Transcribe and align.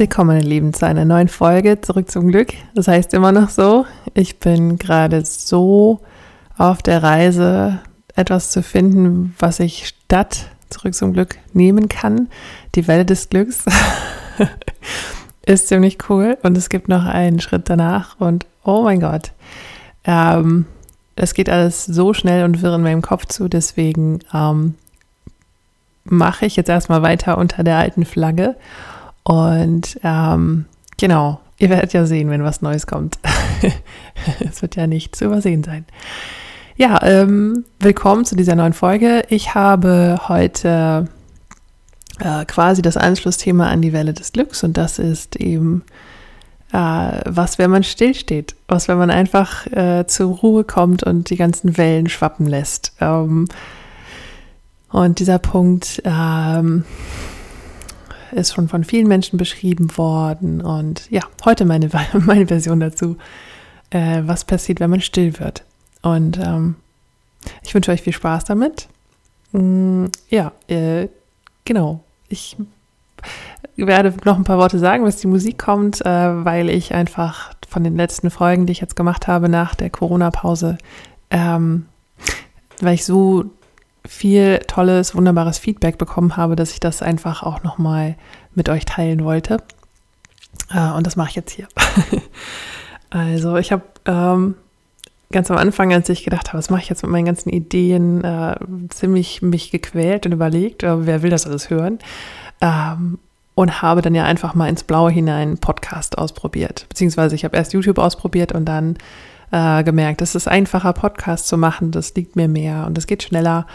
Willkommen, 0.00 0.28
meine 0.28 0.48
Lieben, 0.48 0.72
zu 0.72 0.86
einer 0.86 1.04
neuen 1.04 1.28
Folge 1.28 1.82
Zurück 1.82 2.10
zum 2.10 2.28
Glück. 2.28 2.54
Das 2.74 2.88
heißt 2.88 3.12
immer 3.12 3.32
noch 3.32 3.50
so. 3.50 3.84
Ich 4.14 4.38
bin 4.38 4.78
gerade 4.78 5.22
so 5.26 6.00
auf 6.56 6.80
der 6.80 7.02
Reise, 7.02 7.80
etwas 8.16 8.50
zu 8.50 8.62
finden, 8.62 9.34
was 9.38 9.60
ich 9.60 9.88
statt 9.88 10.46
Zurück 10.70 10.94
zum 10.94 11.12
Glück 11.12 11.36
nehmen 11.52 11.90
kann. 11.90 12.30
Die 12.76 12.88
Welle 12.88 13.04
des 13.04 13.28
Glücks 13.28 13.66
ist 15.44 15.68
ziemlich 15.68 15.98
cool 16.08 16.38
und 16.42 16.56
es 16.56 16.70
gibt 16.70 16.88
noch 16.88 17.04
einen 17.04 17.38
Schritt 17.38 17.68
danach 17.68 18.18
und 18.18 18.46
oh 18.64 18.84
mein 18.84 19.00
Gott, 19.00 19.32
ähm, 20.04 20.64
es 21.14 21.34
geht 21.34 21.50
alles 21.50 21.84
so 21.84 22.14
schnell 22.14 22.46
und 22.46 22.62
wirr 22.62 22.76
in 22.76 22.82
meinem 22.82 23.02
Kopf 23.02 23.26
zu, 23.26 23.48
deswegen 23.48 24.20
ähm, 24.32 24.76
mache 26.04 26.46
ich 26.46 26.56
jetzt 26.56 26.70
erstmal 26.70 27.02
weiter 27.02 27.36
unter 27.36 27.62
der 27.64 27.76
alten 27.76 28.06
Flagge 28.06 28.56
und 29.30 30.00
ähm, 30.02 30.64
genau, 30.98 31.40
ihr 31.56 31.70
werdet 31.70 31.92
ja 31.92 32.04
sehen, 32.04 32.30
wenn 32.30 32.42
was 32.42 32.62
Neues 32.62 32.88
kommt. 32.88 33.20
es 34.40 34.60
wird 34.60 34.74
ja 34.74 34.88
nicht 34.88 35.14
zu 35.14 35.26
übersehen 35.26 35.62
sein. 35.62 35.84
Ja, 36.74 37.00
ähm, 37.04 37.64
willkommen 37.78 38.24
zu 38.24 38.34
dieser 38.34 38.56
neuen 38.56 38.72
Folge. 38.72 39.22
Ich 39.28 39.54
habe 39.54 40.18
heute 40.26 41.06
äh, 42.18 42.44
quasi 42.44 42.82
das 42.82 42.96
Anschlussthema 42.96 43.68
an 43.68 43.82
die 43.82 43.92
Welle 43.92 44.14
des 44.14 44.32
Glücks 44.32 44.64
und 44.64 44.76
das 44.76 44.98
ist 44.98 45.36
eben, 45.36 45.84
äh, 46.72 47.20
was, 47.24 47.56
wenn 47.56 47.70
man 47.70 47.84
stillsteht, 47.84 48.56
was, 48.66 48.88
wenn 48.88 48.98
man 48.98 49.10
einfach 49.12 49.64
äh, 49.68 50.08
zur 50.08 50.38
Ruhe 50.38 50.64
kommt 50.64 51.04
und 51.04 51.30
die 51.30 51.36
ganzen 51.36 51.76
Wellen 51.76 52.08
schwappen 52.08 52.48
lässt. 52.48 52.94
Ähm, 53.00 53.46
und 54.90 55.20
dieser 55.20 55.38
Punkt 55.38 56.02
ähm, 56.04 56.84
ist 58.32 58.54
schon 58.54 58.68
von 58.68 58.84
vielen 58.84 59.08
Menschen 59.08 59.36
beschrieben 59.36 59.96
worden 59.96 60.60
und 60.60 61.10
ja, 61.10 61.22
heute 61.44 61.64
meine, 61.64 61.88
meine 62.12 62.46
Version 62.46 62.80
dazu, 62.80 63.16
äh, 63.90 64.22
was 64.24 64.44
passiert, 64.44 64.80
wenn 64.80 64.90
man 64.90 65.00
still 65.00 65.38
wird. 65.38 65.64
Und 66.02 66.38
ähm, 66.38 66.76
ich 67.62 67.74
wünsche 67.74 67.90
euch 67.90 68.02
viel 68.02 68.12
Spaß 68.12 68.44
damit. 68.44 68.88
Mm, 69.52 70.06
ja, 70.28 70.52
äh, 70.68 71.08
genau. 71.64 72.00
Ich 72.28 72.56
werde 73.76 74.14
noch 74.24 74.36
ein 74.36 74.44
paar 74.44 74.58
Worte 74.58 74.78
sagen, 74.78 75.04
bis 75.04 75.16
die 75.16 75.26
Musik 75.26 75.58
kommt, 75.58 76.04
äh, 76.04 76.44
weil 76.44 76.70
ich 76.70 76.94
einfach 76.94 77.52
von 77.68 77.84
den 77.84 77.96
letzten 77.96 78.30
Folgen, 78.30 78.66
die 78.66 78.72
ich 78.72 78.80
jetzt 78.80 78.96
gemacht 78.96 79.26
habe 79.26 79.48
nach 79.48 79.74
der 79.74 79.90
Corona-Pause, 79.90 80.78
ähm, 81.30 81.86
weil 82.80 82.94
ich 82.94 83.04
so 83.04 83.44
viel 84.06 84.58
tolles, 84.66 85.14
wunderbares 85.14 85.58
Feedback 85.58 85.98
bekommen 85.98 86.36
habe, 86.36 86.56
dass 86.56 86.72
ich 86.72 86.80
das 86.80 87.02
einfach 87.02 87.42
auch 87.42 87.62
nochmal 87.62 88.16
mit 88.54 88.68
euch 88.68 88.84
teilen 88.84 89.24
wollte. 89.24 89.58
Äh, 90.72 90.90
und 90.92 91.06
das 91.06 91.16
mache 91.16 91.30
ich 91.30 91.36
jetzt 91.36 91.52
hier. 91.52 91.68
also 93.10 93.56
ich 93.56 93.72
habe 93.72 93.82
ähm, 94.06 94.54
ganz 95.32 95.50
am 95.50 95.56
Anfang, 95.56 95.92
als 95.92 96.08
ich 96.08 96.24
gedacht 96.24 96.48
habe, 96.48 96.58
was 96.58 96.70
mache 96.70 96.82
ich 96.82 96.88
jetzt 96.88 97.02
mit 97.02 97.12
meinen 97.12 97.26
ganzen 97.26 97.50
Ideen, 97.50 98.24
äh, 98.24 98.56
ziemlich 98.88 99.42
mich 99.42 99.70
gequält 99.70 100.26
und 100.26 100.32
überlegt, 100.32 100.82
äh, 100.82 101.06
wer 101.06 101.22
will 101.22 101.30
das 101.30 101.46
alles 101.46 101.70
hören. 101.70 101.98
Ähm, 102.60 103.18
und 103.54 103.82
habe 103.82 104.00
dann 104.00 104.14
ja 104.14 104.24
einfach 104.24 104.54
mal 104.54 104.68
ins 104.68 104.84
Blaue 104.84 105.10
hinein 105.10 105.58
Podcast 105.58 106.16
ausprobiert. 106.16 106.86
Beziehungsweise 106.88 107.34
ich 107.34 107.44
habe 107.44 107.56
erst 107.56 107.74
YouTube 107.74 107.98
ausprobiert 107.98 108.52
und 108.52 108.64
dann 108.64 108.96
äh, 109.50 109.82
gemerkt, 109.84 110.22
es 110.22 110.34
ist 110.34 110.48
einfacher, 110.48 110.92
Podcast 110.92 111.48
zu 111.48 111.56
machen, 111.56 111.90
das 111.90 112.14
liegt 112.14 112.36
mir 112.36 112.48
mehr 112.48 112.86
und 112.86 112.96
es 112.98 113.06
geht 113.06 113.22
schneller. 113.22 113.66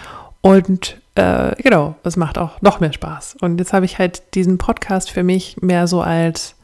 Und 0.42 1.02
äh, 1.16 1.56
genau, 1.62 1.96
es 2.04 2.18
macht 2.18 2.38
auch 2.38 2.62
noch 2.62 2.80
mehr 2.80 2.94
Spaß. 2.94 3.38
Und 3.42 3.60
jetzt 3.60 3.74
habe 3.74 3.86
ich 3.86 4.00
halt 4.00 4.36
diesen 4.36 4.58
Podcast 4.58 5.12
für 5.12 5.24
mich 5.24 5.58
mehr 5.62 5.88
so 5.88 6.02
als 6.02 6.56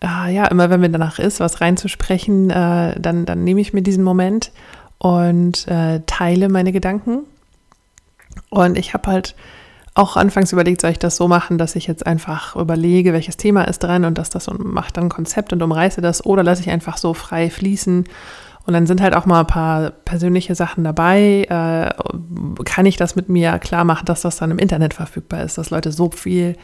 ah, 0.00 0.28
ja, 0.28 0.46
immer 0.46 0.70
wenn 0.70 0.80
mir 0.80 0.90
danach 0.90 1.18
ist, 1.18 1.40
was 1.40 1.60
reinzusprechen, 1.60 2.50
äh, 2.50 2.98
dann, 3.00 3.26
dann 3.26 3.44
nehme 3.44 3.60
ich 3.60 3.72
mir 3.72 3.82
diesen 3.82 4.04
Moment 4.04 4.52
und 4.98 5.66
äh, 5.68 6.00
teile 6.06 6.48
meine 6.48 6.72
Gedanken. 6.72 7.20
Und 8.50 8.78
ich 8.78 8.94
habe 8.94 9.10
halt 9.10 9.34
auch 9.98 10.16
anfangs 10.16 10.52
überlegt, 10.52 10.80
soll 10.80 10.92
ich 10.92 10.98
das 10.98 11.16
so 11.16 11.28
machen, 11.28 11.58
dass 11.58 11.74
ich 11.76 11.86
jetzt 11.86 12.06
einfach 12.06 12.54
überlege, 12.56 13.12
welches 13.12 13.36
Thema 13.36 13.64
ist 13.64 13.80
dran 13.80 14.04
und 14.04 14.16
dass 14.16 14.30
das 14.30 14.48
und 14.48 14.64
macht 14.64 14.96
dann 14.96 15.04
ein 15.04 15.10
Konzept 15.10 15.52
und 15.52 15.62
umreiße 15.62 16.00
das 16.00 16.24
oder 16.24 16.42
lasse 16.42 16.62
ich 16.62 16.70
einfach 16.70 16.96
so 16.96 17.14
frei 17.14 17.50
fließen. 17.50 18.04
Und 18.66 18.74
dann 18.74 18.86
sind 18.86 19.00
halt 19.00 19.16
auch 19.16 19.26
mal 19.26 19.40
ein 19.40 19.46
paar 19.46 19.90
persönliche 19.90 20.54
Sachen 20.54 20.84
dabei. 20.84 21.46
Äh, 21.48 22.64
kann 22.64 22.86
ich 22.86 22.96
das 22.96 23.16
mit 23.16 23.28
mir 23.28 23.58
klar 23.58 23.84
machen, 23.84 24.04
dass 24.04 24.20
das 24.20 24.36
dann 24.36 24.50
im 24.50 24.58
Internet 24.58 24.94
verfügbar 24.94 25.42
ist, 25.42 25.58
dass 25.58 25.70
Leute 25.70 25.90
so 25.90 26.10
viel 26.10 26.54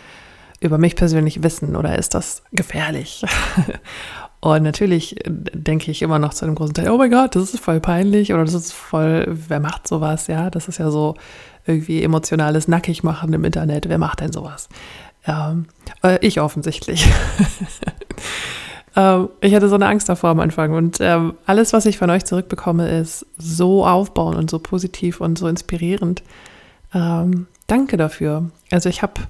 über 0.61 0.79
mich 0.79 0.97
persönlich 0.97 1.43
wissen 1.43 1.77
oder 1.77 1.99
ist 1.99 2.15
das 2.15 2.43
gefährlich? 2.53 3.25
Und 4.45 4.63
natürlich 4.63 5.17
denke 5.25 5.91
ich 5.91 6.03
immer 6.03 6.19
noch 6.19 6.35
zu 6.35 6.45
einem 6.45 6.55
großen 6.55 6.75
Teil, 6.75 6.91
oh 6.91 6.99
mein 6.99 7.11
Gott, 7.11 7.35
das 7.35 7.55
ist 7.55 7.61
voll 7.61 7.81
peinlich 7.81 8.31
oder 8.35 8.45
das 8.45 8.53
ist 8.53 8.75
voll, 8.75 9.25
wer 9.27 9.59
macht 9.59 9.89
sowas? 9.89 10.27
Ja, 10.27 10.51
das 10.51 10.69
ist 10.69 10.77
ja 10.77 10.91
so 10.91 11.15
irgendwie 11.65 12.03
emotionales 12.03 12.69
Nackigmachen 12.69 13.33
im 13.33 13.43
Internet. 13.43 13.89
Wer 13.89 13.97
macht 13.97 14.21
denn 14.21 14.33
sowas? 14.33 14.69
Ähm, 15.27 15.65
äh, 16.03 16.19
ich 16.21 16.43
offensichtlich. 16.43 17.09
ähm, 18.97 19.31
ich 19.41 19.55
hatte 19.55 19.71
so 19.71 19.77
eine 19.77 19.87
Angst 19.87 20.11
davor 20.11 20.29
am 20.29 20.41
Anfang 20.41 20.75
und 20.75 20.99
ähm, 21.01 21.37
alles, 21.47 21.73
was 21.73 21.87
ich 21.87 21.97
von 21.97 22.11
euch 22.11 22.27
zurückbekomme, 22.27 22.99
ist 22.99 23.25
so 23.39 23.87
aufbauend 23.87 24.37
und 24.37 24.51
so 24.51 24.59
positiv 24.59 25.23
und 25.23 25.39
so 25.39 25.49
inspirierend. 25.49 26.23
Ähm, 26.93 27.47
danke 27.67 27.97
dafür. 27.97 28.51
Also 28.71 28.91
ich 28.91 29.01
habe 29.01 29.23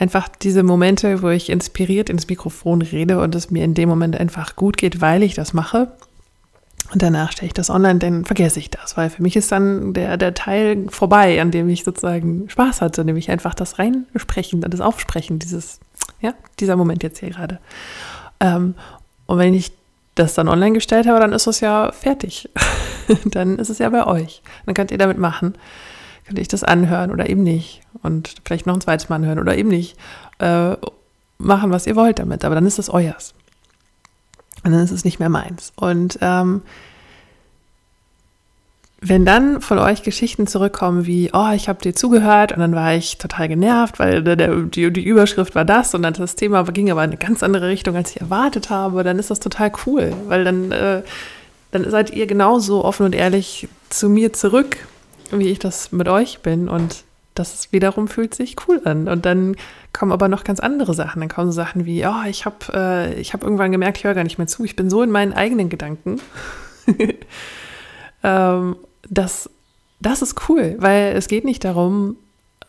einfach 0.00 0.28
diese 0.28 0.62
Momente, 0.62 1.22
wo 1.22 1.28
ich 1.28 1.50
inspiriert 1.50 2.08
ins 2.08 2.26
Mikrofon 2.26 2.82
rede 2.82 3.20
und 3.20 3.34
es 3.34 3.50
mir 3.50 3.64
in 3.64 3.74
dem 3.74 3.88
Moment 3.88 4.18
einfach 4.18 4.56
gut 4.56 4.78
geht, 4.78 5.00
weil 5.00 5.22
ich 5.22 5.34
das 5.34 5.52
mache. 5.52 5.92
Und 6.92 7.02
danach 7.02 7.30
stelle 7.30 7.48
ich 7.48 7.54
das 7.54 7.70
online, 7.70 8.00
dann 8.00 8.24
vergesse 8.24 8.58
ich 8.58 8.70
das, 8.70 8.96
weil 8.96 9.10
für 9.10 9.22
mich 9.22 9.36
ist 9.36 9.52
dann 9.52 9.92
der, 9.92 10.16
der 10.16 10.34
Teil 10.34 10.86
vorbei, 10.88 11.40
an 11.40 11.52
dem 11.52 11.68
ich 11.68 11.84
sozusagen 11.84 12.48
Spaß 12.48 12.80
hatte, 12.80 13.04
nämlich 13.04 13.30
einfach 13.30 13.54
das 13.54 13.78
Reinsprechen, 13.78 14.62
das 14.62 14.80
Aufsprechen, 14.80 15.38
dieses, 15.38 15.78
ja, 16.20 16.34
dieser 16.58 16.74
Moment 16.74 17.04
jetzt 17.04 17.20
hier 17.20 17.30
gerade. 17.30 17.60
Ähm, 18.40 18.74
und 19.26 19.38
wenn 19.38 19.54
ich 19.54 19.70
das 20.16 20.34
dann 20.34 20.48
online 20.48 20.72
gestellt 20.72 21.06
habe, 21.06 21.20
dann 21.20 21.32
ist 21.32 21.46
es 21.46 21.60
ja 21.60 21.92
fertig. 21.92 22.48
dann 23.26 23.58
ist 23.58 23.68
es 23.68 23.78
ja 23.78 23.88
bei 23.90 24.06
euch. 24.06 24.42
Dann 24.66 24.74
könnt 24.74 24.90
ihr 24.90 24.98
damit 24.98 25.18
machen 25.18 25.54
könnte 26.26 26.40
ich 26.40 26.48
das 26.48 26.64
anhören 26.64 27.10
oder 27.10 27.28
eben 27.28 27.42
nicht. 27.42 27.82
Und 28.02 28.36
vielleicht 28.44 28.66
noch 28.66 28.74
ein 28.74 28.80
zweites 28.80 29.08
Mal 29.08 29.16
anhören 29.16 29.38
oder 29.38 29.56
eben 29.56 29.68
nicht. 29.68 29.96
Äh, 30.38 30.76
machen, 31.38 31.70
was 31.70 31.86
ihr 31.86 31.96
wollt 31.96 32.18
damit. 32.18 32.44
Aber 32.44 32.54
dann 32.54 32.66
ist 32.66 32.78
es 32.78 32.90
euers. 32.90 33.34
Und 34.64 34.72
dann 34.72 34.82
ist 34.82 34.90
es 34.90 35.04
nicht 35.04 35.18
mehr 35.18 35.30
meins. 35.30 35.72
Und 35.76 36.18
ähm, 36.20 36.62
wenn 39.02 39.24
dann 39.24 39.62
von 39.62 39.78
euch 39.78 40.02
Geschichten 40.02 40.46
zurückkommen 40.46 41.06
wie, 41.06 41.30
oh, 41.32 41.50
ich 41.54 41.70
habe 41.70 41.80
dir 41.80 41.94
zugehört 41.94 42.52
und 42.52 42.58
dann 42.58 42.74
war 42.74 42.94
ich 42.94 43.16
total 43.16 43.48
genervt, 43.48 43.98
weil 43.98 44.22
der, 44.22 44.36
der, 44.36 44.54
die, 44.54 44.92
die 44.92 45.02
Überschrift 45.02 45.54
war 45.54 45.64
das 45.64 45.94
und 45.94 46.02
dann 46.02 46.12
das 46.12 46.36
Thema 46.36 46.64
ging 46.64 46.90
aber 46.90 47.02
in 47.02 47.10
eine 47.10 47.16
ganz 47.16 47.42
andere 47.42 47.68
Richtung, 47.68 47.96
als 47.96 48.10
ich 48.10 48.20
erwartet 48.20 48.68
habe, 48.68 49.02
dann 49.02 49.18
ist 49.18 49.30
das 49.30 49.40
total 49.40 49.72
cool, 49.86 50.12
weil 50.28 50.44
dann, 50.44 50.70
äh, 50.70 51.02
dann 51.70 51.90
seid 51.90 52.10
ihr 52.10 52.26
genauso 52.26 52.84
offen 52.84 53.06
und 53.06 53.14
ehrlich 53.14 53.68
zu 53.88 54.10
mir 54.10 54.34
zurück 54.34 54.76
wie 55.38 55.48
ich 55.48 55.58
das 55.58 55.92
mit 55.92 56.08
euch 56.08 56.40
bin 56.40 56.68
und 56.68 57.04
das 57.34 57.72
wiederum 57.72 58.08
fühlt 58.08 58.34
sich 58.34 58.56
cool 58.66 58.82
an. 58.84 59.08
Und 59.08 59.24
dann 59.24 59.56
kommen 59.92 60.12
aber 60.12 60.28
noch 60.28 60.44
ganz 60.44 60.60
andere 60.60 60.94
Sachen. 60.94 61.20
Dann 61.20 61.28
kommen 61.28 61.50
so 61.50 61.56
Sachen 61.56 61.86
wie, 61.86 62.04
oh, 62.04 62.28
ich 62.28 62.44
habe 62.44 63.14
äh, 63.16 63.22
hab 63.24 63.42
irgendwann 63.42 63.72
gemerkt, 63.72 63.98
ich 63.98 64.04
höre 64.04 64.14
gar 64.14 64.24
nicht 64.24 64.38
mehr 64.38 64.46
zu. 64.46 64.64
Ich 64.64 64.76
bin 64.76 64.90
so 64.90 65.02
in 65.02 65.10
meinen 65.10 65.32
eigenen 65.32 65.68
Gedanken. 65.68 66.20
ähm, 68.22 68.76
das, 69.08 69.48
das 70.00 70.22
ist 70.22 70.48
cool, 70.48 70.76
weil 70.78 71.14
es 71.16 71.28
geht 71.28 71.44
nicht 71.44 71.64
darum, 71.64 72.16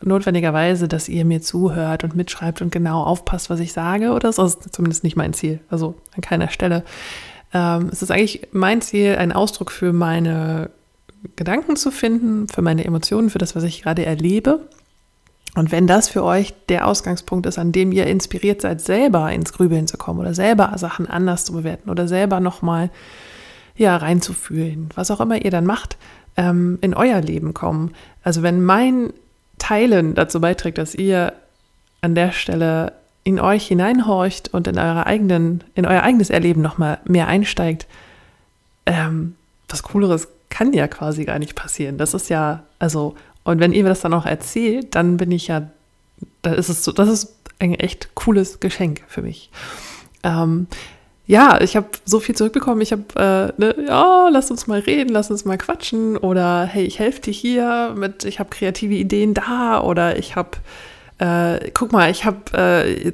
notwendigerweise, 0.03 0.87
dass 0.87 1.09
ihr 1.09 1.25
mir 1.25 1.41
zuhört 1.41 2.03
und 2.03 2.15
mitschreibt 2.15 2.61
und 2.61 2.71
genau 2.71 3.03
aufpasst, 3.03 3.49
was 3.49 3.59
ich 3.59 3.73
sage. 3.73 4.11
Oder. 4.11 4.31
Das 4.31 4.37
ist 4.37 4.73
zumindest 4.73 5.03
nicht 5.03 5.15
mein 5.15 5.33
Ziel. 5.33 5.59
Also 5.69 5.95
an 6.15 6.21
keiner 6.21 6.49
Stelle. 6.49 6.83
Ähm, 7.53 7.89
es 7.91 8.01
ist 8.01 8.11
eigentlich 8.11 8.47
mein 8.51 8.81
Ziel, 8.81 9.15
ein 9.17 9.31
Ausdruck 9.31 9.71
für 9.71 9.91
meine 9.91 10.69
Gedanken 11.35 11.75
zu 11.75 11.91
finden, 11.91 12.47
für 12.47 12.61
meine 12.61 12.85
Emotionen, 12.85 13.29
für 13.29 13.37
das, 13.37 13.55
was 13.55 13.63
ich 13.63 13.83
gerade 13.83 14.05
erlebe. 14.05 14.61
Und 15.55 15.71
wenn 15.71 15.85
das 15.85 16.07
für 16.07 16.23
euch 16.23 16.53
der 16.69 16.87
Ausgangspunkt 16.87 17.45
ist, 17.45 17.59
an 17.59 17.71
dem 17.71 17.91
ihr 17.91 18.07
inspiriert 18.07 18.61
seid, 18.61 18.81
selber 18.81 19.31
ins 19.31 19.53
Grübeln 19.53 19.87
zu 19.87 19.97
kommen 19.97 20.19
oder 20.19 20.33
selber 20.33 20.73
Sachen 20.77 21.07
anders 21.07 21.43
zu 21.45 21.53
bewerten 21.53 21.89
oder 21.89 22.07
selber 22.07 22.39
nochmal 22.39 22.89
ja, 23.75 23.97
reinzufühlen, 23.97 24.89
was 24.95 25.11
auch 25.11 25.19
immer 25.19 25.43
ihr 25.43 25.51
dann 25.51 25.65
macht, 25.65 25.97
ähm, 26.37 26.77
in 26.81 26.93
euer 26.93 27.19
Leben 27.21 27.53
kommen. 27.53 27.93
Also 28.23 28.43
wenn 28.43 28.63
mein 28.63 29.11
Teilen 29.57 30.15
dazu 30.15 30.39
beiträgt, 30.39 30.77
dass 30.77 30.95
ihr 30.95 31.33
an 32.01 32.15
der 32.15 32.31
Stelle 32.31 32.93
in 33.23 33.39
euch 33.39 33.67
hineinhorcht 33.67 34.53
und 34.53 34.67
in 34.67 34.79
eurer 34.79 35.05
eigenen, 35.05 35.63
in 35.75 35.85
euer 35.85 36.01
eigenes 36.01 36.29
Erleben 36.29 36.61
nochmal 36.61 36.99
mehr 37.05 37.27
einsteigt, 37.27 37.87
ähm, 38.85 39.35
was 39.67 39.83
Cooleres 39.83 40.27
kann 40.51 40.73
ja 40.73 40.87
quasi 40.87 41.25
gar 41.25 41.39
nicht 41.39 41.55
passieren. 41.55 41.97
Das 41.97 42.13
ist 42.13 42.29
ja, 42.29 42.63
also, 42.77 43.15
und 43.43 43.59
wenn 43.59 43.73
ihr 43.73 43.81
mir 43.81 43.89
das 43.89 44.01
dann 44.01 44.13
auch 44.13 44.27
erzählt, 44.27 44.93
dann 44.93 45.17
bin 45.17 45.31
ich 45.31 45.47
ja, 45.47 45.71
da 46.43 46.53
ist 46.53 46.69
es 46.69 46.83
so, 46.83 46.91
das 46.91 47.09
ist 47.09 47.35
ein 47.57 47.73
echt 47.73 48.13
cooles 48.13 48.59
Geschenk 48.59 49.01
für 49.07 49.23
mich. 49.23 49.49
Ähm, 50.23 50.67
ja, 51.27 51.61
ich 51.61 51.75
habe 51.75 51.87
so 52.03 52.19
viel 52.19 52.35
zurückbekommen. 52.35 52.81
Ich 52.81 52.91
habe, 52.91 53.03
äh, 53.15 53.61
ne, 53.61 53.75
ja, 53.87 54.29
lass 54.29 54.51
uns 54.51 54.67
mal 54.67 54.79
reden, 54.79 55.09
lass 55.09 55.31
uns 55.31 55.45
mal 55.45 55.57
quatschen 55.57 56.17
oder 56.17 56.65
hey, 56.65 56.83
ich 56.83 56.99
helfe 56.99 57.21
dir 57.21 57.31
hier 57.31 57.95
mit, 57.95 58.25
ich 58.25 58.39
habe 58.39 58.49
kreative 58.49 58.95
Ideen 58.95 59.33
da 59.33 59.81
oder 59.81 60.17
ich 60.17 60.35
habe, 60.35 60.51
äh, 61.21 61.69
guck 61.75 61.91
mal, 61.91 62.09
ich 62.09 62.25
habe, 62.25 62.39
äh, 62.51 63.11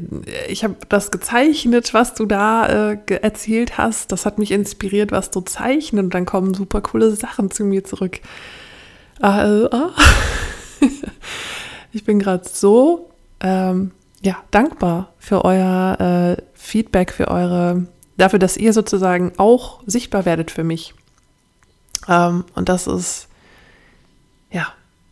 ich 0.47 0.63
habe 0.63 0.77
das 0.87 1.11
gezeichnet, 1.11 1.93
was 1.93 2.13
du 2.13 2.25
da 2.25 2.93
äh, 2.93 3.15
erzählt 3.21 3.77
hast. 3.77 4.13
Das 4.13 4.25
hat 4.25 4.39
mich 4.39 4.51
inspiriert, 4.51 5.11
was 5.11 5.29
du 5.29 5.41
zeichnest 5.41 6.05
und 6.05 6.13
dann 6.13 6.25
kommen 6.25 6.53
super 6.53 6.79
coole 6.79 7.11
Sachen 7.11 7.51
zu 7.51 7.65
mir 7.65 7.83
zurück. 7.83 8.21
Also, 9.19 9.69
ich 11.91 12.05
bin 12.05 12.19
gerade 12.19 12.47
so 12.49 13.09
ähm, 13.41 13.91
ja, 14.21 14.37
dankbar 14.51 15.13
für 15.19 15.43
euer 15.43 16.37
äh, 16.37 16.41
Feedback, 16.53 17.11
für 17.11 17.27
eure 17.27 17.87
dafür, 18.15 18.39
dass 18.39 18.55
ihr 18.55 18.71
sozusagen 18.71 19.33
auch 19.35 19.81
sichtbar 19.85 20.23
werdet 20.23 20.49
für 20.49 20.63
mich. 20.63 20.93
Ähm, 22.07 22.45
und 22.55 22.69
das 22.69 22.87
ist, 22.87 23.26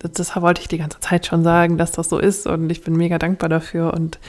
das, 0.07 0.35
wollte 0.35 0.61
ich 0.61 0.67
die 0.67 0.77
ganze 0.77 0.99
Zeit 0.99 1.25
schon 1.25 1.43
sagen, 1.43 1.77
dass 1.77 1.91
das 1.91 2.09
so 2.09 2.19
ist 2.19 2.47
und 2.47 2.69
ich 2.69 2.83
bin 2.83 2.95
mega 2.95 3.17
dankbar 3.17 3.49
dafür 3.49 3.93
und 3.93 4.19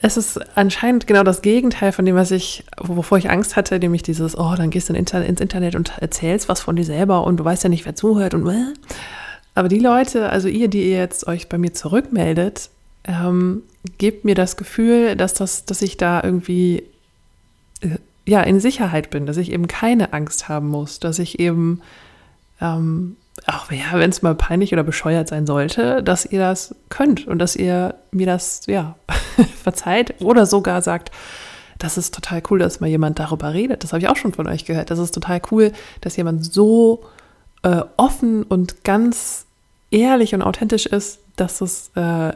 es 0.00 0.18
ist 0.18 0.38
anscheinend 0.54 1.06
genau 1.06 1.22
das 1.22 1.40
Gegenteil 1.40 1.90
von 1.90 2.04
dem, 2.04 2.14
was 2.14 2.30
ich, 2.30 2.64
wovor 2.78 3.16
ich 3.16 3.30
Angst 3.30 3.56
hatte, 3.56 3.78
nämlich 3.78 4.02
dieses, 4.02 4.36
oh, 4.36 4.54
dann 4.54 4.68
gehst 4.68 4.90
du 4.90 4.94
ins 4.94 5.12
Internet 5.12 5.74
und 5.74 5.96
erzählst 5.98 6.48
was 6.48 6.60
von 6.60 6.76
dir 6.76 6.84
selber 6.84 7.24
und 7.24 7.38
du 7.38 7.44
weißt 7.44 7.64
ja 7.64 7.70
nicht, 7.70 7.86
wer 7.86 7.94
zuhört 7.94 8.34
und 8.34 8.46
äh. 8.46 8.74
aber 9.54 9.68
die 9.68 9.78
Leute, 9.78 10.28
also 10.28 10.48
ihr, 10.48 10.68
die 10.68 10.90
ihr 10.90 10.98
jetzt 10.98 11.26
euch 11.26 11.48
bei 11.48 11.56
mir 11.56 11.72
zurückmeldet, 11.72 12.68
ähm, 13.04 13.62
gebt 13.98 14.24
mir 14.24 14.34
das 14.34 14.56
Gefühl, 14.56 15.16
dass 15.16 15.34
das, 15.34 15.64
dass 15.64 15.80
ich 15.80 15.96
da 15.96 16.22
irgendwie 16.22 16.82
äh, 17.80 17.96
ja, 18.26 18.42
in 18.42 18.60
Sicherheit 18.60 19.10
bin, 19.10 19.26
dass 19.26 19.36
ich 19.36 19.52
eben 19.52 19.68
keine 19.68 20.12
Angst 20.12 20.48
haben 20.48 20.68
muss, 20.68 20.98
dass 21.00 21.18
ich 21.18 21.38
eben, 21.40 21.80
ähm, 22.60 23.16
auch 23.46 23.70
ja, 23.70 23.84
wenn 23.94 24.10
es 24.10 24.22
mal 24.22 24.34
peinlich 24.34 24.72
oder 24.72 24.84
bescheuert 24.84 25.28
sein 25.28 25.46
sollte, 25.46 26.02
dass 26.02 26.24
ihr 26.24 26.38
das 26.38 26.74
könnt 26.88 27.26
und 27.26 27.38
dass 27.38 27.56
ihr 27.56 27.96
mir 28.10 28.26
das, 28.26 28.62
ja, 28.66 28.96
verzeiht 29.62 30.20
oder 30.20 30.46
sogar 30.46 30.82
sagt, 30.82 31.10
das 31.78 31.98
ist 31.98 32.14
total 32.14 32.42
cool, 32.50 32.60
dass 32.60 32.80
mal 32.80 32.86
jemand 32.88 33.18
darüber 33.18 33.52
redet. 33.52 33.82
Das 33.82 33.92
habe 33.92 34.00
ich 34.00 34.08
auch 34.08 34.16
schon 34.16 34.32
von 34.32 34.46
euch 34.46 34.64
gehört. 34.64 34.90
Das 34.90 34.98
ist 34.98 35.12
total 35.12 35.42
cool, 35.50 35.72
dass 36.00 36.16
jemand 36.16 36.52
so 36.52 37.04
äh, 37.62 37.82
offen 37.96 38.44
und 38.44 38.84
ganz 38.84 39.46
ehrlich 39.90 40.34
und 40.34 40.42
authentisch 40.42 40.86
ist, 40.86 41.18
dass 41.36 41.60
es, 41.60 41.90
äh, 41.96 42.32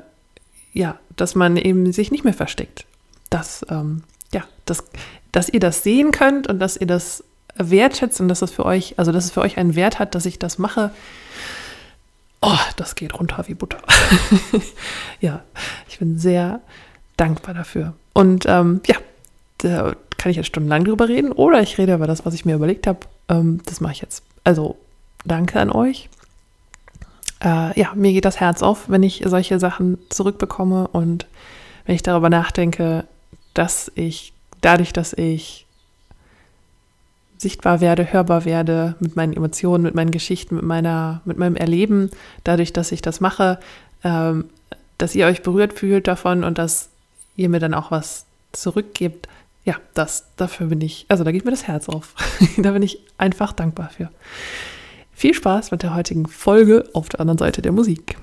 ja, 0.72 0.98
dass 1.16 1.34
man 1.34 1.56
eben 1.56 1.92
sich 1.92 2.10
nicht 2.10 2.24
mehr 2.24 2.34
versteckt. 2.34 2.84
Das, 3.30 3.64
ähm, 3.70 4.02
ja, 4.32 4.44
das 4.66 4.84
dass 5.32 5.48
ihr 5.48 5.60
das 5.60 5.82
sehen 5.82 6.10
könnt 6.10 6.46
und 6.48 6.58
dass 6.58 6.76
ihr 6.76 6.86
das 6.86 7.22
wertschätzt 7.58 8.20
und 8.20 8.28
dass 8.28 8.42
es 8.42 8.50
für 8.50 8.64
euch, 8.64 8.98
also 8.98 9.12
dass 9.12 9.24
es 9.24 9.30
für 9.30 9.40
euch 9.40 9.58
einen 9.58 9.74
Wert 9.74 9.98
hat, 9.98 10.14
dass 10.14 10.26
ich 10.26 10.38
das 10.38 10.58
mache. 10.58 10.90
Oh, 12.40 12.58
das 12.76 12.94
geht 12.94 13.18
runter 13.18 13.44
wie 13.48 13.54
Butter. 13.54 13.78
ja, 15.20 15.42
ich 15.88 15.98
bin 15.98 16.18
sehr 16.18 16.60
dankbar 17.16 17.54
dafür. 17.54 17.94
Und 18.12 18.46
ähm, 18.46 18.80
ja, 18.86 18.96
da 19.58 19.94
kann 20.16 20.30
ich 20.30 20.36
jetzt 20.36 20.46
stundenlang 20.46 20.84
drüber 20.84 21.08
reden 21.08 21.32
oder 21.32 21.60
ich 21.60 21.78
rede 21.78 21.94
über 21.94 22.06
das, 22.06 22.24
was 22.24 22.34
ich 22.34 22.44
mir 22.44 22.54
überlegt 22.54 22.86
habe. 22.86 23.00
Ähm, 23.28 23.60
das 23.66 23.80
mache 23.80 23.92
ich 23.92 24.00
jetzt. 24.00 24.22
Also 24.44 24.76
danke 25.24 25.60
an 25.60 25.70
euch. 25.70 26.08
Äh, 27.40 27.78
ja, 27.78 27.92
mir 27.94 28.12
geht 28.12 28.24
das 28.24 28.40
Herz 28.40 28.62
auf, 28.62 28.88
wenn 28.88 29.02
ich 29.02 29.22
solche 29.26 29.58
Sachen 29.58 29.98
zurückbekomme 30.08 30.88
und 30.88 31.26
wenn 31.86 31.94
ich 31.94 32.02
darüber 32.02 32.30
nachdenke, 32.30 33.04
dass 33.54 33.90
ich 33.94 34.32
dadurch, 34.60 34.92
dass 34.92 35.12
ich 35.12 35.66
sichtbar 37.38 37.80
werde, 37.80 38.12
hörbar 38.12 38.44
werde 38.44 38.96
mit 39.00 39.16
meinen 39.16 39.32
Emotionen, 39.32 39.84
mit 39.84 39.94
meinen 39.94 40.10
Geschichten, 40.10 40.56
mit 40.56 40.64
meiner, 40.64 41.22
mit 41.24 41.38
meinem 41.38 41.56
Erleben, 41.56 42.10
dadurch, 42.44 42.72
dass 42.72 42.92
ich 42.92 43.00
das 43.00 43.20
mache, 43.20 43.58
ähm, 44.04 44.44
dass 44.98 45.14
ihr 45.14 45.26
euch 45.26 45.42
berührt 45.42 45.72
fühlt 45.72 46.08
davon 46.08 46.44
und 46.44 46.58
dass 46.58 46.90
ihr 47.36 47.48
mir 47.48 47.60
dann 47.60 47.74
auch 47.74 47.90
was 47.90 48.26
zurückgebt. 48.52 49.28
Ja, 49.64 49.76
das, 49.94 50.24
dafür 50.36 50.66
bin 50.66 50.80
ich, 50.80 51.06
also 51.08 51.24
da 51.24 51.30
geht 51.30 51.44
mir 51.44 51.52
das 51.52 51.66
Herz 51.66 51.88
auf. 51.88 52.14
da 52.58 52.72
bin 52.72 52.82
ich 52.82 53.00
einfach 53.16 53.52
dankbar 53.52 53.90
für. 53.90 54.10
Viel 55.14 55.34
Spaß 55.34 55.70
mit 55.70 55.82
der 55.82 55.94
heutigen 55.94 56.26
Folge 56.26 56.88
auf 56.92 57.08
der 57.08 57.20
anderen 57.20 57.38
Seite 57.38 57.62
der 57.62 57.72
Musik. 57.72 58.16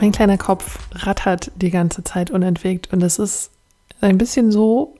Mein 0.00 0.12
kleiner 0.12 0.38
Kopf 0.38 0.78
rattert 0.92 1.50
die 1.56 1.70
ganze 1.70 2.04
Zeit 2.04 2.30
unentwegt 2.30 2.92
und 2.92 3.02
es 3.02 3.18
ist 3.18 3.50
ein 4.00 4.16
bisschen 4.16 4.52
so, 4.52 4.94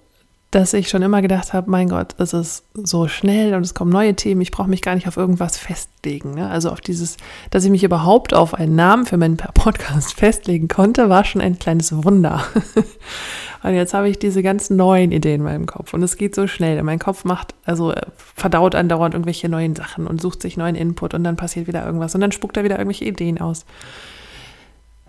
dass 0.51 0.73
ich 0.73 0.89
schon 0.89 1.03
immer 1.03 1.23
gedacht 1.23 1.53
habe, 1.53 1.71
mein 1.71 1.89
Gott, 1.89 2.17
es 2.19 2.33
ist 2.33 2.65
so 2.75 3.07
schnell 3.07 3.55
und 3.55 3.63
es 3.63 3.75
kommen 3.75 3.93
neue 3.93 4.15
Themen, 4.15 4.41
ich 4.41 4.51
brauche 4.51 4.69
mich 4.69 4.83
gar 4.83 4.97
nicht 4.97 5.07
auf 5.07 5.17
irgendwas 5.17 5.57
festlegen. 5.57 6.35
Ne? 6.35 6.51
Also 6.51 6.71
auf 6.71 6.81
dieses, 6.81 7.17
dass 7.51 7.65
ich 7.65 7.71
mich 7.71 7.85
überhaupt 7.85 8.35
auf 8.35 8.55
einen 8.55 8.75
Namen 8.75 9.07
für 9.07 9.19
meinen 9.19 9.37
Podcast 9.37 10.15
festlegen 10.19 10.67
konnte, 10.67 11.09
war 11.09 11.25
schon 11.25 11.43
ein 11.43 11.61
kleines 11.61 11.93
Wunder. 12.03 12.43
und 13.63 13.75
jetzt 13.75 13.95
habe 13.95 14.09
ich 14.09 14.19
diese 14.19 14.43
ganzen 14.43 14.77
neuen 14.77 15.13
Ideen 15.13 15.43
in 15.43 15.45
meinem 15.45 15.67
Kopf 15.67 15.95
und 15.95 16.03
es 16.03 16.17
geht 16.17 16.35
so 16.35 16.49
schnell. 16.49 16.83
Mein 16.83 16.99
Kopf 16.99 17.25
macht, 17.25 17.55
also 17.65 17.93
äh, 17.93 18.07
verdaut 18.17 18.75
andauernd 18.75 19.15
irgendwelche 19.15 19.49
neuen 19.49 19.77
Sachen 19.77 20.09
und 20.09 20.21
sucht 20.21 20.43
sich 20.43 20.57
neuen 20.57 20.75
Input 20.75 21.15
und 21.15 21.23
dann 21.23 21.37
passiert 21.37 21.69
wieder 21.69 21.87
irgendwas 21.87 22.17
und 22.17 22.21
dann 22.21 22.33
spuckt 22.33 22.57
er 22.57 22.65
wieder 22.65 22.79
irgendwelche 22.79 23.05
Ideen 23.05 23.41
aus. 23.41 23.65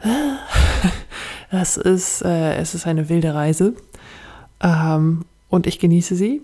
Das 1.52 1.78
ist, 1.78 2.22
äh, 2.22 2.56
es 2.56 2.76
ist 2.76 2.86
eine 2.86 3.10
wilde 3.10 3.34
Reise 3.34 3.74
ähm, 4.62 5.26
und 5.50 5.66
ich 5.66 5.80
genieße 5.80 6.16
sie. 6.16 6.42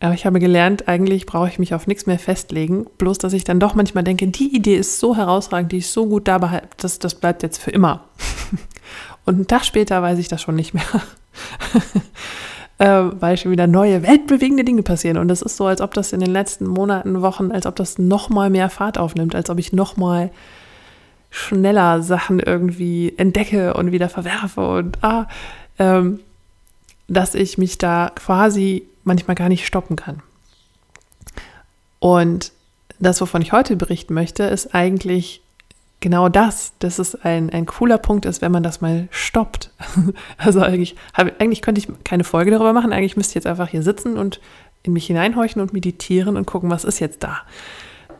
Aber 0.00 0.14
ich 0.14 0.26
habe 0.26 0.40
gelernt, 0.40 0.88
eigentlich 0.88 1.26
brauche 1.26 1.48
ich 1.48 1.60
mich 1.60 1.74
auf 1.74 1.86
nichts 1.86 2.06
mehr 2.06 2.18
festlegen. 2.18 2.86
Bloß, 2.98 3.18
dass 3.18 3.32
ich 3.32 3.44
dann 3.44 3.60
doch 3.60 3.74
manchmal 3.74 4.02
denke, 4.02 4.26
die 4.26 4.54
Idee 4.54 4.76
ist 4.76 4.98
so 4.98 5.16
herausragend, 5.16 5.70
die 5.70 5.78
ist 5.78 5.92
so 5.92 6.06
gut 6.06 6.26
da, 6.26 6.60
das, 6.76 6.98
das 6.98 7.14
bleibt 7.14 7.42
jetzt 7.44 7.58
für 7.58 7.70
immer. 7.70 8.04
Und 9.24 9.34
einen 9.36 9.46
Tag 9.46 9.64
später 9.64 10.02
weiß 10.02 10.18
ich 10.18 10.26
das 10.26 10.42
schon 10.42 10.56
nicht 10.56 10.74
mehr. 10.74 10.82
äh, 12.78 13.12
weil 13.20 13.36
schon 13.36 13.52
wieder 13.52 13.68
neue, 13.68 14.02
weltbewegende 14.02 14.64
Dinge 14.64 14.82
passieren. 14.82 15.18
Und 15.18 15.30
es 15.30 15.40
ist 15.40 15.56
so, 15.56 15.66
als 15.66 15.80
ob 15.80 15.94
das 15.94 16.12
in 16.12 16.18
den 16.18 16.32
letzten 16.32 16.66
Monaten, 16.66 17.22
Wochen, 17.22 17.52
als 17.52 17.64
ob 17.66 17.76
das 17.76 17.98
noch 17.98 18.28
mal 18.28 18.50
mehr 18.50 18.70
Fahrt 18.70 18.98
aufnimmt, 18.98 19.36
als 19.36 19.50
ob 19.50 19.60
ich 19.60 19.72
noch 19.72 19.96
mal 19.96 20.32
schneller 21.32 22.02
Sachen 22.02 22.38
irgendwie 22.38 23.14
entdecke 23.16 23.74
und 23.74 23.90
wieder 23.90 24.08
verwerfe 24.08 24.68
und 24.68 25.02
ah, 25.02 25.26
ähm, 25.78 26.20
dass 27.08 27.34
ich 27.34 27.58
mich 27.58 27.78
da 27.78 28.12
quasi 28.14 28.86
manchmal 29.02 29.34
gar 29.34 29.48
nicht 29.48 29.66
stoppen 29.66 29.96
kann. 29.96 30.22
Und 31.98 32.52
das, 32.98 33.20
wovon 33.20 33.42
ich 33.42 33.52
heute 33.52 33.76
berichten 33.76 34.14
möchte, 34.14 34.44
ist 34.44 34.74
eigentlich 34.74 35.42
genau 36.00 36.28
das, 36.28 36.72
dass 36.80 36.98
es 36.98 37.14
ein, 37.14 37.48
ein 37.50 37.64
cooler 37.64 37.96
Punkt 37.96 38.26
ist, 38.26 38.42
wenn 38.42 38.52
man 38.52 38.62
das 38.62 38.80
mal 38.80 39.08
stoppt. 39.10 39.70
Also 40.36 40.60
eigentlich, 40.60 40.96
hab, 41.14 41.40
eigentlich 41.40 41.62
könnte 41.62 41.80
ich 41.80 41.88
keine 42.04 42.24
Folge 42.24 42.50
darüber 42.50 42.72
machen, 42.72 42.92
eigentlich 42.92 43.16
müsste 43.16 43.30
ich 43.32 43.36
jetzt 43.36 43.46
einfach 43.46 43.68
hier 43.68 43.82
sitzen 43.82 44.18
und 44.18 44.40
in 44.82 44.92
mich 44.92 45.06
hineinhorchen 45.06 45.62
und 45.62 45.72
meditieren 45.72 46.36
und 46.36 46.44
gucken, 46.46 46.70
was 46.70 46.84
ist 46.84 46.98
jetzt 46.98 47.22
da. 47.22 47.38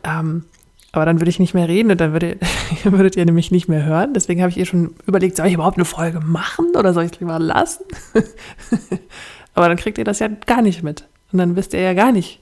Ähm, 0.03 0.45
aber 0.93 1.05
dann 1.05 1.19
würde 1.19 1.29
ich 1.31 1.39
nicht 1.39 1.55
mehr 1.55 1.67
reden 1.67 1.91
und 1.91 1.99
dann 1.99 2.13
würde, 2.13 2.37
würdet 2.83 3.17
ihr 3.17 3.25
nämlich 3.25 3.49
nicht 3.51 3.67
mehr 3.67 3.83
hören. 3.83 4.13
Deswegen 4.13 4.41
habe 4.41 4.51
ich 4.51 4.57
ihr 4.57 4.67
schon 4.67 4.95
überlegt, 5.07 5.35
soll 5.35 5.47
ich 5.47 5.53
überhaupt 5.53 5.77
eine 5.77 5.85
Folge 5.85 6.19
machen 6.21 6.67
oder 6.77 6.93
soll 6.93 7.03
ich 7.03 7.11
es 7.11 7.19
lieber 7.19 7.39
lassen? 7.39 7.83
Aber 9.55 9.67
dann 9.67 9.77
kriegt 9.77 9.97
ihr 9.97 10.03
das 10.03 10.19
ja 10.19 10.27
gar 10.27 10.61
nicht 10.61 10.83
mit. 10.83 11.07
Und 11.31 11.39
dann 11.39 11.55
wisst 11.55 11.73
ihr 11.73 11.81
ja 11.81 11.93
gar 11.95 12.11
nicht, 12.11 12.39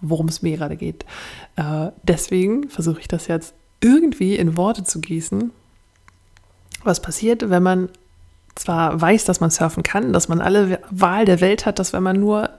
worum 0.00 0.28
es 0.28 0.40
mir 0.40 0.56
gerade 0.56 0.76
geht. 0.76 1.04
Äh, 1.56 1.88
deswegen 2.04 2.68
versuche 2.68 3.00
ich 3.00 3.08
das 3.08 3.26
jetzt 3.26 3.54
irgendwie 3.80 4.36
in 4.36 4.56
Worte 4.56 4.84
zu 4.84 5.00
gießen. 5.00 5.50
Was 6.84 7.02
passiert, 7.02 7.50
wenn 7.50 7.62
man 7.64 7.88
zwar 8.54 9.00
weiß, 9.00 9.24
dass 9.24 9.40
man 9.40 9.50
surfen 9.50 9.82
kann, 9.82 10.12
dass 10.12 10.28
man 10.28 10.40
alle 10.40 10.78
Wahl 10.90 11.24
der 11.24 11.40
Welt 11.40 11.66
hat, 11.66 11.80
dass 11.80 11.92
wenn 11.92 12.04
man 12.04 12.20
nur 12.20 12.50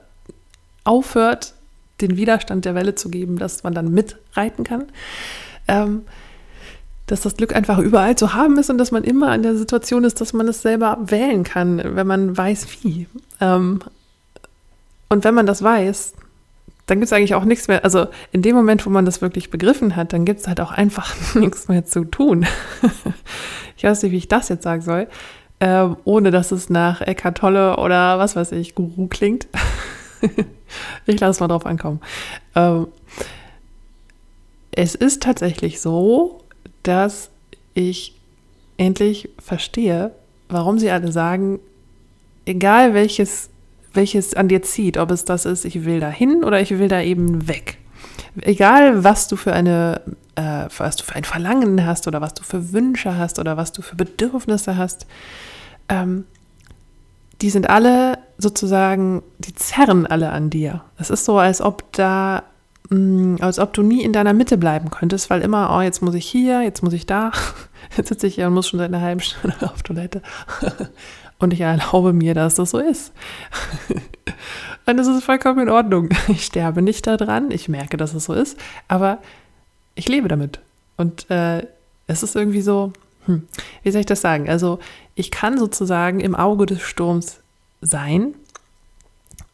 aufhört, 0.84 1.54
den 2.02 2.16
Widerstand 2.16 2.64
der 2.64 2.74
Welle 2.74 2.94
zu 2.94 3.08
geben, 3.08 3.38
dass 3.38 3.62
man 3.62 3.74
dann 3.74 3.92
mitreiten 3.92 4.64
kann. 4.64 4.84
Ähm, 5.68 6.02
dass 7.06 7.22
das 7.22 7.36
Glück 7.36 7.54
einfach 7.54 7.78
überall 7.78 8.16
zu 8.16 8.32
haben 8.32 8.58
ist 8.58 8.70
und 8.70 8.78
dass 8.78 8.90
man 8.90 9.04
immer 9.04 9.34
in 9.34 9.42
der 9.42 9.56
Situation 9.56 10.04
ist, 10.04 10.20
dass 10.20 10.32
man 10.32 10.48
es 10.48 10.62
selber 10.62 10.98
wählen 11.00 11.44
kann, 11.44 11.82
wenn 11.96 12.06
man 12.06 12.36
weiß, 12.36 12.66
wie. 12.82 13.06
Ähm, 13.40 13.80
und 15.08 15.24
wenn 15.24 15.34
man 15.34 15.46
das 15.46 15.62
weiß, 15.62 16.14
dann 16.86 16.98
gibt 16.98 17.06
es 17.06 17.12
eigentlich 17.12 17.34
auch 17.34 17.44
nichts 17.44 17.68
mehr. 17.68 17.84
Also 17.84 18.06
in 18.32 18.42
dem 18.42 18.56
Moment, 18.56 18.84
wo 18.86 18.90
man 18.90 19.04
das 19.04 19.20
wirklich 19.20 19.50
begriffen 19.50 19.94
hat, 19.94 20.12
dann 20.12 20.24
gibt 20.24 20.40
es 20.40 20.48
halt 20.48 20.60
auch 20.60 20.72
einfach 20.72 21.14
nichts 21.34 21.68
mehr 21.68 21.84
zu 21.84 22.04
tun. 22.04 22.46
ich 23.76 23.84
weiß 23.84 24.02
nicht, 24.02 24.12
wie 24.12 24.16
ich 24.16 24.28
das 24.28 24.48
jetzt 24.48 24.64
sagen 24.64 24.82
soll, 24.82 25.06
äh, 25.58 25.88
ohne 26.04 26.30
dass 26.30 26.50
es 26.50 26.70
nach 26.70 27.00
Eckhart 27.00 27.38
Tolle 27.38 27.76
oder 27.76 28.18
was 28.18 28.36
weiß 28.36 28.52
ich, 28.52 28.74
Guru 28.74 29.06
klingt. 29.08 29.48
ich 31.06 31.20
lasse 31.20 31.30
es 31.30 31.40
mal 31.40 31.48
drauf 31.48 31.66
ankommen. 31.66 32.00
Ähm, 32.54 32.88
es 34.70 34.94
ist 34.94 35.22
tatsächlich 35.22 35.80
so, 35.80 36.42
dass 36.82 37.30
ich 37.74 38.18
endlich 38.76 39.28
verstehe, 39.38 40.12
warum 40.48 40.78
sie 40.78 40.90
alle 40.90 41.12
sagen, 41.12 41.60
egal 42.46 42.94
welches, 42.94 43.50
welches 43.92 44.34
an 44.34 44.48
dir 44.48 44.62
zieht, 44.62 44.96
ob 44.96 45.10
es 45.10 45.24
das 45.24 45.44
ist, 45.44 45.64
ich 45.64 45.84
will 45.84 46.00
da 46.00 46.10
hin 46.10 46.42
oder 46.44 46.60
ich 46.60 46.70
will 46.70 46.88
da 46.88 47.00
eben 47.02 47.48
weg. 47.48 47.78
Egal, 48.40 49.04
was 49.04 49.28
du 49.28 49.36
für 49.36 49.52
eine, 49.52 50.00
äh, 50.36 50.66
was 50.76 50.96
du 50.96 51.04
für 51.04 51.14
ein 51.14 51.24
Verlangen 51.24 51.84
hast 51.84 52.08
oder 52.08 52.20
was 52.20 52.34
du 52.34 52.42
für 52.42 52.72
Wünsche 52.72 53.16
hast 53.16 53.38
oder 53.38 53.56
was 53.56 53.72
du 53.72 53.82
für 53.82 53.94
Bedürfnisse 53.94 54.76
hast, 54.76 55.06
ähm, 55.88 56.24
die 57.42 57.50
sind 57.50 57.68
alle 57.68 58.18
sozusagen, 58.38 59.22
die 59.38 59.54
zerren 59.54 60.06
alle 60.06 60.30
an 60.30 60.50
dir. 60.50 60.82
Es 60.98 61.10
ist 61.10 61.24
so, 61.24 61.38
als 61.38 61.60
ob 61.60 61.92
da, 61.92 62.42
mh, 62.90 62.98
mm, 62.98 63.36
als 63.40 63.58
ob 63.58 63.72
du 63.72 63.82
nie 63.82 64.02
in 64.02 64.12
deiner 64.12 64.32
Mitte 64.32 64.58
bleiben 64.58 64.90
könntest, 64.90 65.30
weil 65.30 65.42
immer, 65.42 65.74
oh, 65.76 65.80
jetzt 65.80 66.02
muss 66.02 66.14
ich 66.14 66.26
hier, 66.26 66.62
jetzt 66.62 66.82
muss 66.82 66.92
ich 66.92 67.06
da, 67.06 67.32
jetzt 67.96 68.08
sitze 68.08 68.26
ich 68.26 68.36
hier 68.36 68.46
und 68.46 68.54
muss 68.54 68.68
schon 68.68 68.78
seit 68.78 68.88
einer 68.88 69.00
halben 69.00 69.20
Stunde 69.20 69.56
auf 69.62 69.82
Toilette. 69.82 70.22
Und 71.38 71.52
ich 71.52 71.60
erlaube 71.60 72.12
mir, 72.12 72.34
dass 72.34 72.54
das 72.54 72.70
so 72.70 72.78
ist. 72.78 73.12
Und 74.86 74.96
das 74.96 75.08
ist 75.08 75.24
vollkommen 75.24 75.58
in 75.58 75.68
Ordnung. 75.68 76.10
Ich 76.28 76.44
sterbe 76.44 76.82
nicht 76.82 77.04
daran, 77.08 77.50
ich 77.50 77.68
merke, 77.68 77.96
dass 77.96 78.14
es 78.14 78.26
so 78.26 78.32
ist, 78.32 78.56
aber 78.86 79.18
ich 79.96 80.08
lebe 80.08 80.28
damit. 80.28 80.60
Und 80.96 81.28
äh, 81.30 81.66
es 82.06 82.22
ist 82.22 82.36
irgendwie 82.36 82.62
so, 82.62 82.92
hm, 83.26 83.46
wie 83.82 83.90
soll 83.90 84.00
ich 84.00 84.06
das 84.06 84.20
sagen? 84.20 84.48
Also 84.48 84.78
ich 85.14 85.30
kann 85.30 85.58
sozusagen 85.58 86.20
im 86.20 86.34
Auge 86.34 86.66
des 86.66 86.80
Sturms 86.80 87.41
sein 87.82 88.34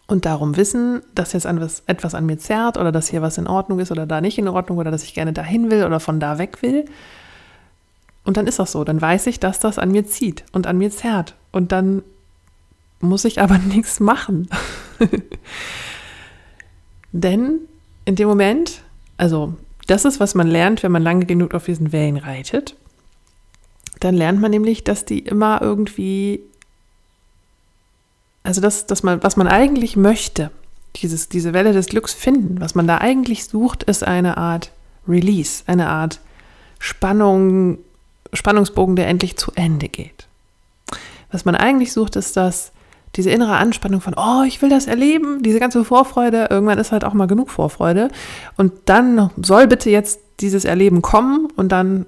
und 0.06 0.24
darum 0.24 0.56
wissen, 0.56 1.02
dass 1.14 1.32
jetzt 1.32 1.46
etwas, 1.46 2.14
an 2.14 2.26
mir 2.26 2.38
zerrt 2.38 2.76
oder 2.76 2.92
dass 2.92 3.08
hier 3.08 3.22
was 3.22 3.36
in 3.38 3.46
Ordnung 3.46 3.80
ist 3.80 3.90
oder 3.90 4.06
da 4.06 4.20
nicht 4.20 4.38
in 4.38 4.48
Ordnung 4.48 4.78
oder 4.78 4.90
dass 4.90 5.02
ich 5.02 5.14
gerne 5.14 5.32
dahin 5.32 5.70
will 5.70 5.84
oder 5.84 5.98
von 6.00 6.20
da 6.20 6.38
weg 6.38 6.62
will. 6.62 6.84
Und 8.24 8.36
dann 8.36 8.46
ist 8.46 8.58
das 8.58 8.72
so. 8.72 8.84
Dann 8.84 9.00
weiß 9.00 9.26
ich, 9.26 9.40
dass 9.40 9.58
das 9.58 9.78
an 9.78 9.90
mir 9.90 10.06
zieht 10.06 10.44
und 10.52 10.66
an 10.66 10.78
mir 10.78 10.90
zerrt. 10.90 11.34
Und 11.50 11.72
dann 11.72 12.02
muss 13.00 13.24
ich 13.24 13.40
aber 13.40 13.58
nichts 13.58 14.00
machen. 14.00 14.48
Denn 17.12 17.60
in 18.04 18.14
dem 18.14 18.28
Moment, 18.28 18.82
also 19.16 19.54
das 19.86 20.04
ist, 20.04 20.20
was 20.20 20.34
man 20.34 20.46
lernt, 20.46 20.82
wenn 20.82 20.92
man 20.92 21.02
lange 21.02 21.24
genug 21.26 21.54
auf 21.54 21.64
diesen 21.64 21.92
Wellen 21.92 22.18
reitet 22.18 22.76
dann 24.00 24.14
lernt 24.14 24.40
man 24.40 24.50
nämlich, 24.50 24.84
dass 24.84 25.04
die 25.04 25.20
immer 25.20 25.60
irgendwie, 25.60 26.40
also 28.48 28.62
das, 28.62 28.86
dass 28.86 29.02
man, 29.02 29.22
was 29.22 29.36
man 29.36 29.46
eigentlich 29.46 29.94
möchte, 29.94 30.50
dieses, 30.96 31.28
diese 31.28 31.52
Welle 31.52 31.74
des 31.74 31.88
Glücks 31.88 32.14
finden, 32.14 32.62
was 32.62 32.74
man 32.74 32.86
da 32.86 32.96
eigentlich 32.96 33.44
sucht, 33.44 33.82
ist 33.82 34.02
eine 34.02 34.38
Art 34.38 34.72
Release, 35.06 35.64
eine 35.66 35.88
Art 35.90 36.20
Spannung, 36.78 37.76
Spannungsbogen, 38.32 38.96
der 38.96 39.06
endlich 39.06 39.36
zu 39.36 39.52
Ende 39.54 39.90
geht. 39.90 40.28
Was 41.30 41.44
man 41.44 41.56
eigentlich 41.56 41.92
sucht, 41.92 42.16
ist 42.16 42.38
das, 42.38 42.72
diese 43.16 43.28
innere 43.28 43.58
Anspannung 43.58 44.00
von, 44.00 44.14
oh, 44.16 44.44
ich 44.46 44.62
will 44.62 44.70
das 44.70 44.86
erleben, 44.86 45.42
diese 45.42 45.60
ganze 45.60 45.84
Vorfreude, 45.84 46.46
irgendwann 46.48 46.78
ist 46.78 46.90
halt 46.90 47.04
auch 47.04 47.12
mal 47.12 47.26
genug 47.26 47.50
Vorfreude. 47.50 48.08
Und 48.56 48.72
dann 48.86 49.28
soll 49.42 49.66
bitte 49.66 49.90
jetzt 49.90 50.20
dieses 50.40 50.64
Erleben 50.64 51.02
kommen 51.02 51.48
und 51.54 51.70
dann 51.70 52.06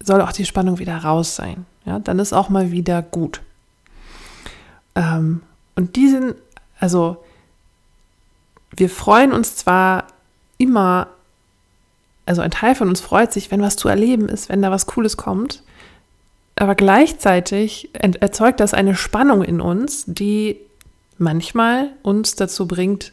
soll 0.00 0.20
auch 0.20 0.30
die 0.30 0.46
Spannung 0.46 0.78
wieder 0.78 0.98
raus 0.98 1.34
sein. 1.34 1.66
Ja, 1.86 1.98
dann 1.98 2.20
ist 2.20 2.32
auch 2.32 2.50
mal 2.50 2.70
wieder 2.70 3.02
gut. 3.02 3.40
Ähm, 4.94 5.40
und 5.74 5.96
diesen, 5.96 6.34
also 6.78 7.22
wir 8.74 8.88
freuen 8.88 9.32
uns 9.32 9.56
zwar 9.56 10.06
immer, 10.58 11.08
also 12.26 12.42
ein 12.42 12.50
Teil 12.50 12.74
von 12.74 12.88
uns 12.88 13.00
freut 13.00 13.32
sich, 13.32 13.50
wenn 13.50 13.62
was 13.62 13.76
zu 13.76 13.88
erleben 13.88 14.28
ist, 14.28 14.48
wenn 14.48 14.62
da 14.62 14.70
was 14.70 14.86
Cooles 14.86 15.16
kommt, 15.16 15.62
aber 16.56 16.74
gleichzeitig 16.74 17.90
erzeugt 17.94 18.60
das 18.60 18.74
eine 18.74 18.94
Spannung 18.94 19.42
in 19.42 19.60
uns, 19.60 20.04
die 20.06 20.58
manchmal 21.18 21.90
uns 22.02 22.34
dazu 22.34 22.66
bringt, 22.68 23.12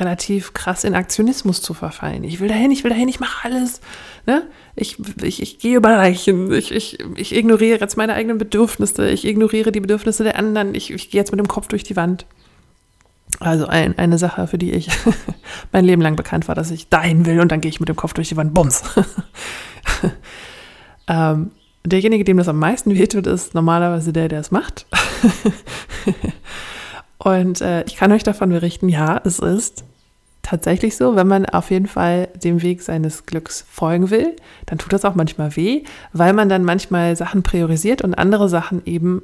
relativ 0.00 0.54
krass 0.54 0.84
in 0.84 0.94
Aktionismus 0.94 1.62
zu 1.62 1.74
verfallen. 1.74 2.24
Ich 2.24 2.40
will 2.40 2.48
dahin, 2.48 2.70
ich 2.70 2.84
will 2.84 2.90
dahin, 2.90 3.08
ich 3.08 3.20
mache 3.20 3.44
alles. 3.44 3.80
Ne? 4.26 4.42
Ich, 4.74 4.98
ich, 5.22 5.42
ich 5.42 5.58
gehe 5.58 5.76
über 5.76 5.90
Leichen, 5.90 6.52
ich, 6.52 6.72
ich, 6.72 6.98
ich 7.16 7.34
ignoriere 7.34 7.80
jetzt 7.80 7.96
meine 7.96 8.14
eigenen 8.14 8.38
Bedürfnisse, 8.38 9.08
ich 9.08 9.24
ignoriere 9.24 9.72
die 9.72 9.80
Bedürfnisse 9.80 10.24
der 10.24 10.38
anderen, 10.38 10.74
ich, 10.74 10.90
ich 10.90 11.10
gehe 11.10 11.20
jetzt 11.20 11.30
mit 11.30 11.40
dem 11.40 11.48
Kopf 11.48 11.68
durch 11.68 11.84
die 11.84 11.96
Wand. 11.96 12.26
Also 13.40 13.66
ein, 13.66 13.98
eine 13.98 14.18
Sache, 14.18 14.46
für 14.46 14.58
die 14.58 14.72
ich 14.72 14.88
mein 15.72 15.84
Leben 15.84 16.02
lang 16.02 16.16
bekannt 16.16 16.48
war, 16.48 16.54
dass 16.54 16.70
ich 16.70 16.88
dahin 16.88 17.26
will 17.26 17.40
und 17.40 17.52
dann 17.52 17.60
gehe 17.60 17.68
ich 17.68 17.80
mit 17.80 17.88
dem 17.88 17.96
Kopf 17.96 18.14
durch 18.14 18.28
die 18.28 18.36
Wand, 18.36 18.54
bums. 18.54 18.82
ähm, 21.08 21.50
derjenige, 21.84 22.24
dem 22.24 22.38
das 22.38 22.48
am 22.48 22.58
meisten 22.58 22.94
wehtut, 22.94 23.26
ist 23.26 23.54
normalerweise 23.54 24.12
der, 24.12 24.28
der 24.28 24.40
es 24.40 24.50
macht. 24.50 24.86
Und 27.26 27.60
äh, 27.60 27.82
ich 27.86 27.96
kann 27.96 28.12
euch 28.12 28.22
davon 28.22 28.50
berichten, 28.50 28.88
ja, 28.88 29.20
es 29.24 29.40
ist 29.40 29.82
tatsächlich 30.42 30.96
so, 30.96 31.16
wenn 31.16 31.26
man 31.26 31.44
auf 31.44 31.72
jeden 31.72 31.88
Fall 31.88 32.28
dem 32.36 32.62
Weg 32.62 32.82
seines 32.82 33.26
Glücks 33.26 33.64
folgen 33.68 34.10
will, 34.10 34.36
dann 34.66 34.78
tut 34.78 34.92
das 34.92 35.04
auch 35.04 35.16
manchmal 35.16 35.56
weh, 35.56 35.82
weil 36.12 36.32
man 36.34 36.48
dann 36.48 36.62
manchmal 36.62 37.16
Sachen 37.16 37.42
priorisiert 37.42 38.02
und 38.02 38.14
andere 38.14 38.48
Sachen 38.48 38.86
eben 38.86 39.22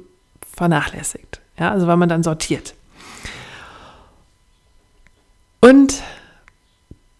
vernachlässigt. 0.53 1.39
Ja, 1.57 1.71
also 1.71 1.87
weil 1.87 1.95
man 1.95 2.09
dann 2.09 2.23
sortiert. 2.23 2.75
Und 5.61 6.03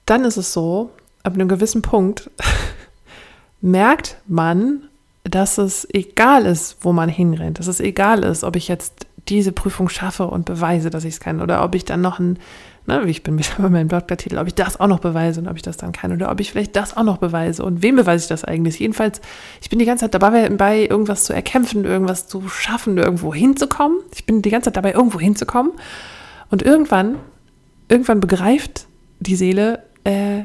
dann 0.06 0.26
ist 0.26 0.36
es 0.36 0.52
so, 0.52 0.90
ab 1.24 1.36
einem 1.36 1.48
gewissen 1.48 1.82
Punkt 1.82 2.30
merkt 3.62 4.18
man, 4.28 4.90
dass 5.24 5.58
es 5.58 5.88
egal 5.94 6.46
ist, 6.46 6.76
wo 6.82 6.92
man 6.92 7.08
hinrennt, 7.08 7.60
dass 7.60 7.68
es 7.68 7.80
egal 7.80 8.26
ist, 8.26 8.44
ob 8.44 8.58
ich 8.58 8.68
jetzt 8.68 9.08
diese 9.30 9.52
Prüfung 9.52 9.90
schaffe 9.90 10.28
und 10.28 10.46
beweise, 10.46 10.90
dass 10.90 11.06
ich 11.06 11.16
es 11.16 11.20
kann. 11.20 11.42
Oder 11.42 11.64
ob 11.64 11.76
ich 11.76 11.86
dann 11.86 12.02
noch 12.02 12.20
ein, 12.20 12.40
ne, 12.86 13.02
wie 13.06 13.12
ich 13.12 13.24
bin 13.24 13.38
bei 13.38 13.44
meinem 13.70 13.88
Blogtitel, 13.88 14.38
ob 14.38 14.48
ich 14.48 14.56
das 14.56 14.80
auch 14.80 14.88
noch 14.88 15.00
beweise 15.00 15.40
und 15.40 15.48
ob 15.48 15.56
ich 15.56 15.62
das 15.62 15.78
dann 15.78 15.92
kann. 15.92 16.12
Oder 16.12 16.32
ob 16.32 16.40
ich 16.40 16.52
vielleicht 16.52 16.76
das 16.76 16.98
auch 16.98 17.04
noch 17.04 17.18
beweise. 17.18 17.64
Und 17.64 17.82
wem 17.82 17.96
beweise 17.96 18.24
ich 18.24 18.30
das 18.30 18.44
eigentlich? 18.44 18.80
Jedenfalls, 18.80 19.22
ich 19.62 19.70
bin 19.70 19.80
die 19.80 19.86
ganze 19.86 20.10
Zeit 20.10 20.22
dabei, 20.22 20.88
irgendwas 20.88 21.24
zu 21.24 21.34
erkämpfen, 21.34 21.86
irgendwas 21.86 22.28
zu 22.28 22.48
schaffen, 22.50 22.98
irgendwo 22.98 23.34
hinzukommen. 23.34 24.00
Ich 24.14 24.26
bin 24.26 24.42
die 24.42 24.50
ganze 24.50 24.68
Zeit 24.68 24.78
dabei, 24.78 24.94
irgendwo 24.94 25.20
hinzukommen. 25.20 25.74
Und 26.52 26.62
irgendwann, 26.62 27.16
irgendwann 27.88 28.20
begreift 28.20 28.88
die 29.20 29.36
Seele, 29.36 29.84
äh, 30.04 30.44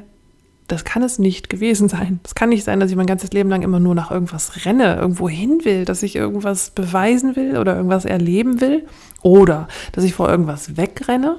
das 0.68 0.84
kann 0.84 1.02
es 1.02 1.18
nicht 1.18 1.48
gewesen 1.48 1.88
sein. 1.88 2.20
Es 2.25 2.34
kann 2.34 2.50
nicht 2.50 2.62
sein, 2.62 2.78
dass 2.78 2.90
ich 2.90 2.96
mein 2.96 3.06
ganzes 3.06 3.32
Leben 3.32 3.48
lang 3.48 3.62
immer 3.62 3.80
nur 3.80 3.94
nach 3.94 4.10
irgendwas 4.10 4.64
renne, 4.66 4.96
irgendwo 4.96 5.28
hin 5.28 5.64
will, 5.64 5.87
dass 5.87 6.02
ich 6.02 6.14
irgendwas 6.14 6.70
beweisen 6.70 7.37
will 7.37 7.56
oder 7.56 7.75
irgendwas 7.75 8.04
erleben 8.04 8.60
will 8.60 8.87
oder 9.22 9.66
dass 9.92 10.04
ich 10.04 10.14
vor 10.14 10.28
irgendwas 10.28 10.76
wegrenne. 10.76 11.37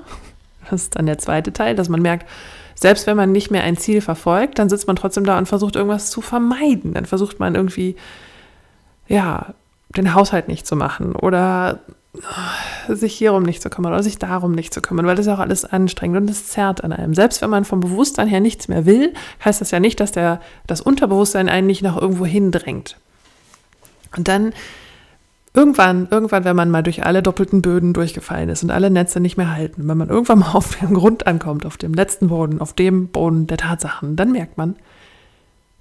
Das 0.70 0.84
ist 0.84 0.96
dann 0.96 1.06
der 1.06 1.20
zweite 1.20 1.54
Teil, 1.54 1.76
dass 1.76 1.90
man 1.90 2.02
merkt, 2.02 2.28
selbst 2.74 3.08
wenn 3.08 3.18
man 3.18 3.32
nicht 3.32 3.52
mehr 3.52 3.64
ein 3.64 3.78
Ziel 3.78 4.02
verfolgt, 4.02 4.58
dann 4.58 4.70
sitzt 4.70 4.88
man 4.88 4.96
trotzdem 4.96 5.26
da 5.26 5.38
und 5.38 5.48
versucht 5.48 5.76
irgendwas 5.76 6.10
zu 6.10 6.22
vermeiden. 6.22 6.94
Dann 6.94 7.06
versucht 7.06 7.40
man 7.40 7.54
irgendwie, 7.54 7.96
ja, 9.08 9.54
den 9.96 10.14
Haushalt 10.14 10.48
nicht 10.48 10.66
zu 10.66 10.76
machen 10.76 11.16
oder 11.16 11.80
sich 12.88 13.16
hierum 13.16 13.44
nicht 13.44 13.62
zu 13.62 13.70
kümmern 13.70 13.94
oder 13.94 14.04
sich 14.04 14.18
darum 14.18 14.54
nicht 14.54 14.74
zu 14.74 14.82
kümmern, 14.82 15.06
weil 15.06 15.16
das 15.16 15.28
ist 15.28 15.32
auch 15.32 15.40
alles 15.40 15.64
anstrengend 15.66 16.18
und 16.18 16.30
es 16.30 16.48
zerrt 16.48 16.84
an 16.84 16.92
einem. 16.92 17.14
Selbst 17.14 17.42
wenn 17.42 17.50
man 17.50 17.66
vom 17.66 17.80
Bewusstsein 17.80 18.28
her 18.28 18.40
nichts 18.40 18.68
mehr 18.68 18.86
will, 18.86 19.14
heißt 19.46 19.62
das 19.62 19.72
ja 19.72 19.80
nicht, 19.80 20.00
dass 20.00 20.12
der, 20.12 20.42
das 20.66 20.82
Unterbewusstsein 20.82 21.50
einen 21.50 21.68
nicht 21.68 21.84
nach 21.84 21.98
irgendwo 21.98 22.26
hindrängt. 22.26 22.98
Und 24.16 24.28
dann 24.28 24.54
irgendwann, 25.54 26.08
irgendwann, 26.10 26.46
wenn 26.46 26.56
man 26.56 26.72
mal 26.72 26.82
durch 26.82 27.06
alle 27.06 27.22
doppelten 27.22 27.62
Böden 27.62 27.94
durchgefallen 27.94 28.50
ist 28.50 28.64
und 28.64 28.72
alle 28.72 28.90
Netze 28.90 29.20
nicht 29.20 29.38
mehr 29.38 29.52
halten, 29.52 29.88
wenn 29.88 29.98
man 29.98 30.10
irgendwann 30.10 30.40
mal 30.40 30.52
auf 30.54 30.78
dem 30.78 30.96
Grund 30.96 31.28
ankommt, 31.28 31.66
auf 31.66 31.78
dem 31.78 31.94
letzten 31.94 32.30
Boden, 32.30 32.60
auf 32.60 32.74
dem 32.74 33.10
Boden 33.10 33.46
der 33.46 33.58
Tatsachen, 33.58 34.16
dann 34.16 34.32
merkt 34.32 34.58
man, 34.58 34.76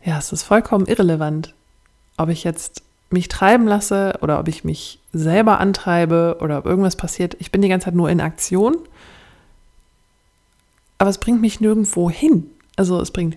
ja, 0.04 0.18
es 0.18 0.32
ist 0.32 0.42
vollkommen 0.42 0.86
irrelevant, 0.86 1.54
ob 2.16 2.28
ich 2.28 2.44
jetzt 2.44 2.82
mich 3.10 3.28
treiben 3.28 3.66
lasse 3.66 4.18
oder 4.20 4.38
ob 4.38 4.48
ich 4.48 4.64
mich 4.64 5.00
selber 5.12 5.60
antreibe 5.60 6.38
oder 6.40 6.58
ob 6.58 6.66
irgendwas 6.66 6.96
passiert. 6.96 7.36
Ich 7.38 7.50
bin 7.50 7.62
die 7.62 7.68
ganze 7.68 7.86
Zeit 7.86 7.94
nur 7.94 8.10
in 8.10 8.20
Aktion. 8.20 8.76
Aber 10.98 11.10
es 11.10 11.18
bringt 11.18 11.40
mich 11.40 11.60
nirgendwo 11.60 12.10
hin. 12.10 12.50
Also 12.76 13.00
es 13.00 13.10
bringt, 13.10 13.36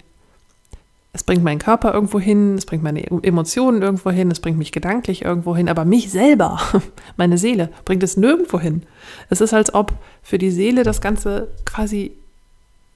es 1.14 1.24
bringt 1.24 1.44
meinen 1.44 1.60
Körper 1.60 1.94
irgendwo 1.94 2.20
hin, 2.20 2.56
es 2.58 2.66
bringt 2.66 2.84
meine 2.84 3.06
Emotionen 3.06 3.82
irgendwo 3.82 4.12
hin, 4.12 4.32
es 4.32 4.40
bringt 4.40 4.58
mich 4.58 4.72
gedanklich 4.72 5.24
irgendwo 5.24 5.56
hin, 5.56 5.70
aber 5.70 5.86
mich 5.86 6.12
selber, 6.12 6.60
meine 7.18 7.38
Seele, 7.38 7.70
bringt 7.86 8.04
es 8.04 8.18
nirgendwo 8.18 8.60
hin. 8.60 8.84
Es 9.30 9.42
ist, 9.42 9.54
als 9.54 9.74
ob 9.74 9.94
für 10.24 10.38
die 10.38 10.52
Seele 10.52 10.84
das 10.84 11.02
Ganze 11.02 11.50
quasi 11.66 12.14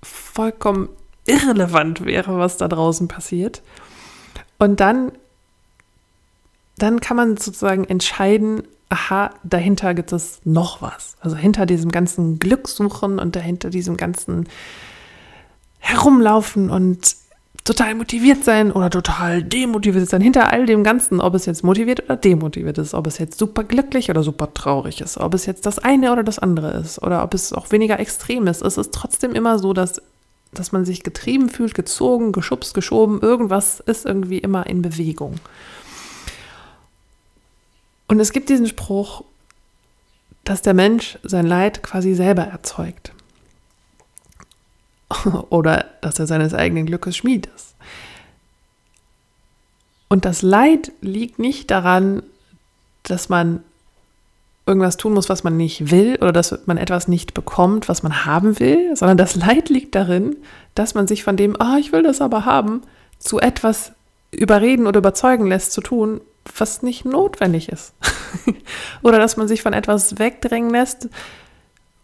vollkommen 0.01 0.89
irrelevant 1.25 2.05
wäre, 2.05 2.37
was 2.37 2.57
da 2.57 2.67
draußen 2.67 3.07
passiert. 3.07 3.61
Und 4.57 4.79
dann 4.79 5.11
dann 6.77 6.99
kann 6.99 7.17
man 7.17 7.37
sozusagen 7.37 7.85
entscheiden, 7.85 8.63
aha, 8.89 9.31
dahinter 9.43 9.93
gibt 9.93 10.11
es 10.11 10.39
noch 10.43 10.81
was. 10.81 11.15
Also 11.19 11.35
hinter 11.35 11.65
diesem 11.65 11.91
ganzen 11.91 12.39
Glückssuchen 12.39 13.19
und 13.19 13.35
dahinter 13.35 13.69
diesem 13.69 13.97
ganzen 13.97 14.47
Herumlaufen 15.79 16.69
und 16.69 17.15
total 17.63 17.95
motiviert 17.95 18.43
sein 18.43 18.71
oder 18.71 18.89
total 18.89 19.43
demotiviert 19.43 20.07
sein. 20.07 20.21
Hinter 20.21 20.51
all 20.51 20.65
dem 20.65 20.83
Ganzen, 20.83 21.19
ob 21.19 21.33
es 21.33 21.45
jetzt 21.45 21.63
motiviert 21.63 22.03
oder 22.05 22.15
demotiviert 22.15 22.77
ist, 22.77 22.93
ob 22.93 23.07
es 23.07 23.17
jetzt 23.17 23.39
super 23.39 23.63
glücklich 23.63 24.09
oder 24.09 24.23
super 24.23 24.53
traurig 24.53 25.01
ist, 25.01 25.17
ob 25.17 25.33
es 25.33 25.45
jetzt 25.47 25.65
das 25.65 25.79
eine 25.79 26.11
oder 26.11 26.23
das 26.23 26.39
andere 26.39 26.71
ist 26.71 27.01
oder 27.01 27.23
ob 27.23 27.33
es 27.33 27.53
auch 27.53 27.71
weniger 27.71 27.99
extrem 27.99 28.47
ist. 28.47 28.61
Es 28.61 28.77
ist 28.77 28.93
trotzdem 28.93 29.33
immer 29.33 29.57
so, 29.57 29.73
dass, 29.73 30.01
dass 30.53 30.71
man 30.71 30.85
sich 30.85 31.03
getrieben 31.03 31.49
fühlt, 31.49 31.73
gezogen, 31.73 32.31
geschubst, 32.31 32.75
geschoben. 32.75 33.19
Irgendwas 33.21 33.79
ist 33.79 34.05
irgendwie 34.05 34.37
immer 34.37 34.67
in 34.67 34.83
Bewegung. 34.83 35.35
Und 38.07 38.19
es 38.19 38.31
gibt 38.31 38.49
diesen 38.49 38.67
Spruch, 38.67 39.23
dass 40.43 40.61
der 40.61 40.73
Mensch 40.73 41.17
sein 41.23 41.45
Leid 41.45 41.83
quasi 41.83 42.13
selber 42.13 42.43
erzeugt. 42.43 43.13
Oder 45.49 45.85
dass 46.01 46.19
er 46.19 46.27
seines 46.27 46.53
eigenen 46.53 46.85
Glückes 46.85 47.17
Schmied 47.17 47.47
ist. 47.55 47.75
Und 50.07 50.25
das 50.25 50.41
Leid 50.41 50.91
liegt 51.01 51.39
nicht 51.39 51.71
daran, 51.71 52.23
dass 53.03 53.27
man 53.27 53.63
irgendwas 54.65 54.97
tun 54.97 55.13
muss, 55.13 55.29
was 55.29 55.43
man 55.43 55.57
nicht 55.57 55.91
will 55.91 56.17
oder 56.19 56.31
dass 56.31 56.65
man 56.65 56.77
etwas 56.77 57.07
nicht 57.07 57.33
bekommt, 57.33 57.87
was 57.87 58.01
man 58.01 58.25
haben 58.25 58.59
will, 58.59 58.95
sondern 58.95 59.17
das 59.17 59.35
Leid 59.35 59.69
liegt 59.69 59.93
darin, 59.93 60.37
dass 60.73 60.95
man 60.95 61.07
sich 61.07 61.23
von 61.23 61.37
dem, 61.37 61.59
ah, 61.59 61.75
oh, 61.75 61.79
ich 61.79 61.91
will 61.91 62.01
das 62.01 62.21
aber 62.21 62.45
haben, 62.45 62.81
zu 63.19 63.39
etwas 63.39 63.91
überreden 64.31 64.87
oder 64.87 64.99
überzeugen 64.99 65.45
lässt 65.45 65.71
zu 65.71 65.81
tun, 65.81 66.21
was 66.57 66.81
nicht 66.81 67.05
notwendig 67.05 67.69
ist. 67.69 67.93
oder 69.01 69.19
dass 69.19 69.37
man 69.37 69.47
sich 69.47 69.61
von 69.61 69.73
etwas 69.73 70.19
wegdrängen 70.19 70.69
lässt, 70.69 71.09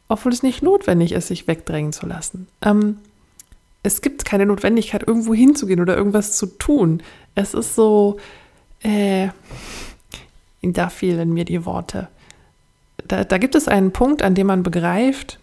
obwohl 0.08 0.34
es 0.34 0.44
nicht 0.44 0.62
notwendig 0.62 1.14
ist, 1.14 1.28
sich 1.28 1.48
wegdrängen 1.48 1.94
zu 1.94 2.06
lassen. 2.06 2.48
Ähm, 2.62 2.98
es 3.84 4.02
gibt 4.02 4.26
keine 4.26 4.46
Notwendigkeit, 4.46 5.08
irgendwo 5.08 5.34
hinzugehen 5.34 5.80
oder 5.80 5.96
irgendwas 5.96 6.38
zu 6.38 6.46
tun. 6.46 7.02
Es 7.34 7.54
ist 7.54 7.76
so, 7.76 8.18
äh, 8.82 9.30
da 10.62 10.90
fehlen 10.90 11.34
mir 11.34 11.46
die 11.46 11.66
Worte. 11.66 12.08
Da, 13.08 13.24
da 13.24 13.38
gibt 13.38 13.56
es 13.56 13.68
einen 13.68 13.92
Punkt, 13.92 14.22
an 14.22 14.36
dem 14.36 14.48
man 14.48 14.64
begreift, 14.64 15.40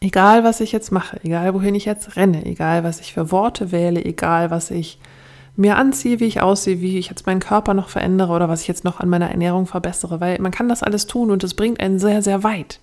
egal 0.00 0.44
was 0.44 0.60
ich 0.60 0.72
jetzt 0.72 0.92
mache, 0.92 1.18
egal 1.24 1.54
wohin 1.54 1.74
ich 1.74 1.84
jetzt 1.84 2.16
renne, 2.16 2.44
egal 2.46 2.84
was 2.84 3.00
ich 3.00 3.12
für 3.14 3.32
Worte 3.32 3.72
wähle, 3.72 4.04
egal 4.04 4.50
was 4.50 4.70
ich 4.70 4.98
mir 5.56 5.76
anziehe, 5.76 6.20
wie 6.20 6.24
ich 6.24 6.40
aussehe, 6.40 6.80
wie 6.80 6.98
ich 6.98 7.08
jetzt 7.08 7.26
meinen 7.26 7.40
Körper 7.40 7.74
noch 7.74 7.88
verändere 7.88 8.32
oder 8.32 8.48
was 8.48 8.62
ich 8.62 8.68
jetzt 8.68 8.84
noch 8.84 9.00
an 9.00 9.08
meiner 9.08 9.30
Ernährung 9.30 9.66
verbessere, 9.66 10.20
weil 10.20 10.38
man 10.40 10.52
kann 10.52 10.68
das 10.68 10.82
alles 10.82 11.06
tun 11.06 11.30
und 11.30 11.44
es 11.44 11.54
bringt 11.54 11.80
einen 11.80 11.98
sehr, 11.98 12.22
sehr 12.22 12.42
weit 12.42 12.80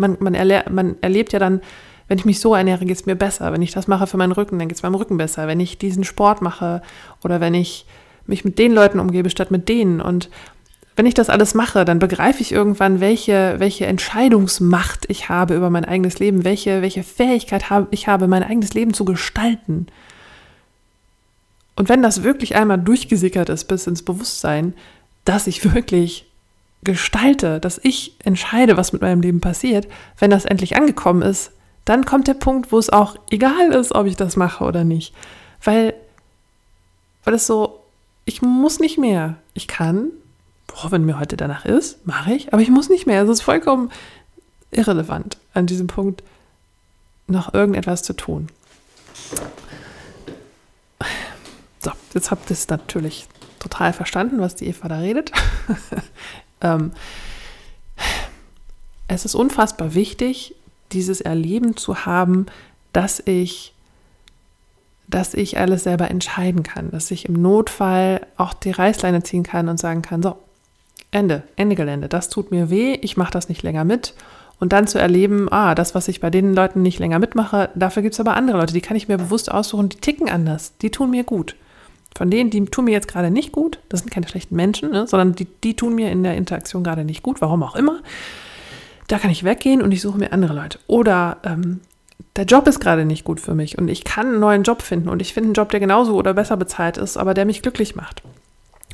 man, 0.00 0.16
man, 0.20 0.34
erle 0.34 0.64
man 0.70 0.96
erlebt 1.00 1.32
ja 1.32 1.38
dann, 1.38 1.60
wenn 2.08 2.18
ich 2.18 2.24
mich 2.24 2.40
so 2.40 2.54
ernähre, 2.54 2.84
geht 2.84 2.96
es 2.96 3.06
mir 3.06 3.14
besser. 3.14 3.52
Wenn 3.52 3.62
ich 3.62 3.70
das 3.70 3.86
mache 3.86 4.08
für 4.08 4.16
meinen 4.16 4.32
Rücken, 4.32 4.58
dann 4.58 4.66
geht 4.66 4.76
es 4.76 4.82
meinem 4.82 4.96
Rücken 4.96 5.16
besser. 5.16 5.46
Wenn 5.46 5.60
ich 5.60 5.78
diesen 5.78 6.02
Sport 6.02 6.42
mache 6.42 6.82
oder 7.22 7.40
wenn 7.40 7.54
ich 7.54 7.86
mich 8.26 8.44
mit 8.44 8.58
den 8.58 8.72
Leuten 8.72 8.98
umgebe 8.98 9.30
statt 9.30 9.52
mit 9.52 9.68
denen. 9.68 10.00
Und 10.00 10.28
wenn 10.96 11.06
ich 11.06 11.14
das 11.14 11.30
alles 11.30 11.54
mache, 11.54 11.84
dann 11.84 12.00
begreife 12.00 12.40
ich 12.40 12.50
irgendwann, 12.50 13.00
welche, 13.00 13.54
welche 13.58 13.86
Entscheidungsmacht 13.86 15.06
ich 15.08 15.28
habe 15.28 15.54
über 15.54 15.70
mein 15.70 15.84
eigenes 15.84 16.18
Leben, 16.18 16.44
welche, 16.44 16.82
welche 16.82 17.04
Fähigkeit 17.04 17.70
habe, 17.70 17.86
ich 17.92 18.08
habe, 18.08 18.26
mein 18.26 18.42
eigenes 18.42 18.74
Leben 18.74 18.92
zu 18.92 19.04
gestalten. 19.04 19.86
Und 21.76 21.88
wenn 21.88 22.02
das 22.02 22.22
wirklich 22.22 22.56
einmal 22.56 22.78
durchgesickert 22.78 23.48
ist 23.48 23.64
bis 23.64 23.86
ins 23.86 24.04
Bewusstsein, 24.04 24.74
dass 25.24 25.46
ich 25.46 25.72
wirklich 25.74 26.26
gestalte, 26.82 27.60
dass 27.60 27.80
ich 27.82 28.16
entscheide, 28.24 28.76
was 28.76 28.92
mit 28.92 29.02
meinem 29.02 29.20
Leben 29.20 29.40
passiert, 29.40 29.86
wenn 30.18 30.30
das 30.30 30.44
endlich 30.44 30.76
angekommen 30.76 31.22
ist, 31.22 31.52
dann 31.84 32.04
kommt 32.04 32.28
der 32.28 32.34
Punkt, 32.34 32.72
wo 32.72 32.78
es 32.78 32.90
auch 32.90 33.16
egal 33.30 33.72
ist, 33.72 33.94
ob 33.94 34.06
ich 34.06 34.16
das 34.16 34.36
mache 34.36 34.64
oder 34.64 34.84
nicht. 34.84 35.14
Weil, 35.62 35.94
weil 37.24 37.34
es 37.34 37.46
so, 37.46 37.80
ich 38.24 38.42
muss 38.42 38.80
nicht 38.80 38.98
mehr. 38.98 39.36
Ich 39.54 39.66
kann, 39.66 40.10
boah, 40.66 40.92
wenn 40.92 41.04
mir 41.04 41.18
heute 41.18 41.36
danach 41.36 41.64
ist, 41.64 42.06
mache 42.06 42.32
ich, 42.32 42.52
aber 42.52 42.62
ich 42.62 42.70
muss 42.70 42.88
nicht 42.88 43.06
mehr. 43.06 43.22
Es 43.22 43.28
ist 43.28 43.42
vollkommen 43.42 43.90
irrelevant, 44.70 45.38
an 45.52 45.66
diesem 45.66 45.86
Punkt 45.86 46.22
noch 47.26 47.54
irgendetwas 47.54 48.02
zu 48.02 48.14
tun. 48.14 48.48
So, 51.82 51.90
jetzt 52.14 52.30
habt 52.30 52.50
ihr 52.50 52.54
es 52.54 52.68
natürlich 52.68 53.26
total 53.58 53.92
verstanden, 53.92 54.40
was 54.40 54.54
die 54.54 54.66
Eva 54.66 54.88
da 54.88 54.98
redet. 54.98 55.32
Ähm, 56.62 56.92
es 59.08 59.24
ist 59.24 59.34
unfassbar 59.34 59.94
wichtig, 59.94 60.54
dieses 60.92 61.22
Erleben 61.22 61.74
zu 61.78 62.04
haben, 62.04 62.44
dass 62.92 63.22
ich, 63.24 63.72
dass 65.08 65.32
ich 65.32 65.58
alles 65.58 65.84
selber 65.84 66.10
entscheiden 66.10 66.62
kann, 66.62 66.90
dass 66.90 67.10
ich 67.10 67.26
im 67.26 67.40
Notfall 67.40 68.26
auch 68.36 68.52
die 68.52 68.72
Reißleine 68.72 69.22
ziehen 69.22 69.42
kann 69.42 69.70
und 69.70 69.80
sagen 69.80 70.02
kann, 70.02 70.22
so, 70.22 70.36
Ende, 71.12 71.44
Ende 71.56 71.76
Gelände, 71.76 72.08
das 72.08 72.28
tut 72.28 72.50
mir 72.50 72.68
weh, 72.68 72.92
ich 72.92 73.16
mache 73.16 73.32
das 73.32 73.48
nicht 73.48 73.62
länger 73.62 73.84
mit. 73.84 74.12
Und 74.58 74.74
dann 74.74 74.86
zu 74.86 74.98
erleben, 74.98 75.50
ah, 75.50 75.74
das, 75.74 75.94
was 75.94 76.08
ich 76.08 76.20
bei 76.20 76.28
den 76.28 76.54
Leuten 76.54 76.82
nicht 76.82 76.98
länger 76.98 77.18
mitmache, 77.18 77.70
dafür 77.74 78.02
gibt 78.02 78.12
es 78.12 78.20
aber 78.20 78.36
andere 78.36 78.58
Leute, 78.58 78.74
die 78.74 78.82
kann 78.82 78.98
ich 78.98 79.08
mir 79.08 79.16
bewusst 79.16 79.50
aussuchen, 79.50 79.88
die 79.88 79.96
ticken 79.96 80.28
anders, 80.28 80.76
die 80.82 80.90
tun 80.90 81.10
mir 81.10 81.24
gut. 81.24 81.56
Von 82.16 82.30
denen, 82.30 82.50
die 82.50 82.64
tun 82.66 82.86
mir 82.86 82.92
jetzt 82.92 83.08
gerade 83.08 83.30
nicht 83.30 83.52
gut, 83.52 83.78
das 83.88 84.00
sind 84.00 84.10
keine 84.10 84.28
schlechten 84.28 84.56
Menschen, 84.56 84.90
ne, 84.90 85.06
sondern 85.06 85.34
die, 85.34 85.46
die 85.64 85.74
tun 85.74 85.94
mir 85.94 86.10
in 86.10 86.22
der 86.22 86.36
Interaktion 86.36 86.84
gerade 86.84 87.04
nicht 87.04 87.22
gut, 87.22 87.40
warum 87.40 87.62
auch 87.62 87.76
immer. 87.76 88.00
Da 89.08 89.18
kann 89.18 89.30
ich 89.30 89.44
weggehen 89.44 89.82
und 89.82 89.92
ich 89.92 90.02
suche 90.02 90.18
mir 90.18 90.32
andere 90.32 90.54
Leute. 90.54 90.78
Oder 90.86 91.38
ähm, 91.44 91.80
der 92.36 92.44
Job 92.44 92.66
ist 92.68 92.80
gerade 92.80 93.04
nicht 93.04 93.24
gut 93.24 93.40
für 93.40 93.54
mich 93.54 93.78
und 93.78 93.88
ich 93.88 94.04
kann 94.04 94.26
einen 94.26 94.40
neuen 94.40 94.62
Job 94.62 94.82
finden 94.82 95.08
und 95.08 95.22
ich 95.22 95.34
finde 95.34 95.48
einen 95.48 95.54
Job, 95.54 95.70
der 95.70 95.80
genauso 95.80 96.14
oder 96.14 96.34
besser 96.34 96.56
bezahlt 96.56 96.96
ist, 96.96 97.16
aber 97.16 97.34
der 97.34 97.44
mich 97.44 97.62
glücklich 97.62 97.96
macht 97.96 98.22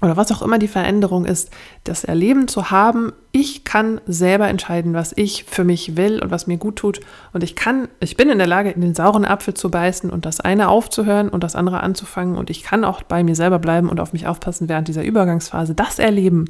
oder 0.02 0.16
was 0.16 0.30
auch 0.30 0.42
immer 0.42 0.58
die 0.58 0.68
Veränderung 0.68 1.24
ist, 1.24 1.50
das 1.84 2.04
Erleben 2.04 2.48
zu 2.48 2.70
haben, 2.70 3.12
ich 3.32 3.64
kann 3.64 4.00
selber 4.06 4.46
entscheiden, 4.48 4.92
was 4.92 5.14
ich 5.16 5.44
für 5.44 5.64
mich 5.64 5.96
will 5.96 6.22
und 6.22 6.30
was 6.30 6.46
mir 6.46 6.58
gut 6.58 6.76
tut. 6.76 7.00
Und 7.32 7.42
ich 7.42 7.56
kann, 7.56 7.88
ich 8.00 8.16
bin 8.16 8.28
in 8.28 8.36
der 8.36 8.46
Lage, 8.46 8.70
in 8.70 8.82
den 8.82 8.94
sauren 8.94 9.24
Apfel 9.24 9.54
zu 9.54 9.70
beißen 9.70 10.10
und 10.10 10.26
das 10.26 10.40
eine 10.40 10.68
aufzuhören 10.68 11.30
und 11.30 11.42
das 11.42 11.56
andere 11.56 11.80
anzufangen. 11.80 12.36
Und 12.36 12.50
ich 12.50 12.62
kann 12.62 12.84
auch 12.84 13.02
bei 13.02 13.24
mir 13.24 13.34
selber 13.34 13.58
bleiben 13.58 13.88
und 13.88 13.98
auf 13.98 14.12
mich 14.12 14.26
aufpassen 14.26 14.68
während 14.68 14.88
dieser 14.88 15.02
Übergangsphase. 15.02 15.74
Das 15.74 15.98
Erleben, 15.98 16.46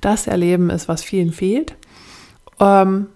das 0.00 0.28
Erleben 0.28 0.70
ist, 0.70 0.86
was 0.86 1.02
vielen 1.02 1.32
fehlt. 1.32 1.74
Ähm, 2.60 3.08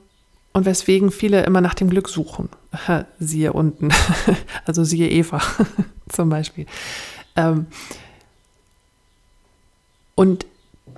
und 0.52 0.64
weswegen 0.64 1.11
viele 1.11 1.44
immer 1.44 1.61
nach 1.61 1.74
dem 1.74 1.90
Glück 1.90 2.09
suchen. 2.09 2.48
siehe 3.20 3.52
unten. 3.52 3.90
also 4.64 4.82
siehe 4.85 5.09
Eva 5.09 5.40
zum 6.09 6.30
Beispiel. 6.30 6.66
Ähm, 7.37 7.66
und 10.16 10.46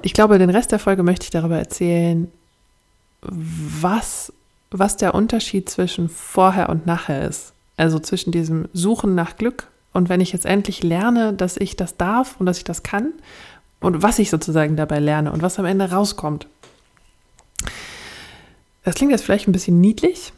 ich 0.01 0.15
glaube, 0.15 0.39
den 0.39 0.49
Rest 0.49 0.73
der 0.73 0.79
Folge 0.79 1.03
möchte 1.03 1.25
ich 1.25 1.31
darüber 1.31 1.59
erzählen, 1.59 2.31
was, 3.21 4.33
was 4.71 4.97
der 4.97 5.15
Unterschied 5.15 5.69
zwischen 5.69 6.09
vorher 6.09 6.69
und 6.69 6.87
nachher 6.87 7.29
ist. 7.29 7.53
Also 7.77 7.99
zwischen 7.99 8.33
diesem 8.33 8.69
Suchen 8.73 9.15
nach 9.15 9.37
Glück 9.37 9.67
und 9.93 10.09
wenn 10.09 10.21
ich 10.21 10.33
jetzt 10.33 10.47
endlich 10.47 10.83
lerne, 10.83 11.33
dass 11.33 11.57
ich 11.57 11.77
das 11.77 11.97
darf 11.97 12.37
und 12.39 12.47
dass 12.47 12.59
ich 12.59 12.65
das 12.65 12.83
kann 12.83 13.13
und 13.81 14.03
was 14.03 14.19
ich 14.19 14.31
sozusagen 14.31 14.77
dabei 14.77 15.01
lerne 15.01 15.33
und 15.33 15.43
was 15.43 15.59
am 15.59 15.65
Ende 15.65 15.91
rauskommt. 15.91 16.47
Das 18.85 18.95
klingt 18.95 19.11
jetzt 19.11 19.25
vielleicht 19.25 19.49
ein 19.49 19.53
bisschen 19.53 19.81
niedlich, 19.81 20.33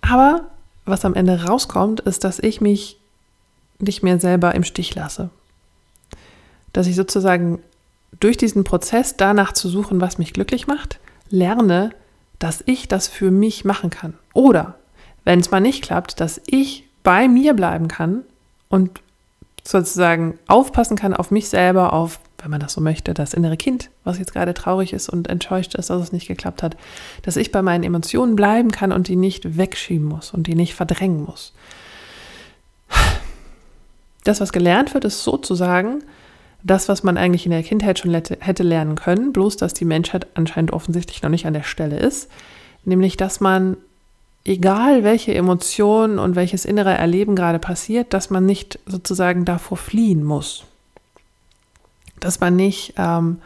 aber 0.00 0.46
was 0.84 1.04
am 1.04 1.14
Ende 1.14 1.44
rauskommt, 1.44 2.00
ist, 2.00 2.24
dass 2.24 2.38
ich 2.38 2.60
mich 2.60 2.98
nicht 3.78 4.02
mehr 4.02 4.18
selber 4.20 4.54
im 4.54 4.64
Stich 4.64 4.94
lasse. 4.94 5.30
Dass 6.72 6.86
ich 6.86 6.96
sozusagen 6.96 7.58
durch 8.20 8.36
diesen 8.36 8.64
Prozess 8.64 9.16
danach 9.16 9.52
zu 9.52 9.68
suchen, 9.68 10.00
was 10.00 10.18
mich 10.18 10.32
glücklich 10.32 10.66
macht, 10.66 10.98
lerne, 11.28 11.90
dass 12.38 12.62
ich 12.66 12.88
das 12.88 13.08
für 13.08 13.30
mich 13.30 13.64
machen 13.64 13.90
kann. 13.90 14.14
Oder 14.32 14.76
wenn 15.24 15.40
es 15.40 15.50
mal 15.50 15.60
nicht 15.60 15.82
klappt, 15.82 16.20
dass 16.20 16.40
ich 16.46 16.88
bei 17.02 17.28
mir 17.28 17.54
bleiben 17.54 17.88
kann 17.88 18.22
und 18.68 19.00
sozusagen 19.64 20.38
aufpassen 20.46 20.96
kann 20.96 21.14
auf 21.14 21.30
mich 21.30 21.48
selber, 21.48 21.92
auf, 21.92 22.20
wenn 22.38 22.50
man 22.50 22.60
das 22.60 22.74
so 22.74 22.80
möchte, 22.80 23.14
das 23.14 23.34
innere 23.34 23.56
Kind, 23.56 23.90
was 24.04 24.18
jetzt 24.18 24.32
gerade 24.32 24.54
traurig 24.54 24.92
ist 24.92 25.08
und 25.08 25.28
enttäuscht 25.28 25.74
ist, 25.74 25.90
dass 25.90 26.02
es 26.02 26.12
nicht 26.12 26.28
geklappt 26.28 26.62
hat, 26.62 26.76
dass 27.22 27.36
ich 27.36 27.50
bei 27.50 27.62
meinen 27.62 27.84
Emotionen 27.84 28.36
bleiben 28.36 28.70
kann 28.70 28.92
und 28.92 29.08
die 29.08 29.16
nicht 29.16 29.56
wegschieben 29.56 30.06
muss 30.06 30.32
und 30.32 30.46
die 30.46 30.54
nicht 30.54 30.74
verdrängen 30.74 31.24
muss. 31.24 31.52
Das, 34.24 34.40
was 34.40 34.52
gelernt 34.52 34.94
wird, 34.94 35.04
ist 35.04 35.22
sozusagen, 35.22 36.02
das, 36.62 36.88
was 36.88 37.02
man 37.02 37.16
eigentlich 37.16 37.46
in 37.46 37.52
der 37.52 37.62
Kindheit 37.62 37.98
schon 37.98 38.12
hätte 38.12 38.62
lernen 38.62 38.96
können, 38.96 39.32
bloß 39.32 39.56
dass 39.56 39.74
die 39.74 39.84
Menschheit 39.84 40.26
anscheinend 40.34 40.72
offensichtlich 40.72 41.22
noch 41.22 41.30
nicht 41.30 41.46
an 41.46 41.54
der 41.54 41.62
Stelle 41.62 41.98
ist, 41.98 42.28
nämlich 42.84 43.16
dass 43.16 43.40
man, 43.40 43.76
egal 44.44 45.04
welche 45.04 45.34
Emotionen 45.34 46.18
und 46.18 46.36
welches 46.36 46.64
innere 46.64 46.94
Erleben 46.94 47.36
gerade 47.36 47.58
passiert, 47.58 48.12
dass 48.12 48.30
man 48.30 48.46
nicht 48.46 48.78
sozusagen 48.86 49.44
davor 49.44 49.76
fliehen 49.76 50.24
muss. 50.24 50.64
Dass 52.20 52.40
man 52.40 52.56
nicht 52.56 52.94
ähm, 52.96 53.38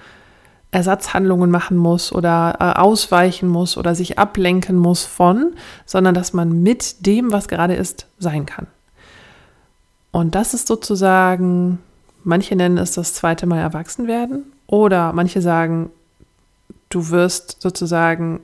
Ersatzhandlungen 0.72 1.50
machen 1.50 1.76
muss 1.76 2.12
oder 2.12 2.56
äh, 2.60 2.78
ausweichen 2.78 3.48
muss 3.48 3.76
oder 3.76 3.94
sich 3.94 4.18
ablenken 4.18 4.76
muss 4.76 5.04
von, 5.04 5.54
sondern 5.84 6.14
dass 6.14 6.32
man 6.32 6.62
mit 6.62 7.06
dem, 7.06 7.32
was 7.32 7.48
gerade 7.48 7.74
ist, 7.74 8.06
sein 8.18 8.46
kann. 8.46 8.66
Und 10.12 10.34
das 10.34 10.54
ist 10.54 10.68
sozusagen, 10.68 11.78
manche 12.24 12.56
nennen 12.56 12.78
es 12.78 12.92
das 12.92 13.14
zweite 13.14 13.46
Mal 13.46 13.58
erwachsen 13.58 14.06
werden 14.06 14.44
oder 14.66 15.12
manche 15.12 15.40
sagen, 15.42 15.90
du 16.88 17.10
wirst 17.10 17.60
sozusagen, 17.60 18.40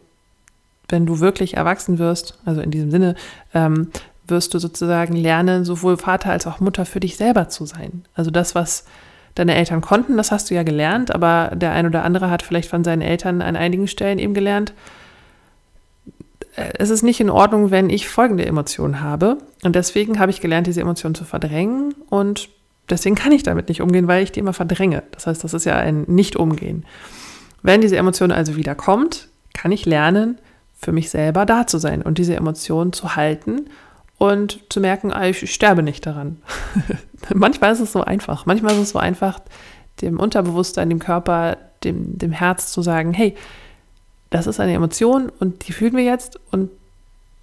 wenn 0.89 1.07
du 1.07 1.21
wirklich 1.21 1.57
erwachsen 1.57 1.99
wirst, 1.99 2.39
also 2.45 2.61
in 2.61 2.71
diesem 2.71 2.91
Sinne, 2.91 3.15
ähm, 3.55 3.89
wirst 4.29 4.55
du 4.55 4.59
sozusagen 4.59 5.15
lernen, 5.15 5.65
sowohl 5.65 5.97
Vater 5.97 6.31
als 6.31 6.47
auch 6.47 6.61
Mutter 6.61 6.85
für 6.85 7.01
dich 7.01 7.17
selber 7.17 7.49
zu 7.49 7.65
sein. 7.67 8.05
Also 8.15 8.31
das, 8.31 8.55
was 8.55 8.85
deine 9.35 9.55
Eltern 9.55 9.83
konnten, 9.83 10.17
das 10.17 10.33
hast 10.33 10.51
du 10.51 10.55
ja 10.55 10.63
gelernt, 10.63 11.15
aber 11.15 11.53
der 11.55 11.73
ein 11.73 11.87
oder 11.87 12.05
andere 12.05 12.31
hat 12.31 12.43
vielleicht 12.43 12.71
von 12.71 12.83
seinen 12.83 13.03
Eltern 13.03 13.43
an 13.43 13.55
einigen 13.55 13.87
Stellen 13.87 14.19
eben 14.19 14.35
gelernt, 14.35 14.73
äh, 16.57 16.73
es 16.79 16.91
ist 16.91 17.03
nicht 17.03 17.21
in 17.21 17.31
Ordnung, 17.31 17.71
wenn 17.71 17.91
ich 17.91 18.09
folgende 18.09 18.47
Emotionen 18.47 19.01
habe. 19.01 19.39
Und 19.63 19.77
deswegen 19.77 20.19
habe 20.19 20.31
ich 20.31 20.41
gelernt, 20.41 20.67
diese 20.67 20.81
Emotionen 20.81 21.15
zu 21.15 21.25
verdrängen. 21.25 21.95
Und 22.09 22.49
deswegen 22.89 23.15
kann 23.15 23.33
ich 23.33 23.43
damit 23.43 23.69
nicht 23.69 23.81
umgehen, 23.81 24.09
weil 24.09 24.23
ich 24.23 24.33
die 24.33 24.41
immer 24.41 24.53
verdränge. 24.53 25.03
Das 25.13 25.27
heißt, 25.27 25.43
das 25.43 25.55
ist 25.55 25.65
ja 25.65 25.77
ein 25.77 26.05
Nicht-Umgehen. 26.07 26.85
Wenn 27.63 27.81
diese 27.81 27.97
Emotion 27.97 28.33
also 28.33 28.57
wieder 28.57 28.75
kommt, 28.75 29.29
kann 29.55 29.73
ich 29.73 29.87
lernen, 29.87 30.39
für 30.79 30.93
mich 30.93 31.11
selber 31.11 31.47
da 31.47 31.67
zu 31.67 31.79
sein 31.79 32.03
und 32.03 32.19
diese 32.19 32.37
Emotion 32.37 32.93
zu 32.93 33.17
halten 33.17 33.67
und 34.19 34.61
zu 34.69 34.81
merken, 34.81 35.13
ah, 35.13 35.27
ich 35.27 35.53
sterbe 35.53 35.83
nicht 35.83 36.07
daran. 36.07 36.41
Manchmal 37.35 37.73
ist 37.73 37.81
es 37.81 37.93
so 37.93 38.03
einfach. 38.03 38.47
Manchmal 38.47 38.75
ist 38.75 38.83
es 38.83 38.91
so 38.91 38.99
einfach, 38.99 39.41
dem 40.03 40.21
Unterbewusstsein, 40.21 40.91
dem 40.91 40.99
Körper, 40.99 41.57
dem, 41.83 42.19
dem 42.19 42.33
Herz 42.33 42.73
zu 42.73 42.83
sagen, 42.83 43.15
hey, 43.15 43.35
das 44.31 44.47
ist 44.47 44.61
eine 44.61 44.75
Emotion 44.75 45.31
und 45.39 45.67
die 45.67 45.73
fühlen 45.73 45.97
wir 45.97 46.05
jetzt 46.05 46.39
und 46.51 46.71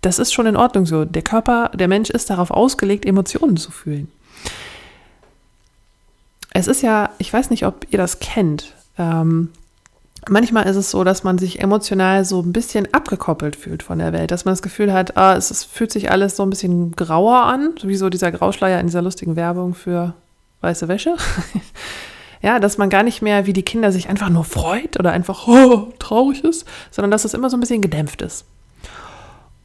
das 0.01 0.19
ist 0.19 0.33
schon 0.33 0.45
in 0.45 0.57
Ordnung 0.57 0.85
so. 0.85 1.05
Der 1.05 1.21
Körper, 1.21 1.71
der 1.73 1.87
Mensch 1.87 2.09
ist 2.09 2.29
darauf 2.29 2.51
ausgelegt, 2.51 3.05
Emotionen 3.05 3.57
zu 3.57 3.71
fühlen. 3.71 4.11
Es 6.53 6.67
ist 6.67 6.81
ja, 6.81 7.09
ich 7.17 7.33
weiß 7.33 7.49
nicht, 7.49 7.65
ob 7.65 7.87
ihr 7.89 7.97
das 7.97 8.19
kennt. 8.19 8.73
Ähm, 8.97 9.49
manchmal 10.29 10.67
ist 10.67 10.75
es 10.75 10.91
so, 10.91 11.03
dass 11.03 11.23
man 11.23 11.37
sich 11.37 11.61
emotional 11.61 12.25
so 12.25 12.41
ein 12.41 12.53
bisschen 12.53 12.93
abgekoppelt 12.93 13.55
fühlt 13.55 13.83
von 13.83 13.99
der 13.99 14.13
Welt, 14.13 14.31
dass 14.31 14.45
man 14.45 14.53
das 14.53 14.61
Gefühl 14.61 14.93
hat, 14.93 15.17
ah, 15.17 15.35
es, 15.35 15.49
es 15.51 15.63
fühlt 15.63 15.91
sich 15.91 16.11
alles 16.11 16.35
so 16.35 16.43
ein 16.43 16.51
bisschen 16.51 16.91
grauer 16.91 17.43
an, 17.43 17.73
wie 17.83 17.95
so 17.95 18.09
dieser 18.09 18.31
Grauschleier 18.31 18.79
in 18.79 18.87
dieser 18.87 19.01
lustigen 19.01 19.35
Werbung 19.35 19.73
für 19.73 20.13
weiße 20.61 20.87
Wäsche. 20.87 21.15
Ja, 22.43 22.59
dass 22.59 22.77
man 22.77 22.89
gar 22.89 23.03
nicht 23.03 23.21
mehr 23.21 23.45
wie 23.45 23.53
die 23.53 23.63
Kinder 23.63 23.93
sich 23.93 24.09
einfach 24.09 24.27
nur 24.27 24.43
freut 24.43 24.99
oder 24.99 25.13
einfach 25.13 25.47
oh, 25.47 25.93
traurig 25.97 26.43
ist, 26.43 26.67
sondern 26.91 27.09
dass 27.09 27.23
es 27.23 27.33
immer 27.33 27.49
so 27.49 27.55
ein 27.55 27.61
bisschen 27.61 27.81
gedämpft 27.81 28.21
ist. 28.21 28.45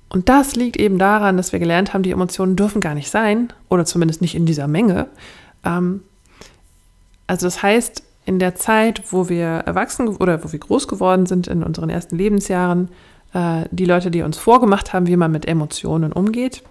Und 0.08 0.28
das 0.28 0.54
liegt 0.54 0.76
eben 0.76 0.96
daran, 0.96 1.36
dass 1.36 1.50
wir 1.52 1.58
gelernt 1.58 1.92
haben, 1.92 2.04
die 2.04 2.12
Emotionen 2.12 2.54
dürfen 2.54 2.80
gar 2.80 2.94
nicht 2.94 3.10
sein 3.10 3.52
oder 3.68 3.84
zumindest 3.84 4.22
nicht 4.22 4.36
in 4.36 4.46
dieser 4.46 4.68
Menge. 4.68 5.08
Ähm, 5.64 6.02
also 7.28 7.46
das 7.46 7.62
heißt, 7.62 8.02
in 8.26 8.38
der 8.38 8.56
Zeit, 8.56 9.04
wo 9.10 9.28
wir 9.28 9.46
erwachsen 9.46 10.08
oder 10.08 10.42
wo 10.42 10.52
wir 10.52 10.58
groß 10.58 10.88
geworden 10.88 11.26
sind 11.26 11.46
in 11.46 11.62
unseren 11.62 11.88
ersten 11.88 12.16
Lebensjahren, 12.16 12.88
äh, 13.32 13.64
die 13.70 13.84
Leute, 13.84 14.10
die 14.10 14.22
uns 14.22 14.36
vorgemacht 14.36 14.92
haben, 14.92 15.06
wie 15.06 15.16
man 15.16 15.30
mit 15.30 15.46
Emotionen 15.46 16.12
umgeht, 16.12 16.62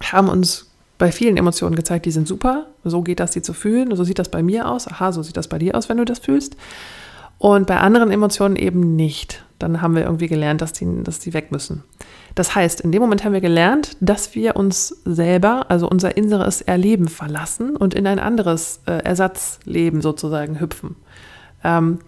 haben 0.00 0.28
uns 0.28 0.70
bei 0.96 1.10
vielen 1.10 1.36
Emotionen 1.36 1.76
gezeigt, 1.76 2.06
die 2.06 2.12
sind 2.12 2.28
super. 2.28 2.66
So 2.84 3.02
geht 3.02 3.20
das, 3.20 3.32
die 3.32 3.42
zu 3.42 3.52
fühlen. 3.52 3.94
So 3.96 4.04
sieht 4.04 4.18
das 4.18 4.28
bei 4.28 4.42
mir 4.42 4.68
aus. 4.68 4.86
Aha, 4.86 5.12
so 5.12 5.22
sieht 5.22 5.36
das 5.36 5.48
bei 5.48 5.58
dir 5.58 5.74
aus, 5.74 5.88
wenn 5.88 5.96
du 5.96 6.04
das 6.04 6.20
fühlst. 6.20 6.56
Und 7.44 7.66
bei 7.66 7.76
anderen 7.76 8.10
Emotionen 8.10 8.56
eben 8.56 8.96
nicht. 8.96 9.44
Dann 9.58 9.82
haben 9.82 9.94
wir 9.94 10.04
irgendwie 10.04 10.28
gelernt, 10.28 10.62
dass 10.62 10.72
die, 10.72 10.86
dass 11.02 11.18
die 11.18 11.34
weg 11.34 11.52
müssen. 11.52 11.84
Das 12.34 12.54
heißt, 12.54 12.80
in 12.80 12.90
dem 12.90 13.02
Moment 13.02 13.22
haben 13.22 13.34
wir 13.34 13.42
gelernt, 13.42 13.98
dass 14.00 14.34
wir 14.34 14.56
uns 14.56 15.02
selber, 15.04 15.66
also 15.68 15.86
unser 15.86 16.16
inneres 16.16 16.62
Erleben 16.62 17.06
verlassen 17.06 17.76
und 17.76 17.92
in 17.92 18.06
ein 18.06 18.18
anderes 18.18 18.80
äh, 18.86 18.92
Ersatzleben 18.92 20.00
sozusagen 20.00 20.58
hüpfen. 20.58 20.96
Ähm, 21.62 21.98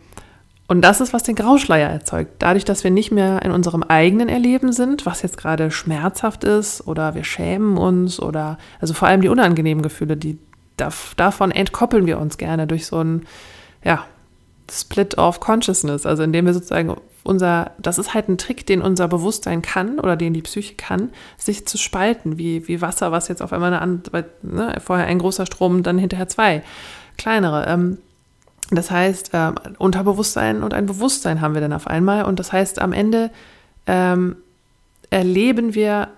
und 0.68 0.81
das 0.81 1.03
ist, 1.03 1.12
was 1.12 1.22
den 1.22 1.35
Grauschleier 1.35 1.90
erzeugt. 1.90 2.37
Dadurch, 2.38 2.64
dass 2.64 2.83
wir 2.83 2.90
nicht 2.90 3.12
mehr 3.12 3.42
in 3.42 3.51
unserem 3.51 3.83
eigenen 3.83 4.31
Erleben 4.31 4.72
sind, 4.72 5.05
was 5.05 5.20
jetzt 5.20 5.37
gerade 5.37 5.70
schmerzhaft 5.70 6.44
ist 6.44 6.87
oder 6.87 7.14
wir 7.14 7.25
schämen 7.25 7.77
uns 7.77 8.20
oder, 8.20 8.57
also 8.81 8.94
vor 8.94 9.09
allem 9.09 9.20
die 9.20 9.29
unangenehmen 9.29 9.83
Gefühle, 9.83 10.16
die 10.16 10.38
davon 10.79 11.51
entkoppeln 11.51 12.07
wir 12.07 12.18
uns 12.20 12.38
gerne 12.38 12.66
durch 12.66 12.87
so 12.87 13.05
ein, 13.05 13.27
ja, 13.85 14.07
Split 14.70 15.18
of 15.18 15.40
Consciousness, 15.40 16.07
also 16.07 16.22
indem 16.22 16.46
wir 16.46 16.55
sozusagen 16.55 16.96
unser, 17.22 17.72
das 17.79 17.98
ist 17.98 18.14
halt 18.14 18.29
ein 18.29 18.38
Trick, 18.38 18.66
den 18.66 18.81
unser 18.81 19.09
Bewusstsein 19.09 19.62
kann 19.62 19.98
oder 19.98 20.16
den 20.16 20.33
die 20.33 20.42
Psyche 20.42 20.74
kann, 20.74 21.11
sich 21.37 21.66
zu 21.66 21.76
spalten, 21.76 22.38
wie, 22.38 22.66
wie 22.68 22.81
Wasser, 22.81 23.12
was 23.12 23.29
jetzt 23.29 23.42
auf 23.42 23.52
einmal 23.52 23.72
eine 23.72 23.83
andere, 23.83 24.24
ne, 24.42 24.76
vorher 24.85 25.07
ein 25.07 25.18
großer 25.18 25.46
Strom, 25.46 25.83
dann 25.83 25.98
hinterher 25.98 26.29
zwei 26.29 26.62
kleinere. 27.16 27.66
Ähm, 27.66 27.98
das 28.70 28.90
heißt, 28.90 29.35
äh, 29.35 29.52
Unterbewusstsein 29.79 30.62
und 30.62 30.74
ein 30.74 30.87
Bewusstsein 30.87 31.40
haben 31.40 31.55
wir 31.55 31.61
dann 31.61 31.72
auf 31.72 31.87
einmal. 31.87 32.24
Und 32.24 32.38
das 32.38 32.52
heißt, 32.52 32.81
am 32.81 32.92
Ende 32.92 33.31
ähm, 33.87 34.37
erleben 35.11 35.74
wir 35.74 36.09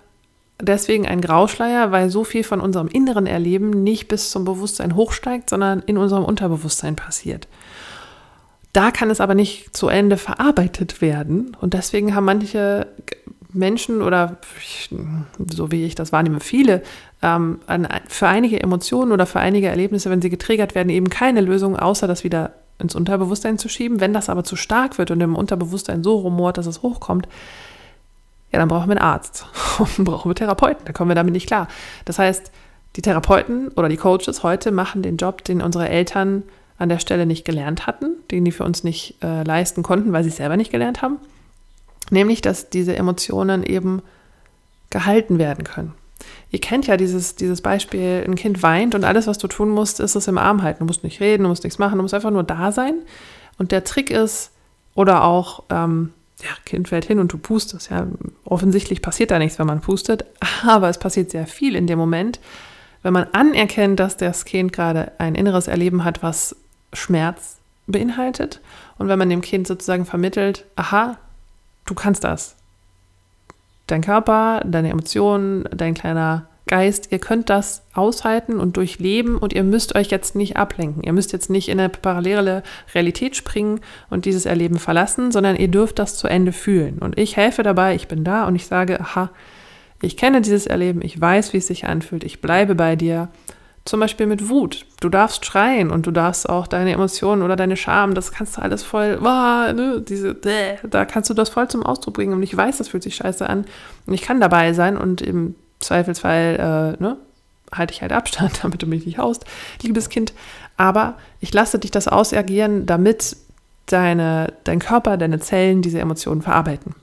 deswegen 0.60 1.06
einen 1.06 1.20
Grauschleier, 1.20 1.92
weil 1.92 2.10
so 2.10 2.24
viel 2.24 2.44
von 2.44 2.60
unserem 2.60 2.88
inneren 2.88 3.26
Erleben 3.26 3.82
nicht 3.82 4.08
bis 4.08 4.30
zum 4.30 4.44
Bewusstsein 4.44 4.96
hochsteigt, 4.96 5.50
sondern 5.50 5.80
in 5.80 5.98
unserem 5.98 6.24
Unterbewusstsein 6.24 6.96
passiert. 6.96 7.48
Da 8.72 8.90
kann 8.90 9.10
es 9.10 9.20
aber 9.20 9.34
nicht 9.34 9.76
zu 9.76 9.88
Ende 9.88 10.16
verarbeitet 10.16 11.00
werden. 11.00 11.56
Und 11.60 11.74
deswegen 11.74 12.14
haben 12.14 12.24
manche 12.24 12.86
Menschen 13.52 14.02
oder 14.02 14.36
so 15.50 15.72
wie 15.72 15.84
ich 15.84 15.94
das 15.94 16.12
wahrnehme, 16.12 16.40
viele 16.40 16.82
ähm, 17.22 17.60
an, 17.66 17.88
für 18.08 18.28
einige 18.28 18.62
Emotionen 18.62 19.12
oder 19.12 19.26
für 19.26 19.40
einige 19.40 19.68
Erlebnisse, 19.68 20.10
wenn 20.10 20.22
sie 20.22 20.30
getriggert 20.30 20.74
werden, 20.74 20.90
eben 20.90 21.08
keine 21.08 21.40
Lösung, 21.40 21.76
außer 21.76 22.06
das 22.06 22.24
wieder 22.24 22.52
ins 22.78 22.94
Unterbewusstsein 22.94 23.58
zu 23.58 23.68
schieben. 23.68 24.00
Wenn 24.00 24.12
das 24.12 24.28
aber 24.28 24.44
zu 24.44 24.54
stark 24.54 24.98
wird 24.98 25.10
und 25.10 25.20
im 25.20 25.34
Unterbewusstsein 25.34 26.04
so 26.04 26.16
rumort, 26.16 26.58
dass 26.58 26.66
es 26.66 26.82
hochkommt, 26.82 27.26
ja, 28.52 28.58
dann 28.58 28.68
brauchen 28.68 28.88
wir 28.88 28.96
einen 28.96 29.04
Arzt 29.04 29.46
und 29.78 30.04
brauchen 30.04 30.30
wir 30.30 30.34
Therapeuten. 30.34 30.84
Da 30.84 30.92
kommen 30.92 31.10
wir 31.10 31.14
damit 31.14 31.32
nicht 31.32 31.46
klar. 31.46 31.68
Das 32.04 32.18
heißt, 32.18 32.52
die 32.96 33.02
Therapeuten 33.02 33.68
oder 33.68 33.88
die 33.88 33.96
Coaches 33.96 34.42
heute 34.42 34.72
machen 34.72 35.02
den 35.02 35.16
Job, 35.16 35.44
den 35.44 35.60
unsere 35.60 35.88
Eltern 35.88 36.44
an 36.78 36.88
der 36.88 37.00
Stelle 37.00 37.26
nicht 37.26 37.44
gelernt 37.44 37.86
hatten, 37.86 38.16
den 38.30 38.44
die 38.44 38.52
für 38.52 38.64
uns 38.64 38.84
nicht 38.84 39.16
äh, 39.22 39.42
leisten 39.42 39.82
konnten, 39.82 40.12
weil 40.12 40.22
sie 40.22 40.30
es 40.30 40.36
selber 40.36 40.56
nicht 40.56 40.70
gelernt 40.70 41.02
haben. 41.02 41.16
Nämlich, 42.10 42.40
dass 42.40 42.70
diese 42.70 42.96
Emotionen 42.96 43.64
eben 43.64 44.02
gehalten 44.90 45.38
werden 45.38 45.64
können. 45.64 45.92
Ihr 46.50 46.60
kennt 46.60 46.86
ja 46.86 46.96
dieses, 46.96 47.34
dieses 47.36 47.60
Beispiel, 47.60 48.24
ein 48.26 48.36
Kind 48.36 48.62
weint 48.62 48.94
und 48.94 49.04
alles, 49.04 49.26
was 49.26 49.38
du 49.38 49.48
tun 49.48 49.68
musst, 49.68 50.00
ist 50.00 50.14
es 50.14 50.28
im 50.28 50.38
Arm 50.38 50.62
halten. 50.62 50.80
Du 50.80 50.84
musst 50.86 51.04
nicht 51.04 51.20
reden, 51.20 51.42
du 51.42 51.48
musst 51.48 51.64
nichts 51.64 51.78
machen, 51.78 51.96
du 51.96 52.02
musst 52.02 52.14
einfach 52.14 52.30
nur 52.30 52.44
da 52.44 52.72
sein. 52.72 52.94
Und 53.58 53.72
der 53.72 53.84
Trick 53.84 54.10
ist, 54.10 54.52
oder 54.94 55.24
auch, 55.24 55.64
ähm, 55.70 56.12
ja, 56.42 56.50
Kind 56.64 56.88
fällt 56.88 57.04
hin 57.04 57.18
und 57.18 57.32
du 57.32 57.38
pustest. 57.38 57.90
Ja, 57.90 58.06
offensichtlich 58.44 59.02
passiert 59.02 59.30
da 59.30 59.38
nichts, 59.38 59.58
wenn 59.58 59.66
man 59.66 59.80
pustet, 59.80 60.24
aber 60.66 60.88
es 60.88 60.98
passiert 60.98 61.30
sehr 61.30 61.46
viel 61.46 61.74
in 61.74 61.86
dem 61.86 61.98
Moment, 61.98 62.40
wenn 63.02 63.12
man 63.12 63.24
anerkennt, 63.32 64.00
dass 64.00 64.16
das 64.16 64.44
Kind 64.44 64.72
gerade 64.72 65.12
ein 65.18 65.34
inneres 65.34 65.68
Erleben 65.68 66.04
hat, 66.04 66.22
was 66.22 66.56
Schmerz 66.92 67.58
beinhaltet. 67.86 68.60
Und 68.98 69.08
wenn 69.08 69.18
man 69.18 69.30
dem 69.30 69.40
Kind 69.40 69.66
sozusagen 69.66 70.04
vermittelt, 70.04 70.64
aha, 70.76 71.16
du 71.86 71.94
kannst 71.94 72.24
das. 72.24 72.56
Dein 73.86 74.02
Körper, 74.02 74.62
deine 74.66 74.90
Emotionen, 74.90 75.64
dein 75.74 75.94
kleiner 75.94 76.46
Geist, 76.68 77.10
ihr 77.10 77.18
könnt 77.18 77.48
das 77.48 77.82
aushalten 77.94 78.60
und 78.60 78.76
durchleben 78.76 79.38
und 79.38 79.54
ihr 79.54 79.64
müsst 79.64 79.94
euch 79.94 80.08
jetzt 80.08 80.36
nicht 80.36 80.58
ablenken. 80.58 81.02
Ihr 81.02 81.14
müsst 81.14 81.32
jetzt 81.32 81.48
nicht 81.48 81.70
in 81.70 81.80
eine 81.80 81.88
parallele 81.88 82.62
Realität 82.94 83.36
springen 83.36 83.80
und 84.10 84.26
dieses 84.26 84.44
Erleben 84.44 84.78
verlassen, 84.78 85.32
sondern 85.32 85.56
ihr 85.56 85.68
dürft 85.68 85.98
das 85.98 86.16
zu 86.16 86.28
Ende 86.28 86.52
fühlen. 86.52 86.98
Und 86.98 87.18
ich 87.18 87.38
helfe 87.38 87.62
dabei, 87.62 87.94
ich 87.94 88.06
bin 88.06 88.22
da 88.22 88.46
und 88.46 88.54
ich 88.54 88.66
sage, 88.66 89.00
aha, 89.00 89.30
ich 90.02 90.18
kenne 90.18 90.42
dieses 90.42 90.66
Erleben, 90.66 91.00
ich 91.02 91.18
weiß, 91.18 91.54
wie 91.54 91.56
es 91.56 91.66
sich 91.66 91.86
anfühlt, 91.86 92.22
ich 92.22 92.42
bleibe 92.42 92.74
bei 92.74 92.96
dir 92.96 93.28
zum 93.88 94.00
Beispiel 94.00 94.26
mit 94.26 94.50
Wut. 94.50 94.84
Du 95.00 95.08
darfst 95.08 95.46
schreien 95.46 95.90
und 95.90 96.06
du 96.06 96.10
darfst 96.10 96.46
auch 96.46 96.66
deine 96.66 96.92
Emotionen 96.92 97.42
oder 97.42 97.56
deine 97.56 97.74
Scham, 97.74 98.12
das 98.12 98.32
kannst 98.32 98.58
du 98.58 98.62
alles 98.62 98.82
voll, 98.82 99.18
oh, 99.18 99.24
ne, 99.24 100.04
diese, 100.06 100.34
da 100.34 101.06
kannst 101.06 101.30
du 101.30 101.34
das 101.34 101.48
voll 101.48 101.68
zum 101.68 101.82
Ausdruck 101.82 102.14
bringen. 102.14 102.34
Und 102.34 102.42
ich 102.42 102.54
weiß, 102.54 102.76
das 102.76 102.88
fühlt 102.88 103.02
sich 103.02 103.16
scheiße 103.16 103.48
an. 103.48 103.64
Und 104.04 104.12
ich 104.12 104.20
kann 104.20 104.42
dabei 104.42 104.74
sein 104.74 104.98
und 104.98 105.22
im 105.22 105.54
Zweifelsfall, 105.80 106.96
äh, 106.98 107.02
ne, 107.02 107.16
halte 107.74 107.94
ich 107.94 108.02
halt 108.02 108.12
Abstand, 108.12 108.58
damit 108.62 108.82
du 108.82 108.86
mich 108.86 109.06
nicht 109.06 109.16
haust, 109.16 109.46
liebes 109.80 110.10
Kind. 110.10 110.34
Aber 110.76 111.14
ich 111.40 111.54
lasse 111.54 111.78
dich 111.78 111.90
das 111.90 112.08
ausagieren, 112.08 112.84
damit 112.84 113.38
deine, 113.86 114.52
dein 114.64 114.80
Körper, 114.80 115.16
deine 115.16 115.40
Zellen 115.40 115.80
diese 115.80 115.98
Emotionen 115.98 116.42
verarbeiten. 116.42 116.94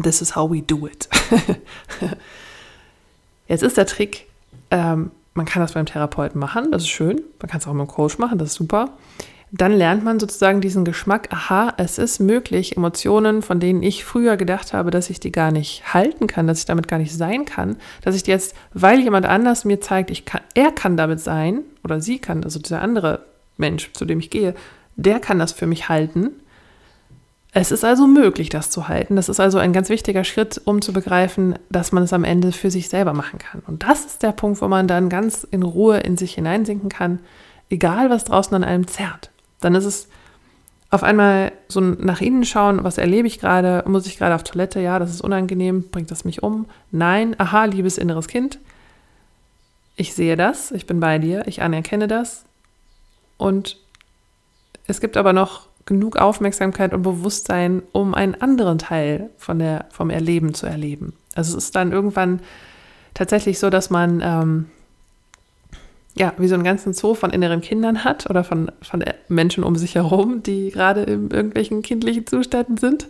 This 0.00 0.22
is 0.22 0.36
how 0.36 0.48
we 0.48 0.62
do 0.62 0.86
it. 0.86 1.08
Jetzt 3.48 3.64
ist 3.64 3.76
der 3.76 3.86
Trick, 3.86 4.28
ähm, 4.70 5.10
man 5.38 5.46
kann 5.46 5.62
das 5.62 5.72
beim 5.72 5.86
Therapeuten 5.86 6.38
machen, 6.38 6.70
das 6.72 6.82
ist 6.82 6.88
schön. 6.88 7.22
Man 7.40 7.48
kann 7.48 7.60
es 7.60 7.66
auch 7.66 7.72
mit 7.72 7.86
dem 7.86 7.90
Coach 7.90 8.18
machen, 8.18 8.38
das 8.38 8.50
ist 8.50 8.54
super. 8.56 8.90
dann 9.50 9.72
lernt 9.72 10.04
man 10.04 10.20
sozusagen 10.20 10.60
diesen 10.60 10.84
Geschmack, 10.84 11.28
aha, 11.32 11.72
es 11.78 11.96
ist 11.96 12.18
möglich, 12.18 12.76
Emotionen, 12.76 13.40
von 13.40 13.60
denen 13.60 13.82
ich 13.82 14.04
früher 14.04 14.36
gedacht 14.36 14.74
habe, 14.74 14.90
dass 14.90 15.08
ich 15.08 15.20
die 15.20 15.32
gar 15.32 15.50
nicht 15.52 15.94
halten 15.94 16.26
kann, 16.26 16.46
dass 16.46 16.58
ich 16.58 16.64
damit 16.66 16.86
gar 16.86 16.98
nicht 16.98 17.16
sein 17.16 17.46
kann, 17.46 17.76
dass 18.02 18.14
ich 18.14 18.26
jetzt, 18.26 18.54
weil 18.74 19.00
jemand 19.00 19.24
anders 19.24 19.64
mir 19.64 19.80
zeigt, 19.80 20.10
ich 20.10 20.26
kann, 20.26 20.42
er 20.54 20.70
kann 20.72 20.98
damit 20.98 21.20
sein 21.20 21.62
oder 21.82 22.02
sie 22.02 22.18
kann, 22.18 22.44
also 22.44 22.58
dieser 22.58 22.82
andere 22.82 23.24
Mensch, 23.56 23.90
zu 23.94 24.04
dem 24.04 24.18
ich 24.18 24.28
gehe, 24.28 24.54
der 24.96 25.18
kann 25.20 25.38
das 25.38 25.52
für 25.52 25.66
mich 25.66 25.88
halten. 25.88 26.32
Es 27.52 27.72
ist 27.72 27.84
also 27.84 28.06
möglich, 28.06 28.50
das 28.50 28.70
zu 28.70 28.88
halten. 28.88 29.16
Das 29.16 29.28
ist 29.28 29.40
also 29.40 29.58
ein 29.58 29.72
ganz 29.72 29.88
wichtiger 29.88 30.24
Schritt, 30.24 30.60
um 30.64 30.82
zu 30.82 30.92
begreifen, 30.92 31.58
dass 31.70 31.92
man 31.92 32.02
es 32.02 32.12
am 32.12 32.24
Ende 32.24 32.52
für 32.52 32.70
sich 32.70 32.88
selber 32.88 33.14
machen 33.14 33.38
kann. 33.38 33.62
Und 33.66 33.84
das 33.84 34.04
ist 34.04 34.22
der 34.22 34.32
Punkt, 34.32 34.60
wo 34.60 34.68
man 34.68 34.86
dann 34.86 35.08
ganz 35.08 35.44
in 35.50 35.62
Ruhe 35.62 35.98
in 35.98 36.16
sich 36.16 36.34
hineinsinken 36.34 36.90
kann, 36.90 37.20
egal 37.70 38.10
was 38.10 38.24
draußen 38.24 38.54
an 38.54 38.64
einem 38.64 38.86
zerrt. 38.86 39.30
Dann 39.60 39.74
ist 39.74 39.86
es 39.86 40.08
auf 40.90 41.02
einmal 41.02 41.52
so 41.68 41.80
nach 41.80 42.20
innen 42.20 42.44
schauen, 42.44 42.84
was 42.84 42.98
erlebe 42.98 43.26
ich 43.26 43.40
gerade, 43.40 43.84
muss 43.86 44.06
ich 44.06 44.18
gerade 44.18 44.34
auf 44.34 44.44
Toilette, 44.44 44.80
ja, 44.80 44.98
das 44.98 45.10
ist 45.10 45.20
unangenehm, 45.20 45.88
bringt 45.90 46.10
das 46.10 46.24
mich 46.24 46.42
um? 46.42 46.66
Nein, 46.90 47.34
aha, 47.38 47.64
liebes 47.66 47.98
inneres 47.98 48.26
Kind, 48.26 48.58
ich 49.96 50.14
sehe 50.14 50.36
das, 50.36 50.70
ich 50.70 50.86
bin 50.86 51.00
bei 51.00 51.18
dir, 51.18 51.46
ich 51.46 51.60
anerkenne 51.60 52.08
das 52.08 52.44
und 53.36 53.76
es 54.86 55.00
gibt 55.00 55.18
aber 55.18 55.34
noch 55.34 55.67
genug 55.88 56.16
Aufmerksamkeit 56.16 56.92
und 56.92 57.02
Bewusstsein, 57.02 57.82
um 57.92 58.14
einen 58.14 58.34
anderen 58.34 58.78
Teil 58.78 59.30
von 59.38 59.58
der, 59.58 59.86
vom 59.90 60.10
Erleben 60.10 60.52
zu 60.54 60.66
erleben. 60.66 61.14
Also 61.34 61.56
es 61.56 61.64
ist 61.64 61.76
dann 61.76 61.92
irgendwann 61.92 62.40
tatsächlich 63.14 63.58
so, 63.58 63.70
dass 63.70 63.88
man 63.88 64.20
ähm, 64.22 64.66
ja, 66.14 66.34
wie 66.36 66.46
so 66.46 66.54
einen 66.54 66.64
ganzen 66.64 66.92
Zoo 66.92 67.14
von 67.14 67.30
inneren 67.30 67.62
Kindern 67.62 68.04
hat 68.04 68.28
oder 68.28 68.44
von, 68.44 68.70
von 68.82 69.02
Menschen 69.28 69.64
um 69.64 69.76
sich 69.76 69.94
herum, 69.94 70.42
die 70.42 70.70
gerade 70.70 71.02
in 71.02 71.30
irgendwelchen 71.30 71.82
kindlichen 71.82 72.26
Zuständen 72.26 72.76
sind 72.76 73.08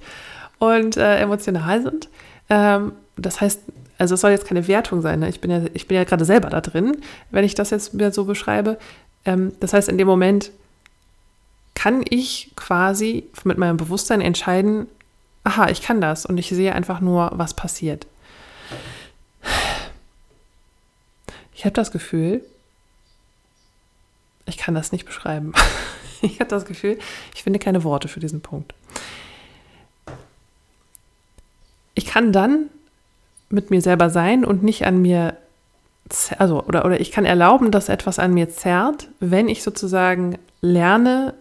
und 0.58 0.96
äh, 0.96 1.18
emotional 1.18 1.82
sind. 1.82 2.08
Ähm, 2.48 2.92
das 3.16 3.40
heißt, 3.40 3.60
also 3.98 4.14
es 4.14 4.20
soll 4.20 4.30
jetzt 4.30 4.46
keine 4.46 4.68
Wertung 4.68 5.02
sein. 5.02 5.20
Ne? 5.20 5.28
Ich 5.28 5.40
bin 5.40 5.50
ja, 5.50 5.62
ich 5.74 5.88
bin 5.88 5.96
ja 5.96 6.04
gerade 6.04 6.24
selber 6.24 6.48
da 6.48 6.60
drin, 6.60 6.98
wenn 7.30 7.44
ich 7.44 7.56
das 7.56 7.70
jetzt 7.70 7.92
mir 7.94 8.12
so 8.12 8.24
beschreibe. 8.24 8.78
Ähm, 9.24 9.52
das 9.58 9.72
heißt, 9.72 9.88
in 9.88 9.98
dem 9.98 10.06
Moment 10.06 10.52
kann 11.78 12.02
ich 12.10 12.50
quasi 12.56 13.28
mit 13.44 13.56
meinem 13.56 13.76
Bewusstsein 13.76 14.20
entscheiden, 14.20 14.88
aha, 15.44 15.68
ich 15.68 15.80
kann 15.80 16.00
das 16.00 16.26
und 16.26 16.36
ich 16.36 16.48
sehe 16.48 16.74
einfach 16.74 16.98
nur, 17.00 17.30
was 17.34 17.54
passiert. 17.54 18.08
Ich 21.54 21.64
habe 21.64 21.74
das 21.74 21.92
Gefühl, 21.92 22.44
ich 24.46 24.58
kann 24.58 24.74
das 24.74 24.92
nicht 24.92 25.06
beschreiben. 25.06 25.52
Ich 26.20 26.40
habe 26.40 26.50
das 26.50 26.64
Gefühl, 26.64 26.98
ich 27.32 27.44
finde 27.44 27.60
keine 27.60 27.84
Worte 27.84 28.08
für 28.08 28.18
diesen 28.18 28.40
Punkt. 28.40 28.74
Ich 31.94 32.06
kann 32.06 32.32
dann 32.32 32.70
mit 33.50 33.70
mir 33.70 33.80
selber 33.80 34.10
sein 34.10 34.44
und 34.44 34.64
nicht 34.64 34.84
an 34.84 35.00
mir, 35.00 35.36
also, 36.36 36.64
oder, 36.64 36.84
oder 36.84 36.98
ich 37.00 37.12
kann 37.12 37.24
erlauben, 37.24 37.70
dass 37.70 37.88
etwas 37.88 38.18
an 38.18 38.34
mir 38.34 38.48
zerrt, 38.48 39.06
wenn 39.20 39.48
ich 39.48 39.62
sozusagen 39.62 40.38
lerne, 40.60 41.34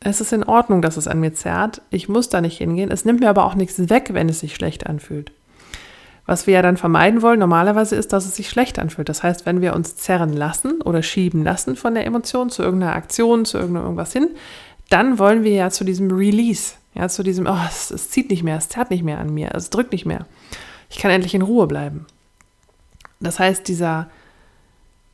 es 0.00 0.20
ist 0.22 0.32
in 0.32 0.44
Ordnung, 0.44 0.80
dass 0.80 0.96
es 0.96 1.06
an 1.06 1.20
mir 1.20 1.34
zerrt. 1.34 1.82
Ich 1.90 2.08
muss 2.08 2.30
da 2.30 2.40
nicht 2.40 2.56
hingehen. 2.56 2.90
Es 2.90 3.04
nimmt 3.04 3.20
mir 3.20 3.28
aber 3.28 3.44
auch 3.44 3.54
nichts 3.54 3.90
weg, 3.90 4.10
wenn 4.12 4.30
es 4.30 4.40
sich 4.40 4.54
schlecht 4.54 4.86
anfühlt. 4.86 5.30
Was 6.24 6.46
wir 6.46 6.54
ja 6.54 6.62
dann 6.62 6.78
vermeiden 6.78 7.22
wollen 7.22 7.38
normalerweise 7.38 7.96
ist, 7.96 8.12
dass 8.12 8.24
es 8.24 8.36
sich 8.36 8.48
schlecht 8.48 8.78
anfühlt. 8.78 9.08
Das 9.10 9.22
heißt, 9.22 9.44
wenn 9.44 9.60
wir 9.60 9.74
uns 9.74 9.96
zerren 9.96 10.32
lassen 10.32 10.80
oder 10.80 11.02
schieben 11.02 11.44
lassen 11.44 11.76
von 11.76 11.94
der 11.94 12.06
Emotion 12.06 12.48
zu 12.50 12.62
irgendeiner 12.62 12.94
Aktion, 12.94 13.44
zu 13.44 13.58
irgendwas 13.58 14.12
hin, 14.12 14.28
dann 14.88 15.18
wollen 15.18 15.44
wir 15.44 15.52
ja 15.52 15.70
zu 15.70 15.84
diesem 15.84 16.10
Release, 16.10 16.74
ja, 16.94 17.08
zu 17.08 17.22
diesem, 17.22 17.46
oh, 17.46 17.58
es, 17.68 17.90
es 17.90 18.10
zieht 18.10 18.30
nicht 18.30 18.42
mehr, 18.42 18.56
es 18.56 18.68
zerrt 18.68 18.90
nicht 18.90 19.04
mehr 19.04 19.18
an 19.18 19.34
mir, 19.34 19.50
es 19.54 19.70
drückt 19.70 19.92
nicht 19.92 20.06
mehr. 20.06 20.26
Ich 20.88 20.98
kann 20.98 21.10
endlich 21.10 21.34
in 21.34 21.42
Ruhe 21.42 21.66
bleiben. 21.66 22.06
Das 23.20 23.38
heißt, 23.38 23.68
dieser 23.68 24.08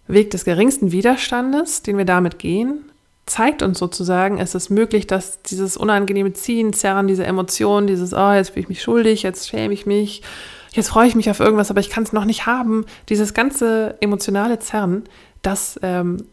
Weg 0.07 0.31
des 0.31 0.45
geringsten 0.45 0.93
Widerstandes, 0.93 1.83
den 1.83 1.99
wir 1.99 2.05
damit 2.05 2.39
gehen, 2.39 2.85
zeigt 3.27 3.63
uns 3.63 3.79
sozusagen, 3.79 4.39
es 4.39 4.55
ist 4.55 4.71
möglich, 4.71 5.07
dass 5.07 5.43
dieses 5.43 5.77
unangenehme 5.77 6.33
Ziehen, 6.33 6.73
Zerren, 6.73 7.09
diese 7.09 7.27
Emotionen, 7.27 7.89
dieses, 7.89 8.15
oh, 8.15 8.33
jetzt 8.33 8.51
fühle 8.51 8.63
ich 8.63 8.69
mich 8.69 8.83
schuldig, 8.83 9.25
jetzt 9.25 9.49
schäme 9.49 9.75
ich 9.75 9.85
mich, 9.85 10.23
jetzt 10.73 10.89
freue 10.89 11.09
ich 11.09 11.17
mich 11.17 11.29
auf 11.29 11.41
irgendwas, 11.41 11.71
aber 11.71 11.81
ich 11.81 11.91
kann 11.91 12.05
es 12.05 12.13
noch 12.13 12.25
nicht 12.25 12.47
haben. 12.47 12.87
Dieses 13.09 13.35
ganze 13.35 13.97
emotionale 14.01 14.61
Zerren, 14.61 15.05
das, 15.43 15.79
ähm, 15.83 16.25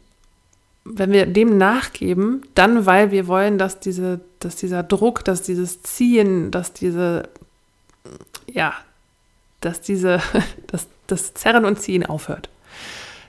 wenn 0.86 1.12
wir 1.12 1.26
dem 1.26 1.58
nachgeben, 1.58 2.44
dann, 2.54 2.86
weil 2.86 3.10
wir 3.10 3.28
wollen, 3.28 3.58
dass, 3.58 3.80
diese, 3.80 4.20
dass 4.40 4.56
dieser 4.56 4.84
Druck, 4.84 5.26
dass 5.26 5.42
dieses 5.42 5.82
Ziehen, 5.82 6.52
dass 6.52 6.74
diese, 6.74 7.30
ja, 8.46 8.74
dass 9.62 9.82
diese, 9.82 10.22
dass 10.68 10.88
das 11.08 11.34
Zerren 11.34 11.66
und 11.66 11.80
Ziehen 11.80 12.06
aufhört. 12.06 12.50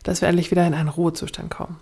Dass 0.03 0.21
wir 0.21 0.29
endlich 0.29 0.51
wieder 0.51 0.67
in 0.67 0.75
einen 0.75 0.91
Ruhezustand 0.91 1.51
kommen. 1.51 1.77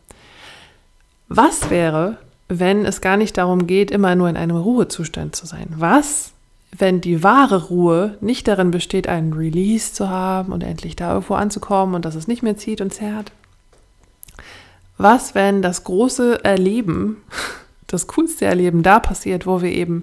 Was 1.35 1.71
wäre, 1.71 2.19
wenn 2.49 2.85
es 2.85 3.01
gar 3.01 3.17
nicht 3.17 3.39
darum 3.39 3.67
geht, 3.67 3.91
immer 3.91 4.15
nur 4.15 4.29
in 4.29 4.37
einem 4.37 4.57
Ruhezustand 4.57 5.35
zu 5.35 5.47
sein? 5.47 5.67
Was, 5.77 6.33
wenn 6.77 7.01
die 7.01 7.23
wahre 7.23 7.69
Ruhe 7.69 8.19
nicht 8.21 8.49
darin 8.49 8.71
besteht, 8.71 9.09
einen 9.09 9.33
Release 9.33 9.95
zu 9.95 10.11
haben 10.11 10.53
und 10.53 10.63
endlich 10.63 10.95
da 10.95 11.15
irgendwo 11.15 11.35
anzukommen 11.35 11.95
und 11.95 12.05
dass 12.05 12.17
es 12.17 12.29
nicht 12.29 12.43
mehr 12.43 12.59
zieht 12.59 12.83
und 12.83 12.93
zerrt? 12.93 13.33
Was, 14.99 15.35
wenn 15.35 15.63
das 15.63 15.85
große 15.85 16.45
Erleben, 16.45 17.17
das 17.87 18.09
coolste 18.09 18.45
Erleben 18.45 18.83
da 18.83 19.01
passiert, 19.01 19.47
wo 19.47 19.63
wir 19.63 19.73
eben 19.73 20.03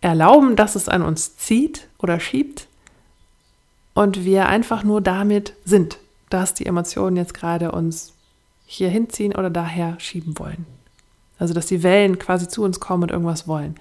erlauben, 0.00 0.56
dass 0.56 0.74
es 0.74 0.88
an 0.88 1.02
uns 1.02 1.36
zieht 1.36 1.86
oder 1.98 2.18
schiebt 2.18 2.66
und 3.92 4.24
wir 4.24 4.46
einfach 4.48 4.84
nur 4.84 5.02
damit 5.02 5.52
sind, 5.66 5.98
dass 6.30 6.54
die 6.54 6.64
Emotionen 6.64 7.16
jetzt 7.16 7.34
gerade 7.34 7.72
uns 7.72 8.14
hier 8.70 8.90
hinziehen 8.90 9.34
oder 9.34 9.48
daher 9.48 9.94
schieben 9.98 10.38
wollen. 10.38 10.66
Also 11.38 11.54
dass 11.54 11.66
die 11.66 11.82
Wellen 11.82 12.18
quasi 12.18 12.48
zu 12.48 12.62
uns 12.62 12.80
kommen 12.80 13.04
und 13.04 13.10
irgendwas 13.10 13.48
wollen. 13.48 13.76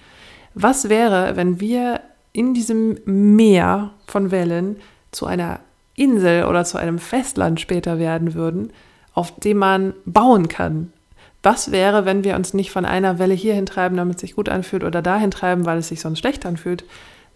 Was 0.53 0.87
wäre, 0.87 1.35
wenn 1.35 1.59
wir 1.59 1.99
in 2.31 2.53
diesem 2.53 2.97
Meer 3.05 3.91
von 4.07 4.31
Wellen 4.31 4.77
zu 5.11 5.25
einer 5.25 5.59
Insel 5.95 6.45
oder 6.45 6.63
zu 6.63 6.77
einem 6.77 6.99
Festland 6.99 7.59
später 7.59 7.99
werden 7.99 8.33
würden, 8.33 8.71
auf 9.13 9.35
dem 9.35 9.57
man 9.57 9.93
bauen 10.05 10.47
kann? 10.47 10.93
Was 11.43 11.71
wäre, 11.71 12.05
wenn 12.05 12.23
wir 12.23 12.35
uns 12.35 12.53
nicht 12.53 12.71
von 12.71 12.85
einer 12.85 13.19
Welle 13.19 13.33
hierhin 13.33 13.65
treiben, 13.65 13.97
damit 13.97 14.15
es 14.15 14.21
sich 14.21 14.35
gut 14.35 14.47
anfühlt, 14.47 14.85
oder 14.85 15.01
dahin 15.01 15.31
treiben, 15.31 15.65
weil 15.65 15.79
es 15.79 15.89
sich 15.89 15.99
sonst 15.99 16.19
schlecht 16.19 16.45
anfühlt, 16.45 16.85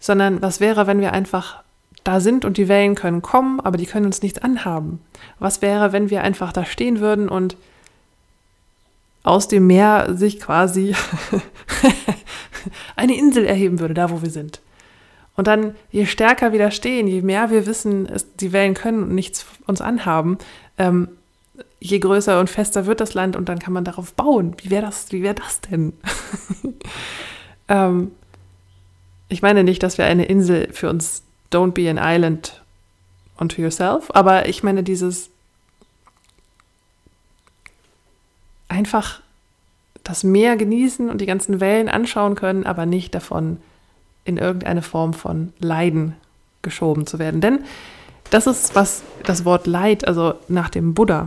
sondern 0.00 0.40
was 0.40 0.58
wäre, 0.58 0.86
wenn 0.86 1.00
wir 1.00 1.12
einfach 1.12 1.62
da 2.04 2.20
sind 2.20 2.44
und 2.44 2.56
die 2.56 2.68
Wellen 2.68 2.94
können 2.94 3.22
kommen, 3.22 3.60
aber 3.60 3.76
die 3.76 3.86
können 3.86 4.06
uns 4.06 4.22
nichts 4.22 4.38
anhaben? 4.38 5.00
Was 5.38 5.62
wäre, 5.62 5.92
wenn 5.92 6.10
wir 6.10 6.22
einfach 6.22 6.52
da 6.52 6.64
stehen 6.64 7.00
würden 7.00 7.28
und 7.28 7.56
aus 9.24 9.48
dem 9.48 9.66
Meer 9.66 10.14
sich 10.14 10.40
quasi 10.40 10.94
eine 12.96 13.16
Insel 13.16 13.44
erheben 13.44 13.80
würde, 13.80 13.94
da 13.94 14.10
wo 14.10 14.22
wir 14.22 14.30
sind. 14.30 14.60
Und 15.36 15.46
dann, 15.46 15.74
je 15.90 16.06
stärker 16.06 16.52
wir 16.52 16.58
da 16.58 16.70
stehen, 16.70 17.06
je 17.06 17.22
mehr 17.22 17.50
wir 17.50 17.66
wissen, 17.66 18.06
es, 18.06 18.34
die 18.36 18.52
Wellen 18.52 18.74
können 18.74 19.02
und 19.04 19.14
nichts 19.14 19.46
uns 19.66 19.80
anhaben, 19.80 20.38
ähm, 20.76 21.08
je 21.80 21.98
größer 21.98 22.38
und 22.38 22.50
fester 22.50 22.86
wird 22.86 23.00
das 23.00 23.14
Land 23.14 23.36
und 23.36 23.48
dann 23.48 23.58
kann 23.58 23.72
man 23.72 23.84
darauf 23.84 24.12
bauen. 24.14 24.54
Wie 24.62 24.70
wäre 24.70 24.82
das, 24.82 25.10
wie 25.10 25.22
das 25.22 25.60
denn? 25.62 25.94
ähm, 27.68 28.12
ich 29.28 29.40
meine 29.40 29.64
nicht, 29.64 29.82
dass 29.82 29.98
wir 29.98 30.04
eine 30.04 30.26
Insel 30.26 30.68
für 30.72 30.90
uns 30.90 31.22
Don't 31.52 31.72
be 31.72 31.88
an 31.88 31.98
island 31.98 32.62
unto 33.36 33.60
yourself, 33.60 34.10
aber 34.14 34.48
ich 34.48 34.62
meine 34.62 34.82
dieses 34.82 35.30
einfach 38.68 39.20
das 40.04 40.24
Meer 40.24 40.56
genießen 40.56 41.10
und 41.10 41.20
die 41.20 41.26
ganzen 41.26 41.60
Wellen 41.60 41.88
anschauen 41.88 42.34
können, 42.34 42.64
aber 42.64 42.86
nicht 42.86 43.14
davon 43.14 43.58
in 44.24 44.38
irgendeine 44.38 44.82
Form 44.82 45.14
von 45.14 45.52
Leiden 45.58 46.16
geschoben 46.62 47.06
zu 47.06 47.18
werden. 47.18 47.40
Denn 47.40 47.64
das 48.30 48.46
ist, 48.46 48.74
was 48.74 49.02
das 49.24 49.44
Wort 49.44 49.66
Leid, 49.66 50.06
also 50.06 50.34
nach 50.48 50.70
dem 50.70 50.94
Buddha, 50.94 51.26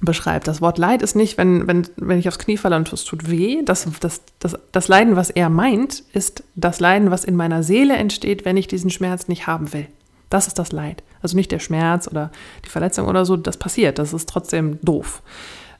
beschreibt. 0.00 0.48
Das 0.48 0.60
Wort 0.60 0.78
Leid 0.78 1.02
ist 1.02 1.14
nicht, 1.14 1.36
wenn, 1.38 1.66
wenn, 1.66 1.86
wenn 1.96 2.18
ich 2.18 2.28
aufs 2.28 2.38
Knie 2.38 2.56
falle 2.56 2.76
und 2.76 2.92
es 2.92 3.04
tut 3.04 3.30
weh. 3.30 3.62
Das, 3.64 3.86
das, 4.00 4.22
das, 4.38 4.58
das 4.72 4.88
Leiden, 4.88 5.16
was 5.16 5.30
er 5.30 5.50
meint, 5.50 6.04
ist 6.12 6.44
das 6.54 6.80
Leiden, 6.80 7.10
was 7.10 7.24
in 7.24 7.36
meiner 7.36 7.62
Seele 7.62 7.96
entsteht, 7.96 8.44
wenn 8.44 8.56
ich 8.56 8.66
diesen 8.66 8.90
Schmerz 8.90 9.28
nicht 9.28 9.46
haben 9.46 9.72
will. 9.72 9.86
Das 10.30 10.46
ist 10.46 10.58
das 10.58 10.72
Leid. 10.72 11.02
Also 11.22 11.36
nicht 11.36 11.52
der 11.52 11.58
Schmerz 11.58 12.08
oder 12.08 12.30
die 12.64 12.70
Verletzung 12.70 13.08
oder 13.08 13.24
so, 13.24 13.36
das 13.36 13.56
passiert. 13.56 13.98
Das 13.98 14.14
ist 14.14 14.28
trotzdem 14.28 14.78
doof. 14.82 15.22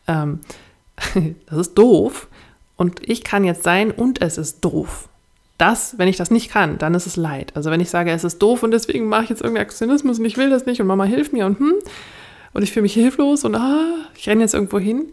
Ähm, 0.07 0.41
das 1.47 1.59
ist 1.59 1.75
doof 1.75 2.29
und 2.77 3.09
ich 3.09 3.25
kann 3.25 3.45
jetzt 3.45 3.63
sein 3.63 3.91
und 3.91 4.21
es 4.21 4.39
ist 4.39 4.65
doof. 4.65 5.09
Das, 5.57 5.99
wenn 5.99 6.09
ich 6.09 6.17
das 6.17 6.31
nicht 6.31 6.51
kann, 6.51 6.79
dann 6.79 6.95
ist 6.95 7.07
es 7.07 7.17
Leid. 7.17 7.53
Also 7.55 7.71
wenn 7.71 7.81
ich 7.81 7.91
sage, 7.91 8.11
es 8.11 8.25
ist 8.25 8.39
doof 8.39 8.63
und 8.63 8.71
deswegen 8.71 9.07
mache 9.09 9.25
ich 9.25 9.31
jetzt 9.31 9.43
irgendwie 9.43 9.61
Aktionismus 9.61 10.19
und 10.19 10.25
ich 10.25 10.37
will 10.37 10.51
das 10.51 10.67
nicht 10.67 10.81
und 10.81 10.87
Mama 10.87 11.05
hilft 11.05 11.33
mir 11.33 11.47
und 11.47 11.59
hm, 11.59 11.75
und 12.53 12.63
ich 12.63 12.73
fühle 12.73 12.83
mich 12.83 12.95
hilflos 12.95 13.45
und 13.45 13.55
ah, 13.55 14.07
ich 14.17 14.29
renne 14.29 14.43
jetzt 14.43 14.55
irgendwo 14.55 14.79
hin, 14.79 15.07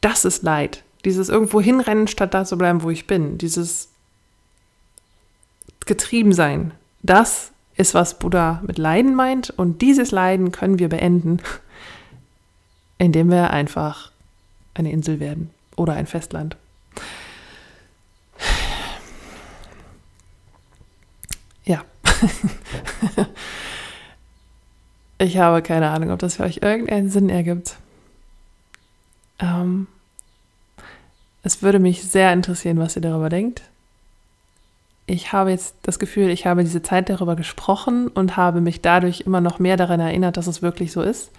das 0.00 0.24
ist 0.24 0.42
Leid. 0.42 0.84
Dieses 1.04 1.28
irgendwo 1.28 1.60
hinrennen, 1.60 2.08
statt 2.08 2.34
da 2.34 2.44
zu 2.44 2.58
bleiben, 2.58 2.82
wo 2.82 2.90
ich 2.90 3.06
bin. 3.06 3.38
Dieses 3.38 3.88
Getriebensein. 5.86 6.72
Das 7.02 7.52
ist, 7.76 7.94
was 7.94 8.18
Buddha 8.18 8.60
mit 8.66 8.78
Leiden 8.78 9.14
meint. 9.14 9.50
Und 9.50 9.80
dieses 9.82 10.10
Leiden 10.10 10.52
können 10.52 10.78
wir 10.78 10.88
beenden, 10.88 11.40
indem 12.98 13.30
wir 13.30 13.50
einfach 13.50 14.10
eine 14.74 14.92
Insel 14.92 15.20
werden 15.20 15.50
oder 15.76 15.94
ein 15.94 16.06
Festland. 16.06 16.56
Ja. 21.64 21.84
ich 25.18 25.38
habe 25.38 25.62
keine 25.62 25.90
Ahnung, 25.90 26.10
ob 26.10 26.18
das 26.18 26.36
für 26.36 26.44
euch 26.44 26.60
irgendeinen 26.62 27.10
Sinn 27.10 27.28
ergibt. 27.28 27.76
Ähm, 29.40 29.86
es 31.42 31.62
würde 31.62 31.78
mich 31.78 32.02
sehr 32.02 32.32
interessieren, 32.32 32.78
was 32.78 32.96
ihr 32.96 33.02
darüber 33.02 33.28
denkt. 33.28 33.62
Ich 35.06 35.32
habe 35.32 35.50
jetzt 35.50 35.74
das 35.82 35.98
Gefühl, 35.98 36.28
ich 36.28 36.46
habe 36.46 36.62
diese 36.62 36.82
Zeit 36.82 37.08
darüber 37.08 37.34
gesprochen 37.34 38.08
und 38.08 38.36
habe 38.36 38.60
mich 38.60 38.82
dadurch 38.82 39.22
immer 39.22 39.40
noch 39.40 39.58
mehr 39.58 39.76
daran 39.76 40.00
erinnert, 40.00 40.36
dass 40.36 40.46
es 40.46 40.62
wirklich 40.62 40.92
so 40.92 41.02
ist. 41.02 41.30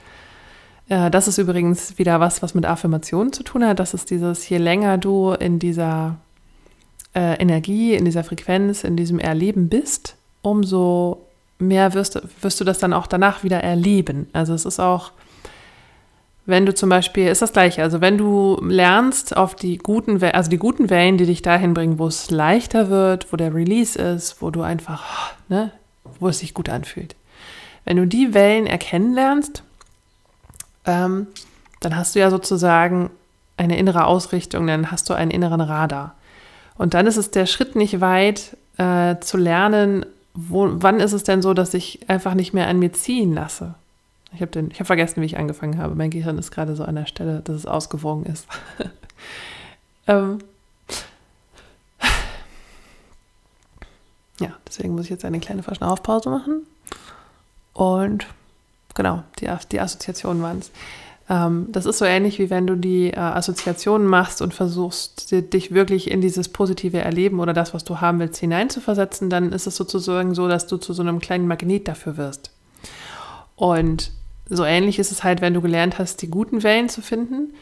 Äh, 0.90 1.12
das 1.12 1.28
ist 1.28 1.38
übrigens 1.38 1.98
wieder 1.98 2.20
was, 2.20 2.42
was 2.42 2.56
mit 2.56 2.66
Affirmationen 2.66 3.32
zu 3.32 3.44
tun 3.44 3.64
hat. 3.64 3.80
Das 3.80 3.94
ist 3.94 4.10
dieses, 4.10 4.48
je 4.50 4.58
länger 4.58 4.98
du 4.98 5.32
in 5.34 5.60
dieser 5.60 6.18
äh, 7.14 7.36
Energie, 7.40 7.94
in 7.94 8.06
dieser 8.06 8.24
Frequenz, 8.24 8.84
in 8.84 8.98
diesem 8.98 9.20
Erleben 9.20 9.70
bist, 9.70 10.16
umso 10.42 11.26
mehr 11.60 11.94
wirst, 11.94 12.20
wirst 12.42 12.60
du 12.60 12.64
das 12.64 12.80
dann 12.80 12.94
auch 12.94 13.08
danach 13.08 13.44
wieder 13.44 13.62
erleben. 13.62 14.28
Also 14.34 14.54
es 14.54 14.66
ist 14.66 14.80
auch 14.80 15.12
wenn 16.50 16.66
du 16.66 16.74
zum 16.74 16.90
Beispiel, 16.90 17.28
ist 17.28 17.44
das 17.44 17.54
gleiche, 17.54 17.84
also 17.84 18.02
wenn 18.02 18.18
du 18.18 18.60
lernst 18.64 19.38
auf 19.38 19.56
die 19.56 19.78
guten, 19.78 20.22
also 20.24 20.50
die 20.50 20.58
guten 20.58 20.90
Wellen, 20.90 21.18
die 21.18 21.28
dich 21.28 21.44
dahin 21.44 21.76
bringen, 21.76 22.00
wo 22.00 22.08
es 22.08 22.32
leichter 22.32 22.90
wird, 22.90 23.32
wo 23.32 23.38
der 23.38 23.54
Release 23.54 24.00
ist, 24.00 24.42
wo 24.42 24.50
du 24.50 24.64
einfach, 24.64 25.34
ne, 25.48 25.72
wo 26.20 26.28
es 26.28 26.40
sich 26.40 26.56
gut 26.56 26.68
anfühlt. 26.68 27.16
Wenn 27.86 27.98
du 27.98 28.08
die 28.08 28.34
Wellen 28.34 28.66
erkennen 28.66 29.14
lernst, 29.14 29.64
ähm, 30.86 31.28
dann 31.82 31.96
hast 31.96 32.16
du 32.16 32.20
ja 32.20 32.32
sozusagen 32.32 33.12
eine 33.56 33.78
innere 33.78 34.06
Ausrichtung, 34.06 34.66
dann 34.66 34.92
hast 34.92 35.10
du 35.10 35.14
einen 35.14 35.32
inneren 35.32 35.62
Radar. 35.62 36.16
Und 36.78 36.96
dann 36.96 37.06
ist 37.06 37.18
es 37.18 37.30
der 37.30 37.46
Schritt 37.46 37.76
nicht 37.76 38.02
weit 38.02 38.58
äh, 38.78 39.18
zu 39.20 39.38
lernen, 39.38 40.06
wo, 40.48 40.70
wann 40.72 41.00
ist 41.00 41.14
es 41.14 41.24
denn 41.24 41.42
so, 41.42 41.54
dass 41.54 41.74
ich 41.74 42.10
einfach 42.10 42.34
nicht 42.34 42.54
mehr 42.54 42.68
an 42.68 42.80
mir 42.80 42.94
ziehen 42.94 43.34
lasse. 43.34 43.76
Ich 44.34 44.42
habe 44.42 44.70
hab 44.78 44.88
vergessen, 44.88 45.22
wie 45.22 45.26
ich 45.26 45.38
angefangen 45.38 45.78
habe. 45.78 45.96
Mein 45.96 46.12
Gehirn 46.12 46.38
ist 46.38 46.52
gerade 46.52 46.76
so 46.76 46.84
an 46.84 46.96
der 46.96 47.08
Stelle, 47.08 47.42
dass 47.42 47.56
es 47.56 47.66
ausgewogen 47.66 48.26
ist. 48.26 48.48
ähm. 50.08 50.40
Ja, 54.40 54.54
deswegen 54.68 54.96
muss 54.96 55.06
ich 55.06 55.10
jetzt 55.10 55.26
eine 55.26 55.40
kleine 55.40 55.64
Verschnaufpause 55.64 56.30
machen. 56.30 56.66
Und 57.74 58.28
genau, 58.94 59.24
die, 59.40 59.50
die 59.72 59.80
Assoziationen 59.82 60.42
waren 60.42 60.60
es. 60.60 60.72
Ähm, 61.30 61.68
das 61.72 61.86
ist 61.86 62.00
so 62.00 62.06
ähnlich, 62.06 62.40
wie 62.40 62.50
wenn 62.50 62.66
du 62.66 62.76
die 62.76 63.12
äh, 63.12 63.18
Assoziationen 63.18 64.08
machst 64.08 64.42
und 64.42 64.54
versuchst, 64.54 65.32
dich 65.32 65.74
wirklich 65.74 66.10
in 66.10 66.22
dieses 66.22 66.50
positive 66.50 66.98
Erleben 66.98 67.40
oder 67.40 67.54
das, 67.54 67.74
was 67.74 67.84
du 67.84 68.02
haben 68.02 68.20
willst, 68.20 68.40
hineinzuversetzen. 68.40 69.30
Dann 69.30 69.52
ist 69.52 69.68
es 69.68 69.76
sozusagen 69.76 70.34
so, 70.34 70.48
dass 70.48 70.68
du 70.68 70.78
zu 70.78 70.94
so 70.94 71.04
einem 71.04 71.20
kleinen 71.20 71.48
Magnet 71.48 71.88
dafür 71.88 72.18
wirst. 72.18 72.52
Und 73.56 74.12
so 74.50 74.66
ähnlich 74.66 74.98
ist 74.98 75.12
es 75.12 75.24
halt, 75.24 75.42
wenn 75.42 75.54
du 75.54 75.62
gelernt 75.62 76.00
hast, 76.00 76.22
die 76.24 76.30
guten 76.30 76.64
Wellen 76.64 76.90
zu 76.90 77.02
finden. 77.02 77.54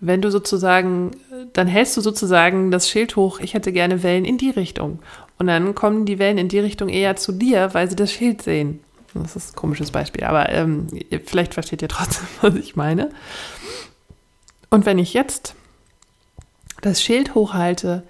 Wenn 0.00 0.20
du 0.20 0.32
sozusagen, 0.32 1.12
dann 1.52 1.68
hältst 1.68 1.96
du 1.96 2.00
sozusagen 2.00 2.72
das 2.72 2.90
Schild 2.90 3.14
hoch, 3.14 3.38
ich 3.38 3.54
hätte 3.54 3.70
gerne 3.70 4.02
Wellen 4.02 4.24
in 4.24 4.36
die 4.36 4.50
Richtung. 4.50 4.98
Und 5.38 5.46
dann 5.46 5.76
kommen 5.76 6.06
die 6.06 6.18
Wellen 6.18 6.38
in 6.38 6.48
die 6.48 6.58
Richtung 6.58 6.88
eher 6.88 7.14
zu 7.14 7.30
dir, 7.30 7.72
weil 7.72 7.88
sie 7.88 7.94
das 7.94 8.10
Schild 8.10 8.42
sehen. 8.42 8.80
Das 9.14 9.36
ist 9.36 9.52
ein 9.52 9.56
komisches 9.56 9.90
Beispiel, 9.90 10.24
aber 10.24 10.48
ähm, 10.50 10.88
vielleicht 11.24 11.54
versteht 11.54 11.82
ihr 11.82 11.88
trotzdem, 11.88 12.26
was 12.40 12.54
ich 12.54 12.76
meine. 12.76 13.10
Und 14.70 14.86
wenn 14.86 14.98
ich 14.98 15.12
jetzt 15.12 15.54
das 16.80 17.02
Schild 17.02 17.34
hochhalte, 17.34 18.02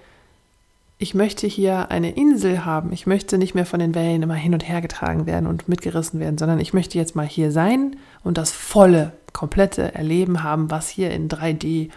ich 0.97 1.13
möchte 1.13 1.47
hier 1.47 1.91
eine 1.91 2.11
Insel 2.11 2.63
haben. 2.63 2.93
Ich 2.93 3.05
möchte 3.05 3.37
nicht 3.37 3.55
mehr 3.55 3.65
von 3.65 3.81
den 3.81 3.93
Wellen 3.93 4.23
immer 4.23 4.35
hin 4.35 4.53
und 4.53 4.67
her 4.67 4.79
getragen 4.79 5.25
werden 5.25 5.47
und 5.47 5.67
mitgerissen 5.67 6.19
werden, 6.21 6.37
sondern 6.37 6.61
ich 6.61 6.73
möchte 6.73 6.97
jetzt 6.97 7.15
mal 7.15 7.27
hier 7.27 7.51
sein 7.51 7.97
und 8.23 8.37
das 8.37 8.51
volle, 8.51 9.11
komplette 9.33 9.93
Erleben 9.93 10.43
haben, 10.43 10.71
was 10.71 10.87
hier 10.87 11.11
in 11.11 11.27
3D 11.27 11.89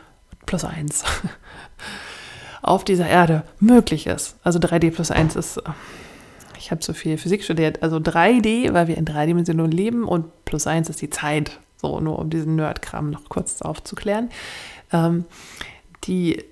plus 0.45 0.65
1 0.65 1.05
auf 2.63 2.85
dieser 2.85 3.07
Erde 3.07 3.45
möglich 3.61 4.09
ist. 4.09 4.37
Also 4.43 4.59
3D 4.59 4.91
plus 4.91 5.13
1 5.13 5.37
ist, 5.37 5.63
ich 6.67 6.73
habe 6.73 6.83
so 6.83 6.95
viel 6.95 7.17
Physik 7.17 7.45
studiert, 7.45 7.81
also 7.85 7.99
3D, 7.99 8.73
weil 8.73 8.89
wir 8.89 8.99
in 8.99 9.05
drei 9.05 9.25
Dimensionen 9.25 9.71
leben 9.71 10.03
und 10.03 10.45
plus 10.45 10.67
1 10.67 10.91
ist 10.91 11.01
die 11.01 11.11
Zeit. 11.11 11.61
So, 11.77 12.01
nur 12.01 12.19
um 12.19 12.29
diesen 12.29 12.57
Nerdkram 12.57 13.11
noch 13.11 13.29
kurz 13.29 13.63
aufzuklären. 13.63 14.31
Ähm, 14.93 15.27
die 16.05 16.43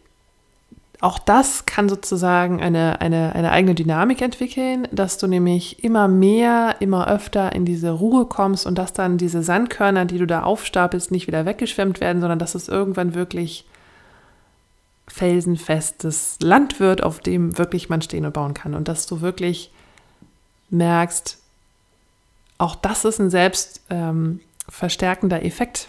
auch 1.00 1.18
das 1.18 1.66
kann 1.66 1.88
sozusagen 1.88 2.62
eine, 2.62 3.00
eine, 3.00 3.34
eine 3.34 3.50
eigene 3.50 3.74
Dynamik 3.74 4.22
entwickeln, 4.22 4.86
dass 4.92 5.18
du 5.18 5.26
nämlich 5.26 5.82
immer 5.82 6.06
mehr, 6.06 6.76
immer 6.78 7.08
öfter 7.08 7.52
in 7.52 7.64
diese 7.64 7.90
Ruhe 7.90 8.26
kommst 8.26 8.66
und 8.66 8.78
dass 8.78 8.92
dann 8.92 9.18
diese 9.18 9.42
Sandkörner, 9.42 10.04
die 10.04 10.18
du 10.18 10.28
da 10.28 10.44
aufstapelst, 10.44 11.10
nicht 11.10 11.26
wieder 11.26 11.44
weggeschwemmt 11.44 12.00
werden, 12.00 12.20
sondern 12.20 12.38
dass 12.38 12.54
es 12.54 12.68
irgendwann 12.68 13.14
wirklich 13.14 13.66
felsenfestes 15.08 16.38
Land 16.40 16.78
wird, 16.78 17.02
auf 17.02 17.18
dem 17.18 17.58
wirklich 17.58 17.88
man 17.88 18.00
stehen 18.00 18.24
und 18.24 18.32
bauen 18.32 18.54
kann. 18.54 18.74
Und 18.74 18.86
dass 18.86 19.06
du 19.06 19.20
wirklich 19.20 19.72
merkst, 20.70 21.38
auch 22.58 22.76
das 22.76 23.04
ist 23.04 23.18
ein 23.18 23.30
selbstverstärkender 23.30 25.40
ähm, 25.40 25.46
Effekt, 25.46 25.88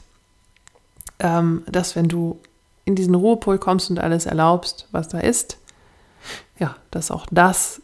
ähm, 1.19 1.63
dass 1.67 1.95
wenn 1.95 2.07
du 2.07 2.39
in 2.85 2.95
diesen 2.95 3.15
Ruhepol 3.15 3.57
kommst 3.57 3.89
und 3.89 3.99
alles 3.99 4.25
erlaubst, 4.25 4.88
was 4.91 5.07
da 5.07 5.19
ist, 5.19 5.57
ja, 6.59 6.75
dass 6.91 7.11
auch 7.11 7.25
das 7.31 7.81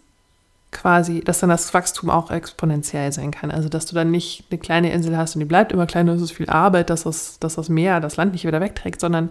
quasi, 0.72 1.22
dass 1.22 1.40
dann 1.40 1.50
das 1.50 1.74
Wachstum 1.74 2.10
auch 2.10 2.32
exponentiell 2.32 3.12
sein 3.12 3.32
kann. 3.32 3.52
Also, 3.52 3.68
dass 3.68 3.86
du 3.86 3.96
dann 3.96 4.10
nicht 4.10 4.46
eine 4.50 4.60
kleine 4.60 4.92
Insel 4.92 5.18
hast 5.18 5.36
und 5.36 5.40
die 5.40 5.46
bleibt 5.46 5.72
immer 5.72 5.86
kleiner, 5.86 6.14
es 6.14 6.22
ist 6.22 6.32
viel 6.32 6.50
Arbeit, 6.50 6.90
dass 6.90 7.04
das, 7.04 7.40
dass 7.40 7.56
das 7.56 7.70
Meer 7.70 8.00
das 8.00 8.16
Land 8.16 8.32
nicht 8.32 8.46
wieder 8.46 8.62
wegträgt, 8.62 9.02
sondern 9.02 9.30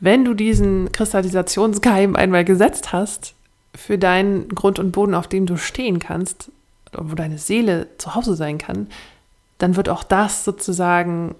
wenn 0.00 0.24
du 0.24 0.34
diesen 0.34 0.90
Kristallisationsgeheim 0.92 2.16
einmal 2.16 2.44
gesetzt 2.44 2.92
hast, 2.92 3.34
für 3.74 3.98
deinen 3.98 4.48
Grund 4.48 4.78
und 4.78 4.92
Boden, 4.92 5.14
auf 5.14 5.28
dem 5.28 5.46
du 5.46 5.56
stehen 5.56 5.98
kannst, 5.98 6.50
wo 6.92 7.14
deine 7.14 7.38
Seele 7.38 7.86
zu 7.98 8.14
Hause 8.14 8.34
sein 8.34 8.58
kann, 8.58 8.88
dann 9.58 9.76
wird 9.76 9.88
auch 9.88 10.04
das 10.04 10.44
sozusagen 10.44 11.34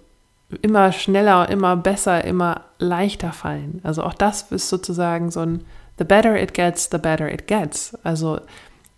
immer 0.62 0.92
schneller, 0.92 1.48
immer 1.48 1.76
besser, 1.76 2.24
immer 2.24 2.62
leichter 2.78 3.32
fallen. 3.32 3.80
Also 3.82 4.02
auch 4.02 4.14
das 4.14 4.50
ist 4.50 4.68
sozusagen 4.68 5.30
so 5.30 5.40
ein 5.40 5.64
The 5.98 6.04
better 6.04 6.40
it 6.40 6.54
gets, 6.54 6.88
the 6.90 6.98
better 6.98 7.30
it 7.30 7.46
gets. 7.48 7.96
Also 8.04 8.40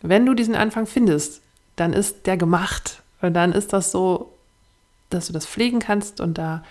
wenn 0.02 0.26
du 0.26 0.34
diesen 0.34 0.54
Anfang 0.54 0.86
findest, 0.86 1.40
dann 1.76 1.92
ist 1.92 2.26
der 2.26 2.36
gemacht. 2.36 3.02
Und 3.22 3.34
dann 3.34 3.52
ist 3.52 3.72
das 3.72 3.90
so, 3.90 4.32
dass 5.08 5.26
du 5.26 5.32
das 5.32 5.46
pflegen 5.46 5.80
kannst 5.80 6.20
und 6.20 6.38
da 6.38 6.62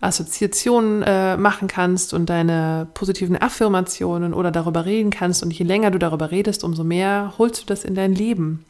Assoziationen 0.00 1.02
äh, 1.02 1.36
machen 1.36 1.68
kannst 1.68 2.12
und 2.12 2.28
deine 2.28 2.86
positiven 2.94 3.40
Affirmationen 3.40 4.34
oder 4.34 4.50
darüber 4.50 4.84
reden 4.84 5.10
kannst. 5.10 5.42
Und 5.42 5.52
je 5.52 5.64
länger 5.64 5.90
du 5.90 5.98
darüber 5.98 6.30
redest, 6.30 6.64
umso 6.64 6.84
mehr 6.84 7.32
holst 7.38 7.62
du 7.62 7.66
das 7.66 7.84
in 7.84 7.94
dein 7.94 8.14
Leben. 8.14 8.64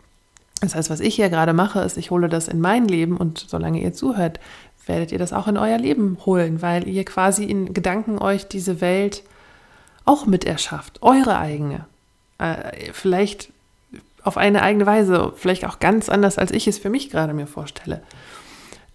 Das 0.60 0.74
heißt, 0.74 0.88
was 0.88 1.00
ich 1.00 1.16
hier 1.16 1.28
gerade 1.28 1.52
mache, 1.52 1.80
ist, 1.80 1.96
ich 1.96 2.10
hole 2.10 2.28
das 2.28 2.48
in 2.48 2.60
mein 2.60 2.86
Leben 2.88 3.16
und 3.16 3.44
solange 3.48 3.80
ihr 3.80 3.92
zuhört, 3.92 4.40
werdet 4.86 5.12
ihr 5.12 5.18
das 5.18 5.32
auch 5.32 5.48
in 5.48 5.58
euer 5.58 5.78
Leben 5.78 6.16
holen, 6.24 6.62
weil 6.62 6.88
ihr 6.88 7.04
quasi 7.04 7.44
in 7.44 7.74
Gedanken 7.74 8.18
euch 8.18 8.46
diese 8.46 8.80
Welt 8.80 9.22
auch 10.04 10.26
mit 10.26 10.44
erschafft, 10.44 11.02
eure 11.02 11.38
eigene. 11.38 11.86
Äh, 12.38 12.92
vielleicht 12.92 13.52
auf 14.22 14.36
eine 14.36 14.62
eigene 14.62 14.86
Weise, 14.86 15.32
vielleicht 15.36 15.64
auch 15.66 15.78
ganz 15.78 16.08
anders, 16.08 16.38
als 16.38 16.52
ich 16.52 16.66
es 16.66 16.78
für 16.78 16.90
mich 16.90 17.10
gerade 17.10 17.34
mir 17.34 17.46
vorstelle. 17.46 18.02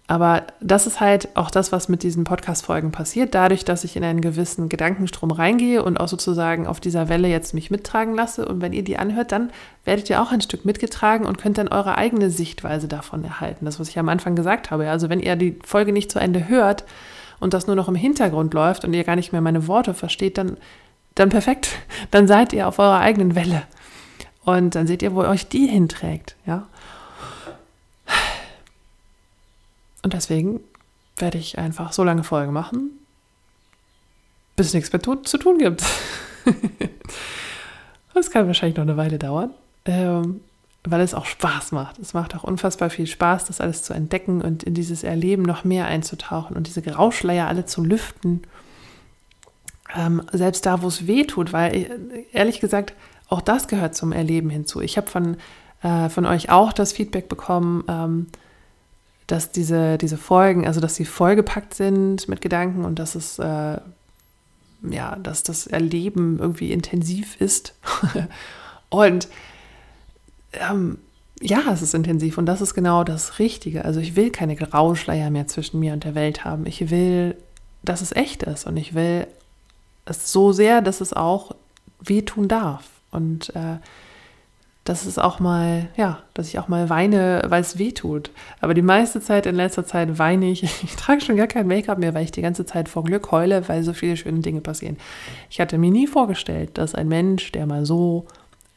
Aber 0.08 0.42
das 0.60 0.86
ist 0.86 1.00
halt 1.00 1.28
auch 1.36 1.50
das, 1.50 1.70
was 1.70 1.88
mit 1.88 2.02
diesen 2.02 2.24
Podcast-Folgen 2.24 2.90
passiert, 2.90 3.34
dadurch, 3.34 3.64
dass 3.64 3.84
ich 3.84 3.96
in 3.96 4.04
einen 4.04 4.20
gewissen 4.20 4.68
Gedankenstrom 4.68 5.30
reingehe 5.30 5.82
und 5.82 5.98
auch 5.98 6.08
sozusagen 6.08 6.66
auf 6.66 6.80
dieser 6.80 7.08
Welle 7.08 7.28
jetzt 7.28 7.54
mich 7.54 7.70
mittragen 7.70 8.14
lasse. 8.14 8.46
Und 8.46 8.60
wenn 8.60 8.72
ihr 8.72 8.82
die 8.82 8.98
anhört, 8.98 9.32
dann 9.32 9.50
werdet 9.84 10.10
ihr 10.10 10.20
auch 10.20 10.32
ein 10.32 10.40
Stück 10.40 10.64
mitgetragen 10.64 11.24
und 11.24 11.38
könnt 11.38 11.56
dann 11.56 11.68
eure 11.68 11.96
eigene 11.96 12.30
Sichtweise 12.30 12.88
davon 12.88 13.24
erhalten. 13.24 13.64
Das, 13.64 13.78
was 13.78 13.88
ich 13.88 13.98
am 13.98 14.08
Anfang 14.08 14.34
gesagt 14.34 14.70
habe. 14.70 14.90
Also 14.90 15.08
wenn 15.08 15.20
ihr 15.20 15.36
die 15.36 15.58
Folge 15.64 15.92
nicht 15.92 16.10
zu 16.10 16.18
Ende 16.18 16.48
hört 16.48 16.84
und 17.38 17.54
das 17.54 17.66
nur 17.68 17.76
noch 17.76 17.88
im 17.88 17.94
Hintergrund 17.94 18.54
läuft 18.54 18.84
und 18.84 18.92
ihr 18.92 19.04
gar 19.04 19.16
nicht 19.16 19.32
mehr 19.32 19.40
meine 19.40 19.68
Worte 19.68 19.94
versteht, 19.94 20.36
dann, 20.36 20.56
dann 21.14 21.28
perfekt. 21.28 21.68
Dann 22.10 22.26
seid 22.26 22.52
ihr 22.52 22.68
auf 22.68 22.78
eurer 22.78 22.98
eigenen 22.98 23.34
Welle. 23.34 23.62
Und 24.44 24.74
dann 24.74 24.86
seht 24.86 25.02
ihr, 25.02 25.14
wo 25.14 25.20
euch 25.20 25.48
die 25.48 25.68
hinträgt. 25.68 26.36
Ja. 26.46 26.66
Und 30.02 30.12
deswegen 30.12 30.60
werde 31.16 31.38
ich 31.38 31.58
einfach 31.58 31.92
so 31.92 32.04
lange 32.04 32.24
Folgen 32.24 32.52
machen, 32.52 32.90
bis 34.56 34.68
es 34.68 34.74
nichts 34.74 34.92
mehr 34.92 35.02
zu 35.02 35.38
tun 35.38 35.58
gibt. 35.58 35.84
das 38.14 38.30
kann 38.30 38.46
wahrscheinlich 38.46 38.76
noch 38.76 38.82
eine 38.82 38.96
Weile 38.96 39.18
dauern, 39.18 39.50
ähm, 39.84 40.40
weil 40.84 41.00
es 41.00 41.14
auch 41.14 41.26
Spaß 41.26 41.72
macht. 41.72 41.98
Es 41.98 42.14
macht 42.14 42.34
auch 42.34 42.42
unfassbar 42.42 42.90
viel 42.90 43.06
Spaß, 43.06 43.44
das 43.44 43.60
alles 43.60 43.82
zu 43.84 43.94
entdecken 43.94 44.42
und 44.42 44.64
in 44.64 44.74
dieses 44.74 45.04
Erleben 45.04 45.42
noch 45.42 45.64
mehr 45.64 45.86
einzutauchen 45.86 46.56
und 46.56 46.66
diese 46.66 46.82
Grauschleier 46.82 47.46
alle 47.46 47.64
zu 47.64 47.84
lüften. 47.84 48.42
Ähm, 49.94 50.22
selbst 50.32 50.66
da, 50.66 50.82
wo 50.82 50.88
es 50.88 51.06
weh 51.06 51.24
tut, 51.24 51.52
weil 51.52 52.26
ehrlich 52.32 52.60
gesagt, 52.60 52.94
auch 53.28 53.40
das 53.40 53.68
gehört 53.68 53.94
zum 53.94 54.12
Erleben 54.12 54.50
hinzu. 54.50 54.80
Ich 54.80 54.96
habe 54.96 55.06
von, 55.06 55.36
äh, 55.82 56.08
von 56.08 56.26
euch 56.26 56.50
auch 56.50 56.72
das 56.72 56.92
Feedback 56.92 57.28
bekommen, 57.28 57.84
ähm, 57.88 58.26
dass 59.26 59.52
diese, 59.52 59.98
diese 59.98 60.16
Folgen, 60.16 60.66
also 60.66 60.80
dass 60.80 60.94
sie 60.94 61.04
vollgepackt 61.04 61.74
sind 61.74 62.28
mit 62.28 62.40
Gedanken 62.40 62.84
und 62.84 62.98
dass 62.98 63.14
es 63.14 63.38
äh, 63.38 63.78
ja, 64.90 65.16
dass 65.16 65.42
das 65.42 65.66
Erleben 65.66 66.38
irgendwie 66.38 66.72
intensiv 66.72 67.40
ist. 67.40 67.74
und 68.88 69.28
ähm, 70.52 70.98
ja, 71.40 71.62
es 71.72 71.82
ist 71.82 71.94
intensiv 71.94 72.38
und 72.38 72.46
das 72.46 72.60
ist 72.60 72.74
genau 72.74 73.04
das 73.04 73.38
Richtige. 73.38 73.84
Also 73.84 74.00
ich 74.00 74.16
will 74.16 74.30
keine 74.30 74.56
Grauschleier 74.56 75.30
mehr 75.30 75.46
zwischen 75.46 75.80
mir 75.80 75.92
und 75.92 76.04
der 76.04 76.14
Welt 76.14 76.44
haben. 76.44 76.66
Ich 76.66 76.90
will, 76.90 77.36
dass 77.82 78.00
es 78.00 78.12
echt 78.12 78.42
ist 78.42 78.66
und 78.66 78.76
ich 78.76 78.94
will 78.94 79.26
es 80.04 80.32
so 80.32 80.52
sehr, 80.52 80.82
dass 80.82 81.00
es 81.00 81.12
auch 81.12 81.54
wehtun 82.00 82.48
darf. 82.48 82.84
Und 83.10 83.54
äh, 83.54 83.76
dass 84.84 85.06
es 85.06 85.16
auch 85.16 85.38
mal, 85.38 85.88
ja, 85.96 86.22
dass 86.34 86.48
ich 86.48 86.58
auch 86.58 86.66
mal 86.66 86.90
weine, 86.90 87.42
weil 87.48 87.60
es 87.60 87.78
weh 87.78 87.92
tut. 87.92 88.30
Aber 88.60 88.74
die 88.74 88.82
meiste 88.82 89.20
Zeit 89.20 89.46
in 89.46 89.54
letzter 89.54 89.86
Zeit 89.86 90.18
weine 90.18 90.50
ich. 90.50 90.62
Ich 90.82 90.96
trage 90.96 91.20
schon 91.20 91.36
gar 91.36 91.46
kein 91.46 91.68
Make-up 91.68 91.98
mehr, 91.98 92.14
weil 92.14 92.24
ich 92.24 92.32
die 92.32 92.42
ganze 92.42 92.66
Zeit 92.66 92.88
vor 92.88 93.04
Glück 93.04 93.30
heule, 93.30 93.68
weil 93.68 93.84
so 93.84 93.92
viele 93.92 94.16
schöne 94.16 94.40
Dinge 94.40 94.60
passieren. 94.60 94.96
Ich 95.50 95.60
hatte 95.60 95.78
mir 95.78 95.90
nie 95.90 96.06
vorgestellt, 96.06 96.78
dass 96.78 96.94
ein 96.94 97.08
Mensch, 97.08 97.52
der 97.52 97.66
mal 97.66 97.86
so 97.86 98.26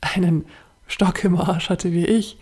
einen 0.01 0.45
Stock 0.87 1.23
im 1.23 1.37
Arsch 1.37 1.69
hatte 1.69 1.91
wie 1.91 2.05
ich, 2.05 2.37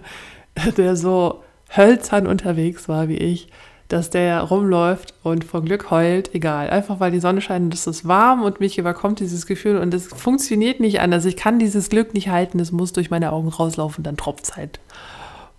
der 0.76 0.96
so 0.96 1.42
hölzern 1.76 2.26
unterwegs 2.26 2.88
war 2.88 3.08
wie 3.08 3.18
ich, 3.18 3.48
dass 3.88 4.10
der 4.10 4.40
rumläuft 4.40 5.14
und 5.22 5.44
vor 5.44 5.62
Glück 5.62 5.90
heult, 5.90 6.34
egal. 6.34 6.70
Einfach 6.70 7.00
weil 7.00 7.10
die 7.10 7.20
Sonne 7.20 7.40
scheint 7.40 7.66
und 7.66 7.74
es 7.74 7.86
ist 7.86 8.08
warm 8.08 8.42
und 8.42 8.60
mich 8.60 8.78
überkommt 8.78 9.20
dieses 9.20 9.46
Gefühl 9.46 9.76
und 9.76 9.92
es 9.92 10.06
funktioniert 10.06 10.80
nicht 10.80 11.00
anders. 11.00 11.24
Ich 11.26 11.36
kann 11.36 11.58
dieses 11.58 11.90
Glück 11.90 12.14
nicht 12.14 12.28
halten, 12.28 12.58
es 12.60 12.72
muss 12.72 12.92
durch 12.92 13.10
meine 13.10 13.32
Augen 13.32 13.48
rauslaufen, 13.48 14.02
dann 14.02 14.16
tropft 14.16 14.44
es 14.44 14.56
halt 14.56 14.80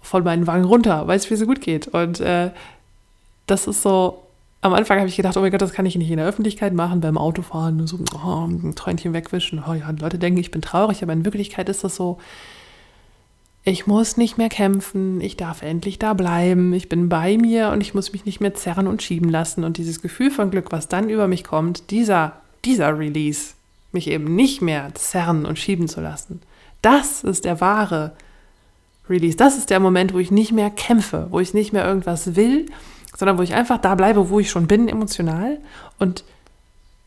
von 0.01 0.23
meinen 0.23 0.47
Wangen 0.47 0.65
runter, 0.65 1.07
weil 1.07 1.17
es 1.17 1.30
mir 1.30 1.38
so 1.38 1.45
gut 1.45 1.61
geht. 1.61 1.88
Und 1.88 2.19
äh, 2.19 2.51
das 3.47 3.67
ist 3.67 3.82
so, 3.82 4.23
am 4.61 4.73
Anfang 4.73 4.97
habe 4.97 5.09
ich 5.09 5.15
gedacht, 5.15 5.38
oh 5.38 5.41
mein 5.41 5.51
Gott, 5.51 5.61
das 5.61 5.73
kann 5.73 5.86
ich 5.86 5.95
nicht 5.95 6.09
in 6.09 6.17
der 6.17 6.26
Öffentlichkeit 6.26 6.73
machen, 6.73 7.01
beim 7.01 7.17
Autofahren, 7.17 7.86
so 7.86 7.99
oh, 8.15 8.45
ein 8.45 8.73
Tränchen 8.76 9.13
wegwischen. 9.13 9.63
Oh 9.67 9.73
ja, 9.73 9.91
Leute 9.91 10.17
denken, 10.17 10.39
ich 10.39 10.51
bin 10.51 10.61
traurig, 10.61 11.03
aber 11.03 11.13
in 11.13 11.26
Wirklichkeit 11.26 11.69
ist 11.69 11.84
das 11.84 11.95
so, 11.95 12.17
ich 13.68 13.88
muss 13.88 14.16
nicht 14.16 14.38
mehr 14.38 14.49
kämpfen, 14.49 15.20
ich 15.22 15.38
darf 15.38 15.63
endlich 15.63 15.97
da 15.97 16.13
bleiben, 16.13 16.72
ich 16.74 16.88
bin 16.88 17.09
bei 17.09 17.36
mir 17.36 17.70
und 17.70 17.82
ich 17.82 17.95
muss 17.95 18.13
mich 18.13 18.24
nicht 18.24 18.39
mehr 18.39 18.53
zerren 18.53 18.88
und 18.88 19.01
schieben 19.01 19.28
lassen. 19.28 19.63
Und 19.63 19.78
dieses 19.78 20.03
Gefühl 20.03 20.30
von 20.30 20.51
Glück, 20.51 20.72
was 20.72 20.88
dann 20.88 21.09
über 21.09 21.28
mich 21.28 21.43
kommt, 21.43 21.89
dieser, 21.89 22.34
dieser 22.63 22.97
Release, 22.97 23.55
mich 23.91 24.07
eben 24.07 24.36
nicht 24.36 24.61
mehr 24.61 24.93
zerren 24.93 25.47
und 25.47 25.57
schieben 25.57 25.88
zu 25.88 25.99
lassen, 25.99 26.41
das 26.84 27.24
ist 27.24 27.43
der 27.43 27.59
wahre 27.59 28.11
Release. 29.09 29.36
Das 29.36 29.57
ist 29.57 29.72
der 29.72 29.80
Moment, 29.80 30.13
wo 30.13 30.20
ich 30.20 30.30
nicht 30.30 30.51
mehr 30.51 30.70
kämpfe, 30.70 31.28
wo 31.32 31.39
ich 31.39 31.55
nicht 31.55 31.74
mehr 31.74 31.86
irgendwas 31.86 32.36
will, 32.36 32.68
sondern 33.18 33.39
wo 33.39 33.41
ich 33.41 33.55
einfach 33.55 33.80
da 33.80 33.95
bleibe, 33.95 34.30
wo 34.30 34.39
ich 34.39 34.51
schon 34.51 34.68
bin, 34.68 34.88
emotional. 34.88 35.57
Und 35.97 36.24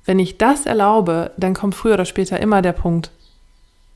wenn 0.06 0.18
ich 0.18 0.38
das 0.38 0.66
erlaube, 0.66 1.30
dann 1.36 1.54
kommt 1.54 1.76
früher 1.76 1.94
oder 1.94 2.04
später 2.04 2.40
immer 2.40 2.62
der 2.62 2.72
Punkt, 2.72 3.12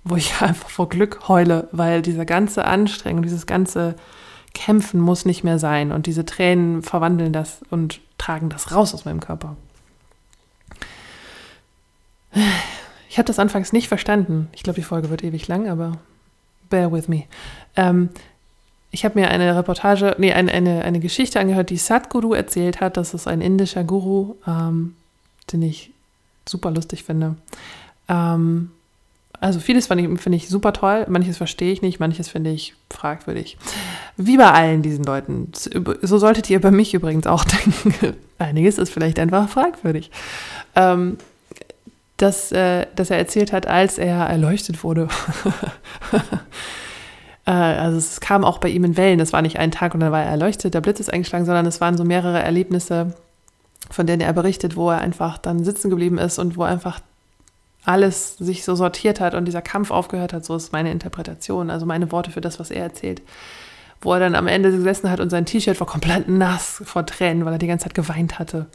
wo 0.05 0.17
ich 0.17 0.33
einfach 0.41 0.69
vor 0.69 0.89
Glück 0.89 1.29
heule, 1.29 1.69
weil 1.73 2.03
diese 2.03 2.27
ganze 2.27 2.65
Anstrengung, 2.65 3.23
dieses 3.23 3.47
ganze 3.47 3.95
Kämpfen 4.55 5.01
muss 5.01 5.25
nicht 5.25 5.45
mehr 5.45 5.59
sein 5.59 5.93
und 5.93 6.07
diese 6.07 6.27
Tränen 6.27 6.83
verwandeln 6.83 7.33
das 7.33 7.61
und 7.71 8.01
tragen 8.19 8.49
das 8.49 8.73
raus 8.73 8.93
aus 8.95 9.05
meinem 9.05 9.21
Körper. 9.21 9.57
Ich 13.09 13.19
habe 13.19 13.27
das 13.27 13.39
anfangs 13.39 13.73
nicht 13.73 13.89
verstanden. 13.89 14.49
Ich 14.53 14.63
glaube, 14.63 14.81
die 14.81 14.85
Folge 14.85 15.11
wird 15.11 15.25
ewig 15.25 15.49
lang, 15.49 15.69
aber 15.69 15.99
bear 16.71 16.93
with 16.93 17.09
me. 17.09 17.25
Ähm, 17.77 18.11
ich 18.91 19.05
habe 19.05 19.19
mir 19.19 19.29
eine 19.29 19.57
Reportage, 19.57 20.15
nee, 20.19 20.33
eine, 20.33 20.53
eine, 20.53 20.85
eine 20.85 21.01
Geschichte 21.01 21.41
angehört, 21.41 21.71
die 21.71 21.79
Sadhguru 21.79 22.35
erzählt 22.35 22.81
hat. 22.81 22.97
Das 22.97 23.15
ist 23.15 23.27
ein 23.27 23.41
indischer 23.41 23.85
Guru, 23.85 24.35
ähm, 24.47 24.95
den 25.53 25.63
ich 25.63 25.93
super 26.47 26.71
lustig 26.71 27.05
finde. 27.05 27.37
Ähm, 28.09 28.71
also 29.43 29.59
vieles 29.59 29.89
finde 29.89 30.37
ich, 30.37 30.49
super 30.49 30.73
toll, 30.73 31.05
manches 31.09 31.37
verstehe 31.37 31.73
ich 31.73 31.83
nicht, 31.83 31.99
manches 31.99 32.29
finde 32.29 32.51
ich 32.51 32.75
fragwürdig. 32.91 33.59
Wie 34.17 34.37
bei 34.37 34.51
allen 34.53 34.83
diesen 34.83 35.05
Leuten. 35.05 35.51
So 36.01 36.19
solltet 36.19 36.49
ihr 36.49 36.59
über 36.59 36.71
mich 36.71 36.95
übrigens 36.95 37.27
auch 37.27 37.45
denken. 37.93 38.17
Einiges 38.39 38.79
ist 38.79 38.91
vielleicht 38.91 39.19
einfach 39.19 39.49
fragwürdig. 39.49 40.13
Ähm, 40.77 41.19
dass, 42.19 42.53
äh, 42.53 42.87
dass 42.95 43.11
er 43.11 43.19
erzählt 43.19 43.53
hat, 43.53 43.67
als 43.67 43.99
er 43.99 44.27
erleuchtet 44.27 44.85
wurde. 44.85 45.09
äh, 47.47 47.51
also 47.51 47.99
es 47.99 48.21
kam 48.21 48.45
auch 48.45 48.59
bei 48.59 48.69
ihm 48.69 48.85
in 48.85 48.97
Wellen. 48.97 49.19
Das 49.19 49.33
war 49.33 49.43
nicht 49.43 49.59
ein 49.59 49.73
Tag 49.73 49.93
und 49.95 50.01
dann 50.01 50.13
war 50.13 50.23
er 50.23 50.31
erleuchtet, 50.31 50.75
der 50.75 50.83
Blitz 50.83 51.01
ist 51.01 51.13
eingeschlagen, 51.13 51.47
sondern 51.47 51.67
es 51.67 51.81
waren 51.81 51.97
so 51.97 52.05
mehrere 52.05 52.41
Erlebnisse, 52.41 53.15
von 53.91 54.07
denen 54.07 54.23
er 54.23 54.33
berichtet, 54.35 54.77
wo 54.77 54.89
er 54.91 55.01
einfach 55.01 55.37
dann 55.37 55.65
sitzen 55.65 55.91
geblieben 55.91 56.19
ist 56.19 56.39
und 56.39 56.57
wo 56.57 56.63
einfach 56.63 57.01
alles 57.85 58.37
sich 58.37 58.65
so 58.65 58.75
sortiert 58.75 59.21
hat 59.21 59.35
und 59.35 59.45
dieser 59.45 59.63
Kampf 59.63 59.91
aufgehört 59.91 60.33
hat, 60.33 60.45
so 60.45 60.55
ist 60.55 60.73
meine 60.73 60.91
Interpretation, 60.91 61.71
also 61.71 61.87
meine 61.87 62.13
Worte 62.13 62.31
für 62.31 62.41
das, 62.41 62.61
was 62.61 62.71
er 62.71 62.85
erzählt. 62.85 63.23
Wo 64.01 64.13
er 64.13 64.21
dann 64.21 64.35
am 64.35 64.47
Ende 64.47 64.71
gesessen 64.71 65.11
hat 65.11 65.21
und 65.21 65.31
sein 65.31 65.47
T-Shirt 65.47 65.79
war 65.81 65.87
komplett 65.87 66.29
nass 66.29 66.83
vor 66.85 67.07
Tränen, 67.07 67.45
weil 67.45 67.55
er 67.55 67.59
die 67.59 67.67
ganze 67.67 67.85
Zeit 67.85 67.95
geweint 67.95 68.39
hatte. 68.39 68.67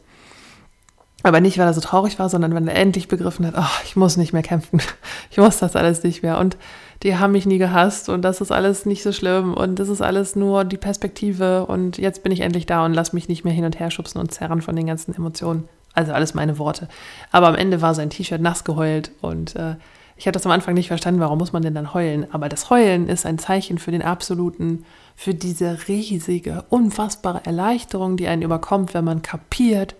Aber 1.24 1.40
nicht, 1.40 1.58
weil 1.58 1.66
er 1.66 1.74
so 1.74 1.80
traurig 1.80 2.18
war, 2.18 2.28
sondern 2.28 2.54
weil 2.54 2.68
er 2.68 2.76
endlich 2.76 3.08
begriffen 3.08 3.44
hat, 3.46 3.54
oh, 3.56 3.82
ich 3.84 3.96
muss 3.96 4.16
nicht 4.16 4.32
mehr 4.32 4.42
kämpfen. 4.42 4.80
Ich 5.30 5.36
muss 5.36 5.58
das 5.58 5.76
alles 5.76 6.02
nicht 6.02 6.22
mehr. 6.22 6.38
Und 6.38 6.56
die 7.02 7.16
haben 7.16 7.32
mich 7.32 7.46
nie 7.46 7.58
gehasst 7.58 8.08
und 8.08 8.22
das 8.22 8.40
ist 8.40 8.50
alles 8.50 8.86
nicht 8.86 9.02
so 9.02 9.12
schlimm 9.12 9.54
und 9.54 9.78
das 9.78 9.88
ist 9.88 10.00
alles 10.00 10.36
nur 10.36 10.64
die 10.64 10.78
Perspektive 10.78 11.66
und 11.66 11.98
jetzt 11.98 12.22
bin 12.22 12.32
ich 12.32 12.40
endlich 12.40 12.66
da 12.66 12.84
und 12.84 12.94
lass 12.94 13.12
mich 13.12 13.28
nicht 13.28 13.44
mehr 13.44 13.52
hin 13.52 13.64
und 13.64 13.78
her 13.78 13.90
schubsen 13.90 14.20
und 14.20 14.32
zerren 14.32 14.62
von 14.62 14.74
den 14.74 14.86
ganzen 14.86 15.14
Emotionen. 15.14 15.68
Also 15.94 16.12
alles 16.12 16.34
meine 16.34 16.58
Worte. 16.58 16.88
Aber 17.32 17.48
am 17.48 17.54
Ende 17.54 17.82
war 17.82 17.94
sein 17.94 18.10
T-Shirt 18.10 18.40
nass 18.40 18.64
geheult 18.64 19.10
und 19.20 19.56
äh, 19.56 19.76
ich 20.18 20.26
hatte 20.26 20.36
das 20.36 20.46
am 20.46 20.52
Anfang 20.52 20.74
nicht 20.74 20.88
verstanden, 20.88 21.20
warum 21.20 21.38
muss 21.38 21.52
man 21.52 21.62
denn 21.62 21.74
dann 21.74 21.94
heulen? 21.94 22.26
Aber 22.32 22.48
das 22.48 22.70
Heulen 22.70 23.08
ist 23.08 23.24
ein 23.24 23.38
Zeichen 23.38 23.78
für 23.78 23.92
den 23.92 24.02
absoluten, 24.02 24.84
für 25.14 25.32
diese 25.32 25.86
riesige, 25.86 26.64
unfassbare 26.70 27.44
Erleichterung, 27.44 28.16
die 28.16 28.26
einen 28.26 28.42
überkommt, 28.42 28.94
wenn 28.94 29.04
man 29.04 29.22
kapiert, 29.22 29.94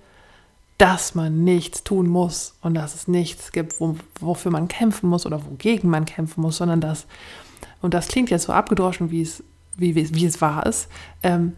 dass 0.76 1.14
man 1.14 1.45
nichts 1.45 1.84
tun 1.84 2.09
muss 2.09 2.55
und 2.62 2.74
dass 2.74 2.97
es 2.97 3.07
nichts 3.07 3.53
gibt, 3.53 3.80
wo, 3.80 3.97
wofür 4.18 4.51
man 4.51 4.66
kämpfen 4.66 5.09
muss 5.09 5.24
oder 5.24 5.45
wogegen 5.47 5.89
man 5.89 6.05
kämpfen 6.05 6.41
muss, 6.41 6.57
sondern 6.57 6.80
dass, 6.80 7.07
und 7.80 7.95
das 7.95 8.09
klingt 8.09 8.30
jetzt 8.30 8.45
so 8.45 8.53
abgedroschen, 8.53 9.12
wie 9.12 9.22
es, 9.22 9.45
wie, 9.76 9.95
wie, 9.95 10.14
wie 10.14 10.26
es 10.26 10.41
wahr 10.41 10.66
ist, 10.66 10.89
ähm, 11.22 11.57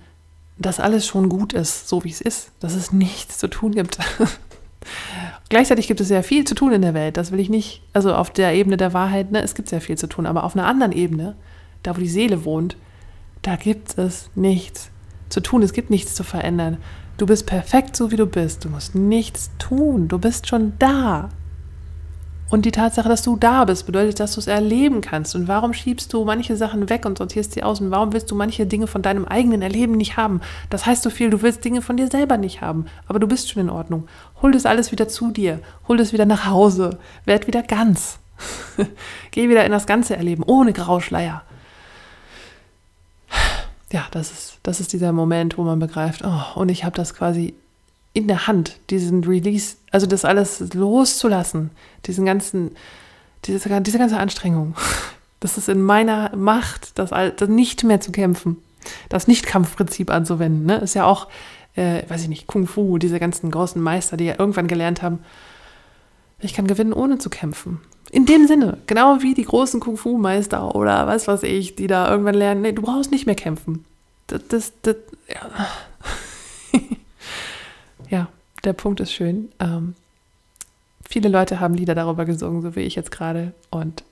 dass 0.61 0.79
alles 0.79 1.07
schon 1.07 1.29
gut 1.29 1.53
ist, 1.53 1.89
so 1.89 2.05
wie 2.05 2.11
es 2.11 2.21
ist, 2.21 2.53
dass 2.61 2.75
es 2.75 2.93
nichts 2.93 3.39
zu 3.39 3.49
tun 3.49 3.73
gibt. 3.73 3.99
Gleichzeitig 5.49 5.89
gibt 5.89 6.01
es 6.01 6.09
sehr 6.09 6.23
viel 6.23 6.45
zu 6.45 6.55
tun 6.55 6.73
in 6.73 6.83
der 6.83 6.95
Welt, 6.95 7.17
das 7.17 7.33
will 7.33 7.41
ich 7.41 7.49
nicht, 7.49 7.83
also 7.93 8.15
auf 8.15 8.31
der 8.31 8.55
Ebene 8.55 8.77
der 8.77 8.93
Wahrheit, 8.93 9.33
ne, 9.33 9.43
es 9.43 9.55
gibt 9.55 9.69
sehr 9.69 9.81
viel 9.81 9.99
zu 9.99 10.07
tun, 10.07 10.27
aber 10.27 10.45
auf 10.45 10.55
einer 10.55 10.67
anderen 10.67 10.93
Ebene, 10.93 11.35
da 11.83 11.97
wo 11.97 12.01
die 12.01 12.09
Seele 12.09 12.45
wohnt, 12.45 12.77
da 13.43 13.57
gibt 13.57 13.99
es 13.99 14.31
nichts 14.35 14.91
zu 15.31 15.41
tun, 15.41 15.63
es 15.63 15.73
gibt 15.73 15.91
nichts 15.91 16.15
zu 16.15 16.23
verändern. 16.23 16.77
Du 17.17 17.27
bist 17.27 17.47
perfekt 17.47 17.97
so 17.97 18.11
wie 18.11 18.17
du 18.17 18.27
bist, 18.27 18.65
du 18.65 18.69
musst 18.69 18.95
nichts 18.95 19.51
tun, 19.59 20.09
du 20.09 20.19
bist 20.19 20.47
schon 20.47 20.75
da. 20.79 21.31
Und 22.51 22.65
die 22.65 22.73
Tatsache, 22.73 23.09
dass 23.09 23.23
du 23.23 23.37
da 23.37 23.65
bist, 23.65 23.87
bedeutet, 23.87 24.19
dass 24.19 24.35
du 24.35 24.41
es 24.41 24.49
erleben 24.49 25.01
kannst. 25.01 25.37
Und 25.37 25.47
warum 25.47 25.73
schiebst 25.73 26.13
du 26.13 26.25
manche 26.25 26.57
Sachen 26.57 26.91
weg 26.91 27.07
und 27.07 27.17
sortierst 27.17 27.53
sie 27.53 27.63
aus? 27.63 27.81
Und 27.81 27.93
warum 27.93 28.13
willst 28.13 28.31
du 28.31 28.35
manche 28.35 28.67
Dinge 28.67 28.89
von 28.89 29.03
deinem 29.03 29.25
eigenen 29.25 29.63
Erleben 29.63 29.97
nicht 29.97 30.17
haben? 30.17 30.41
Das 30.69 30.85
heißt 30.85 31.05
so 31.05 31.11
viel, 31.11 31.31
du 31.31 31.43
willst 31.43 31.65
Dinge 31.65 31.81
von 31.81 31.97
dir 31.97 32.09
selber 32.09 32.37
nicht 32.39 32.61
haben. 32.61 32.87
Aber 33.07 33.21
du 33.21 33.29
bist 33.29 33.51
schon 33.51 33.63
in 33.63 33.71
Ordnung. 33.71 34.09
Hol 34.43 34.51
das 34.51 34.67
alles 34.67 34.91
wieder 34.91 35.07
zu 35.07 35.31
dir. 35.31 35.61
Hol 35.87 35.97
das 35.97 36.13
wieder 36.13 36.27
nach 36.27 36.47
Hause. 36.47 36.99
Werd 37.25 37.47
wieder 37.47 37.63
ganz. 37.63 38.19
Geh 39.31 39.49
wieder 39.49 39.65
in 39.65 39.71
das 39.71 39.87
ganze 39.87 40.17
Erleben, 40.17 40.43
ohne 40.45 40.73
Grauschleier. 40.73 41.43
Ja, 43.93 44.07
das 44.11 44.31
ist, 44.31 44.59
das 44.63 44.81
ist 44.81 44.93
dieser 44.93 45.13
Moment, 45.13 45.59
wo 45.59 45.63
man 45.63 45.79
begreift, 45.79 46.23
oh, 46.25 46.59
und 46.61 46.69
ich 46.69 46.85
habe 46.85 46.97
das 46.97 47.15
quasi 47.15 47.55
in 48.13 48.27
der 48.27 48.47
Hand, 48.47 48.79
diesen 48.91 49.25
Release, 49.25 49.77
also 49.91 50.07
das 50.07 50.25
alles 50.25 50.75
loszulassen, 50.75 51.71
diesen 52.07 52.27
ganzen, 52.27 52.73
diese, 53.45 53.81
diese 53.81 53.99
ganze 53.99 54.19
Anstrengung. 54.19 54.75
Das 55.43 55.57
ist 55.57 55.71
in 55.71 55.81
meiner 55.81 56.37
Macht, 56.37 56.99
das, 56.99 57.09
das 57.09 57.49
nicht 57.49 57.83
mehr 57.83 57.99
zu 57.99 58.13
kämpfen, 58.13 58.59
das 59.09 59.27
Nicht-Kampfprinzip 59.27 60.11
anzuwenden. 60.11 60.67
Ne? 60.67 60.77
Ist 60.77 60.93
ja 60.93 61.07
auch, 61.07 61.29
äh, 61.77 62.03
weiß 62.11 62.21
ich 62.21 62.29
nicht, 62.29 62.47
Kung 62.47 62.67
Fu, 62.67 62.99
diese 62.99 63.19
ganzen 63.19 63.51
großen 63.51 63.81
Meister, 63.81 64.19
die 64.19 64.27
ja 64.27 64.35
irgendwann 64.39 64.69
gelernt 64.69 65.01
haben, 65.01 65.21
Ich 66.41 66.53
kann 66.53 66.67
gewinnen, 66.67 66.93
ohne 66.93 67.17
zu 67.17 67.31
kämpfen. 67.31 67.81
In 68.11 68.27
dem 68.27 68.47
Sinne, 68.47 68.79
genau 68.87 69.23
wie 69.23 69.35
die 69.35 69.45
großen 69.45 69.81
Kung-Fu-Meister 69.81 70.75
oder 70.75 71.07
was 71.07 71.29
weiß 71.29 71.45
ich, 71.45 71.77
die 71.77 71.87
da 71.87 72.11
irgendwann 72.11 72.35
lernen, 72.35 72.63
nee, 72.63 72.73
du 72.73 72.83
brauchst 72.83 73.11
nicht 73.11 73.25
mehr 73.25 73.35
kämpfen. 73.35 73.85
Das, 74.27 74.43
das, 74.49 74.73
das 74.83 74.97
ja. 75.29 75.69
Ja, 78.11 78.29
der 78.65 78.73
Punkt 78.73 79.01
ist 79.01 79.13
schön. 79.13 79.51
Ähm, 79.59 79.95
viele 81.09 81.29
Leute 81.29 81.61
haben 81.61 81.75
Lieder 81.75 81.95
darüber 81.95 82.25
gesungen, 82.25 82.61
so 82.61 82.77
wie 82.77 82.81
ich 82.81 82.95
jetzt 82.95 83.11
gerade. 83.11 83.53
Und 83.71 84.05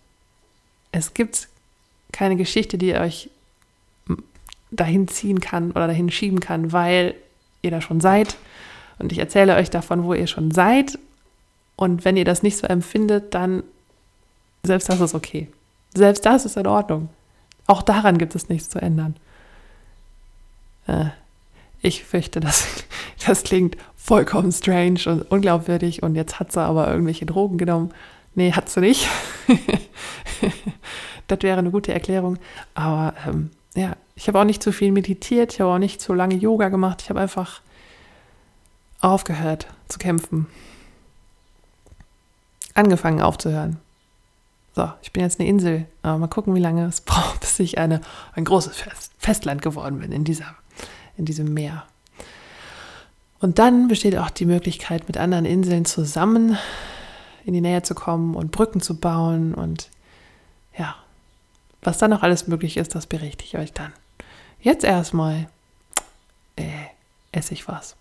es 0.93 1.13
gibt 1.13 1.49
keine 2.13 2.37
Geschichte, 2.37 2.79
die 2.79 2.95
euch 2.95 3.31
dahin 4.71 5.09
ziehen 5.09 5.41
kann 5.41 5.71
oder 5.73 5.87
dahin 5.87 6.11
schieben 6.11 6.41
kann, 6.41 6.73
weil 6.73 7.15
ihr 7.63 7.71
da 7.71 7.81
schon 7.81 8.01
seid. 8.01 8.37
Und 8.99 9.13
ich 9.13 9.19
erzähle 9.19 9.57
euch 9.57 9.71
davon, 9.71 10.05
wo 10.05 10.15
ihr 10.15 10.27
schon 10.27 10.51
seid. 10.51 10.99
Und 11.77 12.05
wenn 12.05 12.17
ihr 12.17 12.25
das 12.25 12.43
nicht 12.43 12.57
so 12.57 12.67
empfindet, 12.67 13.35
dann 13.35 13.63
selbst 14.63 14.89
das 14.89 15.01
ist 15.01 15.15
okay. 15.15 15.49
Selbst 15.95 16.27
das 16.27 16.45
ist 16.45 16.57
in 16.57 16.67
Ordnung. 16.67 17.09
Auch 17.67 17.83
daran 17.83 18.19
gibt 18.19 18.35
es 18.35 18.49
nichts 18.49 18.69
zu 18.69 18.81
ändern. 18.81 19.17
Äh, 20.87 21.07
ich 21.81 22.05
fürchte, 22.05 22.41
das, 22.41 22.67
das 23.27 23.43
klingt 23.43 23.77
vollkommen 23.97 24.53
strange 24.53 25.01
und 25.07 25.23
unglaubwürdig 25.31 26.03
und 26.03 26.15
jetzt 26.15 26.41
hat 26.41 26.53
sie 26.53 26.61
aber 26.61 26.89
irgendwelche 26.89 27.27
Drogen 27.27 27.59
genommen. 27.59 27.93
Nee, 28.35 28.53
hat 28.53 28.69
sie 28.69 28.81
nicht. 28.81 29.09
das 31.27 31.43
wäre 31.43 31.59
eine 31.59 31.71
gute 31.71 31.93
Erklärung. 31.93 32.39
Aber 32.75 33.15
ähm, 33.27 33.51
ja, 33.75 33.97
ich 34.15 34.29
habe 34.29 34.41
auch 34.41 34.45
nicht 34.45 34.63
zu 34.63 34.73
viel 34.73 34.93
meditiert, 34.93 35.53
ich 35.53 35.61
habe 35.61 35.73
auch 35.73 35.79
nicht 35.79 36.01
zu 36.01 36.15
lange 36.15 36.37
Yoga 36.37 36.69
gemacht. 36.69 37.03
Ich 37.03 37.11
habe 37.11 37.21
einfach 37.21 37.61
aufgehört 39.01 39.67
zu 39.89 39.99
kämpfen. 39.99 40.47
Angefangen 42.75 43.21
aufzuhören. 43.21 43.79
So, 44.75 44.93
ich 45.03 45.13
bin 45.13 45.23
jetzt 45.23 45.41
eine 45.41 45.49
Insel. 45.49 45.87
Aber 46.03 46.19
mal 46.19 46.29
gucken, 46.29 46.55
wie 46.55 46.61
lange 46.61 46.87
es 46.87 47.01
braucht, 47.03 47.41
bis 47.41 47.59
ich 47.59 47.79
eine, 47.79 48.01
ein 48.35 48.45
großes 48.45 48.77
Fest, 48.77 49.13
Festland 49.19 49.63
geworden 49.63 49.99
bin 49.99 50.13
in, 50.13 50.25
dieser, 50.25 50.55
in 51.19 51.25
diesem 51.25 51.53
Meer. 51.53 51.85
Und 53.41 53.59
dann 53.59 53.89
besteht 53.89 54.17
auch 54.17 54.31
die 54.31 54.47
Möglichkeit, 54.47 55.07
mit 55.07 55.17
anderen 55.17 55.45
Inseln 55.45 55.85
zusammen 55.85 56.57
in 57.45 57.55
die 57.55 57.61
Nähe 57.61 57.83
zu 57.83 57.95
kommen 57.95 58.35
und 58.35 58.51
Brücken 58.51 58.81
zu 58.81 58.97
bauen. 58.97 59.55
Und 59.55 59.91
ja, 60.77 60.97
was 61.83 61.99
dann 61.99 62.11
noch 62.11 62.23
alles 62.23 62.49
möglich 62.49 62.77
ist, 62.77 62.95
das 62.95 63.07
berichte 63.07 63.45
ich 63.45 63.57
euch 63.57 63.73
dann. 63.73 63.93
Jetzt 64.61 64.85
erstmal 64.85 65.49
äh, 66.57 66.65
esse 67.33 67.55
ich 67.55 67.69
was. 67.69 67.95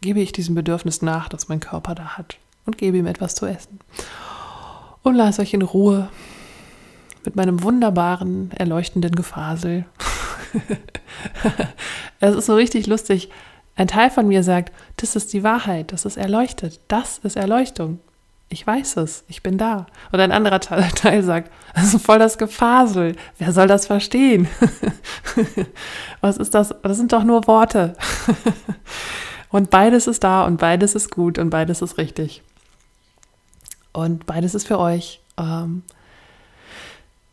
Gebe 0.00 0.20
ich 0.20 0.32
diesem 0.32 0.54
Bedürfnis 0.54 1.02
nach, 1.02 1.28
das 1.28 1.48
mein 1.48 1.60
Körper 1.60 1.94
da 1.94 2.16
hat 2.16 2.38
und 2.66 2.78
gebe 2.78 2.96
ihm 2.96 3.06
etwas 3.06 3.34
zu 3.34 3.46
essen 3.46 3.80
und 5.02 5.14
lasse 5.14 5.42
euch 5.42 5.54
in 5.54 5.62
Ruhe 5.62 6.08
mit 7.24 7.36
meinem 7.36 7.62
wunderbaren, 7.62 8.50
erleuchtenden 8.52 9.14
Gefasel. 9.14 9.84
es 12.20 12.36
ist 12.36 12.46
so 12.46 12.54
richtig 12.54 12.86
lustig. 12.86 13.30
Ein 13.76 13.88
Teil 13.88 14.10
von 14.10 14.28
mir 14.28 14.42
sagt, 14.42 14.72
das 14.96 15.16
ist 15.16 15.32
die 15.32 15.42
Wahrheit, 15.42 15.92
das 15.92 16.04
ist 16.04 16.16
erleuchtet, 16.16 16.80
das 16.88 17.18
ist 17.18 17.36
Erleuchtung. 17.36 18.00
Ich 18.52 18.66
weiß 18.66 18.96
es, 18.96 19.22
ich 19.28 19.44
bin 19.44 19.58
da. 19.58 19.86
Und 20.10 20.20
ein 20.20 20.32
anderer 20.32 20.60
Teil 20.60 21.22
sagt, 21.22 21.52
das 21.74 21.94
ist 21.94 22.04
voll 22.04 22.18
das 22.18 22.36
Gefasel. 22.36 23.14
Wer 23.38 23.52
soll 23.52 23.68
das 23.68 23.86
verstehen? 23.86 24.48
Was 26.20 26.36
ist 26.36 26.54
das? 26.54 26.74
Das 26.82 26.96
sind 26.96 27.12
doch 27.12 27.22
nur 27.22 27.46
Worte. 27.46 27.94
Und 29.50 29.70
beides 29.70 30.06
ist 30.06 30.22
da 30.24 30.44
und 30.44 30.58
beides 30.58 30.94
ist 30.94 31.10
gut 31.10 31.38
und 31.38 31.50
beides 31.50 31.82
ist 31.82 31.98
richtig. 31.98 32.42
Und 33.92 34.26
beides 34.26 34.54
ist 34.54 34.66
für 34.66 34.78
euch. 34.78 35.20
Ähm, 35.36 35.82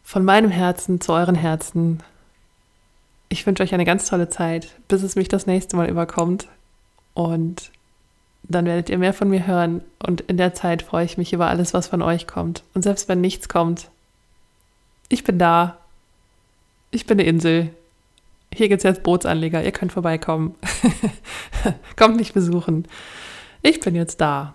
von 0.03 0.26
meinem 0.26 0.49
Herzen 0.49 0.99
zu 0.99 1.13
euren 1.13 1.36
Herzen. 1.36 2.01
Ich 3.30 3.46
wünsche 3.46 3.64
euch 3.64 3.74
eine 3.74 3.86
ganz 3.86 4.08
tolle 4.08 4.30
Zeit, 4.30 4.70
bis 4.88 5.04
es 5.04 5.16
mich 5.16 5.28
das 5.28 5.46
nächste 5.46 5.76
Mal 5.76 5.90
überkommt. 5.90 6.48
Und 7.14 7.72
dann 8.44 8.66
werdet 8.66 8.90
ihr 8.90 8.98
mehr 8.98 9.14
von 9.14 9.30
mir 9.30 9.46
hören. 9.46 9.82
Und 10.00 10.22
in 10.22 10.38
der 10.38 10.54
Zeit 10.54 10.82
freue 10.82 11.06
ich 11.06 11.18
mich 11.18 11.34
über 11.34 11.48
alles, 11.48 11.74
was 11.74 11.88
von 11.88 12.02
euch 12.02 12.28
kommt. 12.28 12.64
Und 12.74 12.84
selbst 12.84 13.10
wenn 13.10 13.22
nichts 13.22 13.50
kommt, 13.50 13.90
ich 15.10 15.24
bin 15.24 15.40
da. 15.40 15.78
Ich 16.92 17.06
bin 17.06 17.20
eine 17.20 17.28
Insel. 17.28 17.70
Hier 18.54 18.70
gibt 18.70 18.80
es 18.80 18.84
jetzt 18.84 19.04
Bootsanleger. 19.04 19.64
Ihr 19.64 19.72
könnt 19.72 19.92
vorbeikommen. 19.92 20.56
Kommt 21.98 22.16
mich 22.16 22.34
besuchen. 22.34 22.88
Ich 23.62 23.82
bin 23.82 23.94
jetzt 23.94 24.22
da. 24.22 24.54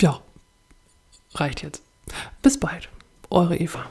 Ja 0.00 0.20
reicht 1.40 1.62
jetzt. 1.62 1.82
Bis 2.42 2.58
bald. 2.58 2.88
Eure 3.30 3.56
Eva. 3.56 3.84